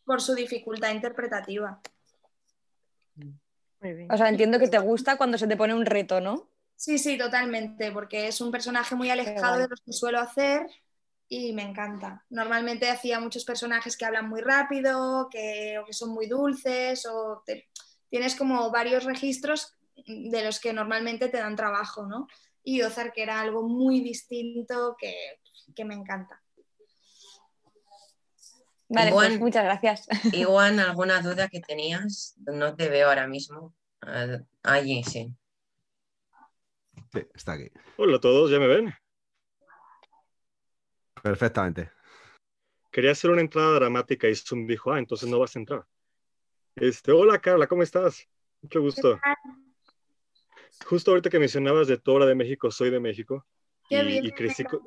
Por, 0.04 0.24
su 0.24 0.34
dificultad 0.34 0.90
interpretativa. 0.90 1.80
O 4.10 4.18
sea, 4.18 4.30
entiendo 4.30 4.58
que 4.58 4.70
te 4.70 4.80
gusta 4.80 5.18
cuando 5.18 5.38
se 5.38 5.46
te 5.46 5.56
pone 5.56 5.76
un 5.76 5.86
reto, 5.86 6.20
¿no? 6.20 6.50
Sí, 6.76 6.98
sí, 6.98 7.16
totalmente, 7.16 7.92
porque 7.92 8.28
es 8.28 8.42
un 8.42 8.52
personaje 8.52 8.96
muy 8.96 9.12
alejado 9.12 9.60
de 9.60 9.68
los 9.68 9.82
que 9.82 9.94
suelo 9.94 10.20
hacer 10.20 10.66
y 11.30 11.54
me 11.54 11.62
encanta. 11.62 12.26
Normalmente 12.32 12.90
hacía 12.90 13.20
muchos 13.20 13.46
personajes 13.46 13.96
que 13.96 14.06
hablan 14.06 14.30
muy 14.30 14.42
rápido, 14.42 15.30
que, 15.30 15.78
o 15.78 15.86
que 15.86 15.94
son 15.94 16.10
muy 16.10 16.26
dulces, 16.26 17.06
o 17.06 17.44
tienes 18.10 18.34
como 18.34 18.72
varios 18.72 19.04
registros 19.04 19.76
de 19.96 20.44
los 20.44 20.60
que 20.60 20.74
normalmente 20.74 21.30
te 21.30 21.38
dan 21.38 21.56
trabajo, 21.56 22.08
¿no? 22.08 22.28
Y 22.68 22.82
Ozark 22.82 23.14
que 23.14 23.24
era 23.24 23.40
algo 23.40 23.64
muy 23.64 24.02
distinto 24.02 24.98
que, 25.00 25.86
me 25.86 25.94
encanta. 25.94 26.44
Vale, 28.90 29.12
pues 29.14 29.40
muchas 29.40 29.64
gracias. 29.64 30.08
Igual, 30.34 30.78
¿alguna 30.82 31.22
duda 31.22 31.48
que 31.48 31.62
tenías? 31.62 32.36
No 32.40 32.76
te 32.76 32.90
veo 32.90 33.08
ahora 33.08 33.26
mismo. 33.26 33.74
Allí, 34.64 35.02
sí. 35.06 35.34
Sí, 37.14 37.26
está 37.34 37.54
aquí. 37.54 37.72
Hola 37.96 38.18
a 38.18 38.20
todos, 38.20 38.52
¿ya 38.52 38.60
me 38.60 38.68
ven? 38.68 38.94
Perfectamente. 41.24 41.90
Quería 42.92 43.12
hacer 43.12 43.32
una 43.32 43.42
entrada 43.42 43.76
dramática 43.76 44.28
y 44.28 44.36
Zoom 44.36 44.68
dijo, 44.68 44.92
ah, 44.92 45.00
entonces 45.00 45.30
no 45.30 45.40
vas 45.40 45.56
a 45.56 45.60
entrar. 45.60 45.86
Este, 46.76 47.14
hola 47.14 47.40
Carla, 47.40 47.66
¿cómo 47.68 47.82
estás? 47.82 48.28
Mucho 48.62 48.82
gusto 48.82 49.18
justo 50.86 51.12
ahorita 51.12 51.30
que 51.30 51.40
mencionabas 51.40 51.88
de 51.88 51.98
Tora 51.98 52.26
de 52.26 52.36
México, 52.36 52.72
soy 52.72 52.90
de 52.90 53.00
México. 53.00 53.46
y, 53.90 54.32
crecí, 54.32 54.64
con, 54.64 54.82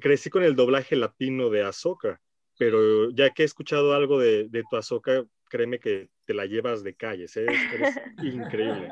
crecí 0.00 0.30
con 0.30 0.42
el 0.42 0.56
doblaje 0.56 0.96
latino 0.96 1.50
de 1.50 1.62
Azoka, 1.62 2.20
pero 2.58 3.10
ya 3.10 3.30
que 3.30 3.42
he 3.42 3.46
escuchado 3.46 3.94
algo 3.94 4.18
de, 4.18 4.48
tu 4.68 4.76
Azoka, 4.76 5.24
créeme 5.48 5.78
que 5.78 6.10
te 6.24 6.34
la 6.34 6.46
llevas 6.46 6.82
de 6.82 6.94
calles, 6.94 7.36
¿eh? 7.36 7.46
eres 7.74 7.94
increíble. 8.22 8.88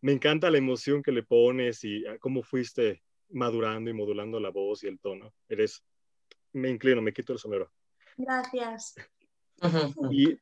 Me 0.00 0.12
encanta 0.12 0.50
la 0.50 0.58
emoción 0.58 1.02
que 1.02 1.12
le 1.12 1.22
pones 1.22 1.84
y 1.84 2.06
ah, 2.06 2.16
cómo 2.18 2.42
fuiste 2.42 3.02
madurando 3.30 3.90
y 3.90 3.94
modulando 3.94 4.38
la 4.40 4.50
voz 4.50 4.84
y 4.84 4.88
el 4.88 4.98
tono. 4.98 5.32
Eres, 5.48 5.82
me 6.52 6.70
inclino, 6.70 7.02
me 7.02 7.12
quito 7.12 7.32
el 7.32 7.38
sombrero. 7.38 7.70
Gracias. 8.16 8.94
Y 10.10 10.36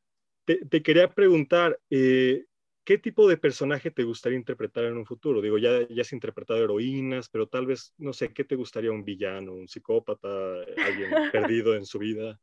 te, 0.44 0.82
quería 0.82 1.08
preguntar, 1.12 1.78
eh, 1.90 2.44
¿qué 2.90 2.98
tipo 2.98 3.28
de 3.28 3.36
personaje 3.36 3.92
te 3.92 4.02
gustaría 4.02 4.36
interpretar 4.36 4.82
en 4.82 4.96
un 4.96 5.06
futuro? 5.06 5.40
Digo, 5.40 5.58
ya, 5.58 5.86
ya 5.88 6.02
has 6.02 6.12
interpretado 6.12 6.58
heroínas, 6.58 7.28
pero 7.28 7.46
tal 7.46 7.64
vez, 7.64 7.94
no 7.98 8.12
sé, 8.12 8.32
¿qué 8.32 8.42
te 8.42 8.56
gustaría 8.56 8.90
un 8.90 9.04
villano, 9.04 9.52
un 9.52 9.68
psicópata, 9.68 10.28
alguien 10.84 11.10
perdido 11.32 11.76
en 11.76 11.86
su 11.86 12.00
vida? 12.00 12.36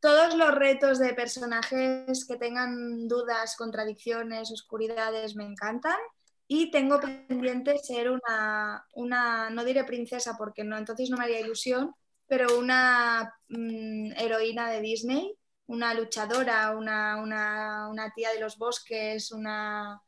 todos 0.00 0.34
los 0.34 0.54
retos 0.54 0.98
de 0.98 1.14
personajes 1.14 2.26
que 2.28 2.36
tengan 2.36 3.08
dudas, 3.08 3.56
contradicciones, 3.56 4.52
oscuridades 4.52 5.36
me 5.36 5.44
encantan. 5.44 5.96
Y 6.46 6.70
tengo 6.70 7.00
pendiente 7.00 7.78
ser 7.78 8.10
una, 8.10 8.84
una, 8.92 9.48
no 9.48 9.64
diré 9.64 9.84
princesa 9.84 10.36
porque 10.36 10.64
no, 10.64 10.76
entonces 10.76 11.08
no 11.08 11.16
me 11.16 11.24
haría 11.24 11.40
ilusión, 11.40 11.94
pero 12.26 12.58
una 12.58 13.32
mm, 13.48 14.12
heroína 14.18 14.70
de 14.70 14.82
Disney, 14.82 15.34
una 15.66 15.94
luchadora, 15.94 16.76
una, 16.76 17.20
una, 17.22 17.88
una, 17.88 18.12
tía 18.12 18.32
de 18.32 18.40
los 18.40 18.58
bosques, 18.58 19.32
una... 19.32 20.00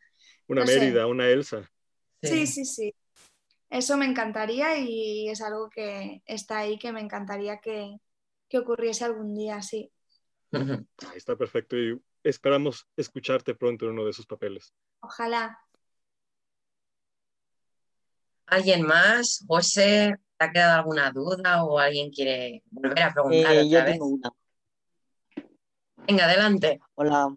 Una 0.48 0.61
no 0.61 0.66
sé. 0.66 0.80
Mérida, 0.80 1.07
una 1.07 1.28
Elsa. 1.28 1.70
Sí, 2.22 2.46
sí, 2.46 2.64
sí. 2.64 2.94
Eso 3.68 3.96
me 3.96 4.07
encantaría 4.07 4.78
y 4.78 5.28
es 5.28 5.40
algo 5.40 5.68
que 5.70 6.22
está 6.26 6.59
ahí 6.59 6.78
que 6.78 6.92
me 6.92 7.00
encantaría 7.00 7.59
que, 7.59 7.96
que 8.48 8.59
ocurriese 8.59 9.04
algún 9.04 9.34
día, 9.34 9.61
sí. 9.62 9.90
Ahí 10.52 11.16
está 11.16 11.36
perfecto 11.36 11.76
y 11.76 12.00
esperamos 12.22 12.86
escucharte 12.96 13.54
pronto 13.54 13.86
en 13.86 13.92
uno 13.92 14.04
de 14.04 14.11
esos 14.11 14.26
papeles. 14.26 14.72
Ojalá. 15.00 15.59
¿Alguien 18.46 18.82
más? 18.86 19.44
José, 19.48 20.16
¿te 20.38 20.44
ha 20.44 20.52
quedado 20.52 20.78
alguna 20.78 21.11
duda 21.11 21.64
o 21.64 21.78
alguien 21.78 22.11
quiere 22.11 22.62
volver 22.70 23.02
a 23.02 23.12
preguntar 23.12 23.52
Eh, 23.52 23.59
otra 23.59 23.68
yo 23.68 23.84
vez? 23.84 23.92
tengo 23.92 24.07
una. 24.07 24.30
Venga, 26.07 26.26
adelante. 26.26 26.80
Hola. 26.94 27.34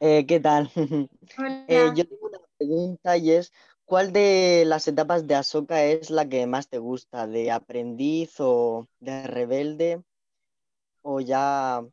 Eh, 0.00 0.26
¿qué 0.26 0.40
tal? 0.40 0.72
Hola. 1.38 1.64
Eh, 1.68 1.90
yo 1.94 2.08
tengo 2.08 2.26
una 2.26 2.38
pregunta 2.56 3.16
y 3.16 3.30
es, 3.30 3.52
¿cuál 3.84 4.12
de 4.12 4.64
las 4.66 4.88
etapas 4.88 5.24
de 5.26 5.36
Ahsoka 5.36 5.84
es 5.84 6.10
la 6.10 6.28
que 6.28 6.48
más 6.48 6.68
te 6.68 6.78
gusta? 6.78 7.28
¿De 7.28 7.52
aprendiz 7.52 8.40
o 8.40 8.88
de 8.98 9.28
rebelde? 9.28 10.02
¿O 11.02 11.20
ya 11.20 11.84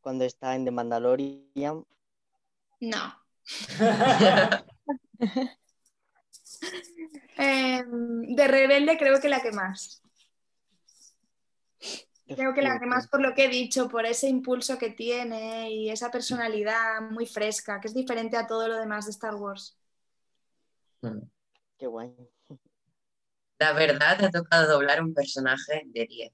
cuando 0.00 0.24
está 0.24 0.54
en 0.54 0.64
The 0.64 0.70
Mandalorian? 0.70 1.84
No. 2.80 3.14
Em, 7.36 8.36
de 8.36 8.48
rebelde 8.48 8.98
creo 8.98 9.18
que 9.18 9.30
la 9.30 9.40
que 9.40 9.50
más. 9.50 10.02
Creo 12.34 12.54
que 12.54 12.62
la 12.62 12.78
que 12.78 12.86
más 12.86 13.08
por 13.08 13.20
lo 13.20 13.34
que 13.34 13.46
he 13.46 13.48
dicho, 13.48 13.88
por 13.88 14.06
ese 14.06 14.28
impulso 14.28 14.78
que 14.78 14.90
tiene 14.90 15.70
y 15.70 15.90
esa 15.90 16.10
personalidad 16.10 17.00
muy 17.10 17.26
fresca, 17.26 17.80
que 17.80 17.88
es 17.88 17.94
diferente 17.94 18.36
a 18.36 18.46
todo 18.46 18.68
lo 18.68 18.76
demás 18.76 19.06
de 19.06 19.12
Star 19.12 19.34
Wars. 19.34 19.76
Qué 21.78 21.86
guay. 21.86 22.14
La 23.58 23.72
verdad, 23.72 24.18
te 24.18 24.26
ha 24.26 24.30
tocado 24.30 24.72
doblar 24.72 25.02
un 25.02 25.12
personaje 25.12 25.82
de 25.86 26.06
10. 26.06 26.32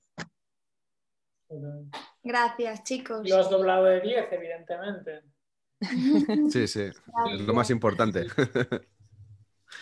Gracias, 2.22 2.82
chicos. 2.84 3.28
Lo 3.28 3.38
has 3.38 3.50
doblado 3.50 3.84
de 3.84 4.00
10, 4.00 4.32
evidentemente. 4.32 5.22
Sí, 6.50 6.66
sí, 6.66 6.80
es 6.80 7.40
lo 7.42 7.52
más 7.52 7.68
importante. 7.68 8.26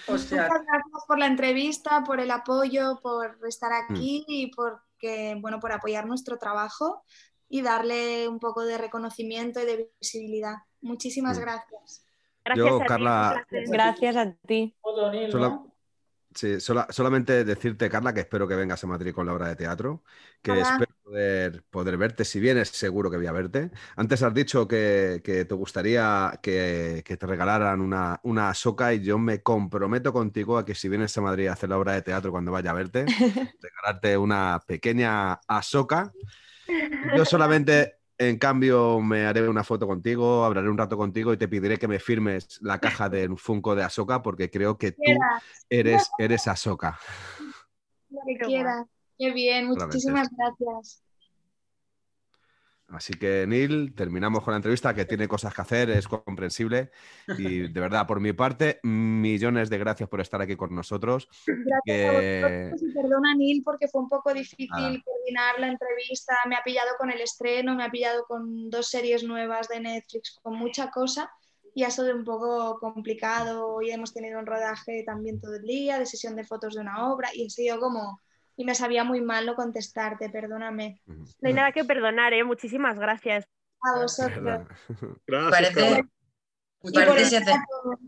O 0.08 0.18
sea, 0.18 0.48
Muchas 0.48 0.64
gracias 0.66 1.04
por 1.06 1.18
la 1.18 1.26
entrevista, 1.26 2.02
por 2.04 2.18
el 2.18 2.30
apoyo, 2.30 2.98
por 3.00 3.38
estar 3.46 3.72
aquí 3.72 4.24
y 4.26 4.50
porque, 5.05 5.36
bueno, 5.40 5.61
por 5.61 5.72
apoyar 5.72 6.07
nuestro 6.07 6.38
trabajo 6.38 7.02
y 7.48 7.61
darle 7.62 8.26
un 8.28 8.38
poco 8.40 8.64
de 8.64 8.78
reconocimiento 8.78 9.61
y 9.61 9.66
de 9.66 9.90
visibilidad. 10.00 10.55
Muchísimas 10.80 11.38
Mm. 11.38 11.42
gracias. 11.42 12.07
Gracias 12.44 12.66
Yo, 12.68 12.76
a 12.76 12.78
ti, 12.80 12.84
Carla, 12.88 13.46
placer. 13.48 13.68
Gracias 13.70 14.16
a 14.16 14.32
ti. 14.46 14.76
Otro 14.80 15.11
Neil, 15.11 15.30
Sola- 15.30 15.48
¿no? 15.48 15.73
Sí, 16.35 16.59
sola- 16.61 16.89
solamente 16.91 17.45
decirte, 17.45 17.89
Carla, 17.89 18.12
que 18.12 18.20
espero 18.20 18.49
que 18.49 18.57
vengas 18.57 18.82
a 18.82 18.87
Madrid 18.89 19.14
con 19.14 19.24
la 19.26 19.32
obra 19.35 19.49
de 19.49 19.55
teatro, 19.57 20.03
que 20.43 20.61
Hola. 20.61 20.61
espero 20.61 20.93
poder, 21.05 21.62
poder 21.70 21.97
verte, 21.97 22.24
si 22.24 22.41
vienes 22.41 22.68
seguro 22.70 23.09
que 23.09 23.16
voy 23.16 23.26
a 23.26 23.32
verte. 23.32 23.70
Antes 23.95 24.20
has 24.24 24.35
dicho 24.35 24.66
que, 24.66 25.20
que 25.24 25.45
te 25.45 25.55
gustaría 25.55 26.41
que, 26.43 27.03
que 27.07 27.16
te 27.16 27.26
regalaran 27.26 27.80
una, 27.80 28.18
una 28.24 28.49
Ahsoka 28.51 28.93
y 28.95 29.03
yo 29.05 29.16
me 29.18 29.43
comprometo 29.43 30.12
contigo 30.12 30.59
a 30.59 30.64
que 30.64 30.74
si 30.74 30.89
vienes 30.89 31.16
a 31.16 31.20
Madrid 31.20 31.47
a 31.47 31.53
hacer 31.53 31.68
la 31.70 31.78
obra 31.78 31.93
de 31.93 32.03
teatro 32.03 32.32
cuando 32.32 32.51
vaya 32.51 32.70
a 32.72 32.74
verte, 32.74 33.12
regalarte 33.61 34.18
una 34.18 34.61
pequeña 34.66 35.35
Ahsoka. 35.47 36.16
Yo 37.03 37.24
solamente, 37.24 37.99
en 38.18 38.38
cambio, 38.38 39.00
me 39.00 39.26
haré 39.26 39.48
una 39.48 39.64
foto 39.64 39.86
contigo, 39.86 40.44
hablaré 40.44 40.68
un 40.68 40.78
rato 40.78 40.96
contigo 40.96 41.32
y 41.32 41.36
te 41.36 41.48
pediré 41.48 41.78
que 41.78 41.88
me 41.88 41.98
firmes 41.98 42.58
la 42.62 42.78
caja 42.78 43.08
del 43.08 43.36
Funko 43.36 43.74
de 43.74 43.82
Ahsoka 43.82 44.22
porque 44.22 44.50
creo 44.50 44.78
que 44.78 44.92
tú 44.92 45.02
eres, 45.68 46.10
eres 46.18 46.46
Ahsoka. 46.46 46.98
lo 48.10 48.20
que 48.26 48.38
quieras. 48.38 48.86
Qué 49.18 49.32
bien, 49.32 49.66
muchísimas 49.66 50.28
gracias. 50.30 51.02
Así 52.89 53.14
que, 53.14 53.47
Neil, 53.47 53.95
terminamos 53.95 54.43
con 54.45 54.53
la 54.53 54.57
entrevista, 54.57 54.95
que 54.95 55.05
tiene 55.05 55.26
cosas 55.26 55.55
que 55.55 55.62
hacer, 55.62 55.91
es 55.91 56.07
comprensible. 56.07 56.91
Y 57.39 57.68
de 57.68 57.80
verdad, 57.80 58.07
por 58.07 58.20
mi 58.20 58.32
parte, 58.32 58.78
millones 58.82 59.70
de 59.70 59.78
gracias 59.78 60.09
por 60.09 60.20
estar 60.20 60.41
aquí 60.43 60.55
con 60.55 60.74
nosotros. 60.74 61.28
Gracias 61.47 61.82
Que- 61.85 62.43
a 62.45 62.68
vosotros 62.68 62.82
y 62.82 62.95
perdona, 62.95 63.35
Neil, 63.35 63.62
porque 63.64 63.89
fue 63.89 64.03
un 64.03 64.09
poco 64.09 64.32
difícil 64.35 64.68
Nada. 64.70 65.03
coordinar 65.05 65.59
la 65.61 65.68
entrevista. 65.68 66.35
Me 66.47 66.57
ha 66.57 66.62
pillado 66.62 66.91
con 66.99 67.11
el 67.11 67.20
estreno, 67.20 67.74
me 67.74 67.85
ha 67.85 67.91
pillado 67.91 68.24
con 68.26 68.68
dos 68.70 68.89
series 68.89 69.24
nuevas 69.24 69.68
de 69.68 69.80
Netflix, 69.80 70.39
con 70.43 70.57
mucha 70.57 70.91
cosa. 70.91 71.30
Y 71.74 71.82
ha 71.82 71.91
sido 71.91 72.14
un 72.14 72.22
poco 72.24 72.78
complicado. 72.78 73.66
Hoy 73.66 73.91
hemos 73.91 74.12
tenido 74.12 74.39
un 74.39 74.47
rodaje 74.47 75.03
también 75.05 75.41
todo 75.41 75.57
el 75.57 75.62
día, 75.62 75.99
de 75.99 76.07
sesión 76.07 76.37
de 76.37 76.45
fotos 76.45 76.74
de 76.74 76.82
una 76.82 77.11
obra, 77.12 77.30
y 77.35 77.47
ha 77.47 77.51
sido 77.51 77.80
como. 77.80 78.20
Y 78.57 78.64
me 78.64 78.74
sabía 78.74 79.02
muy 79.05 79.20
mal 79.20 79.46
no 79.46 79.55
contestarte, 79.55 80.28
perdóname. 80.30 81.00
No 81.07 81.48
hay 81.48 81.52
nada 81.55 81.72
que 81.72 81.84
perdonar, 81.84 82.32
¿eh? 82.32 82.44
Muchísimas 82.44 82.98
gracias. 82.98 83.46
A 83.82 84.00
vosotros. 84.00 84.66
Gracias, 85.26 85.50
Parece, 85.50 86.05
parece 86.92 87.42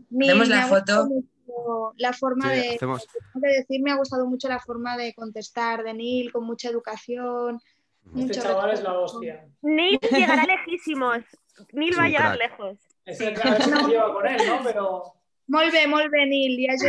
me 0.09 0.25
la 0.27 0.63
ha 0.63 0.67
gustado 0.69 1.05
foto. 1.07 1.09
mucho 1.09 1.93
La 1.97 2.13
forma 2.13 2.49
Sí, 2.53 2.55
de, 2.61 2.75
hacemos- 2.75 3.05
que 3.41 3.47
decir, 3.47 3.81
me 3.83 3.91
ha 3.91 3.95
gustado 3.95 4.25
mucho 4.25 4.47
la 4.47 4.59
forma 4.59 4.97
de 4.97 5.13
contestar 5.13 5.83
de 5.83 5.93
Neil, 5.93 6.31
con 6.31 6.45
mucha 6.45 6.69
educación. 6.69 7.59
Este 8.05 8.19
mucho 8.19 8.41
chaval 8.41 8.71
es 8.71 8.81
la 8.81 8.93
hostia. 8.93 9.47
Neil 9.61 9.99
llegará 10.11 10.45
lejísimos. 10.45 11.19
Neil 11.73 11.97
va 11.97 12.03
a 12.05 12.09
llegar 12.09 12.37
crack. 12.37 12.51
lejos. 12.51 12.79
Es 13.05 13.19
el 13.21 13.33
que 13.39 13.47
a 13.47 13.51
ver 13.51 13.61
si 13.63 13.69
se 13.69 13.83
lleva 13.87 14.13
con 14.13 14.27
él, 14.27 14.37
¿no? 14.47 14.59
Pero 14.63 15.03
molt 15.47 15.73
bé, 15.73 16.25
Neil. 16.25 16.65
Ja 16.67 16.73
Es 16.73 16.83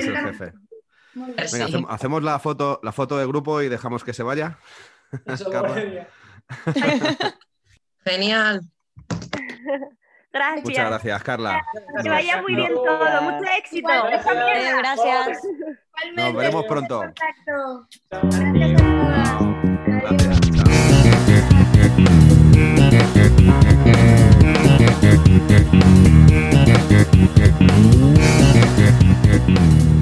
Venga, 1.52 1.88
hacemos, 1.88 2.22
la 2.22 2.38
foto, 2.38 2.80
la 2.82 2.92
foto 2.92 3.18
de 3.18 3.26
grupo 3.26 3.62
y 3.62 3.68
dejamos 3.68 4.04
que 4.04 4.12
se 4.12 4.22
vaya. 4.22 4.58
Eso 5.26 5.50
Genial. 8.04 8.62
Gracias. 10.30 10.64
Muchas 10.64 10.88
gracias, 10.88 11.22
Carla. 11.22 11.62
Gracias. 11.72 12.02
Que 12.02 12.10
vaya 12.10 12.42
muy 12.42 12.54
bien 12.54 12.74
todo. 12.74 13.22
Mucho 13.22 13.50
éxito. 13.58 13.88
Gracias. 13.88 15.42
Nos 16.14 16.34
veremos 16.34 16.66
pronto. 16.66 17.00
Gracias. 17.00 17.88
gracias. 29.00 29.97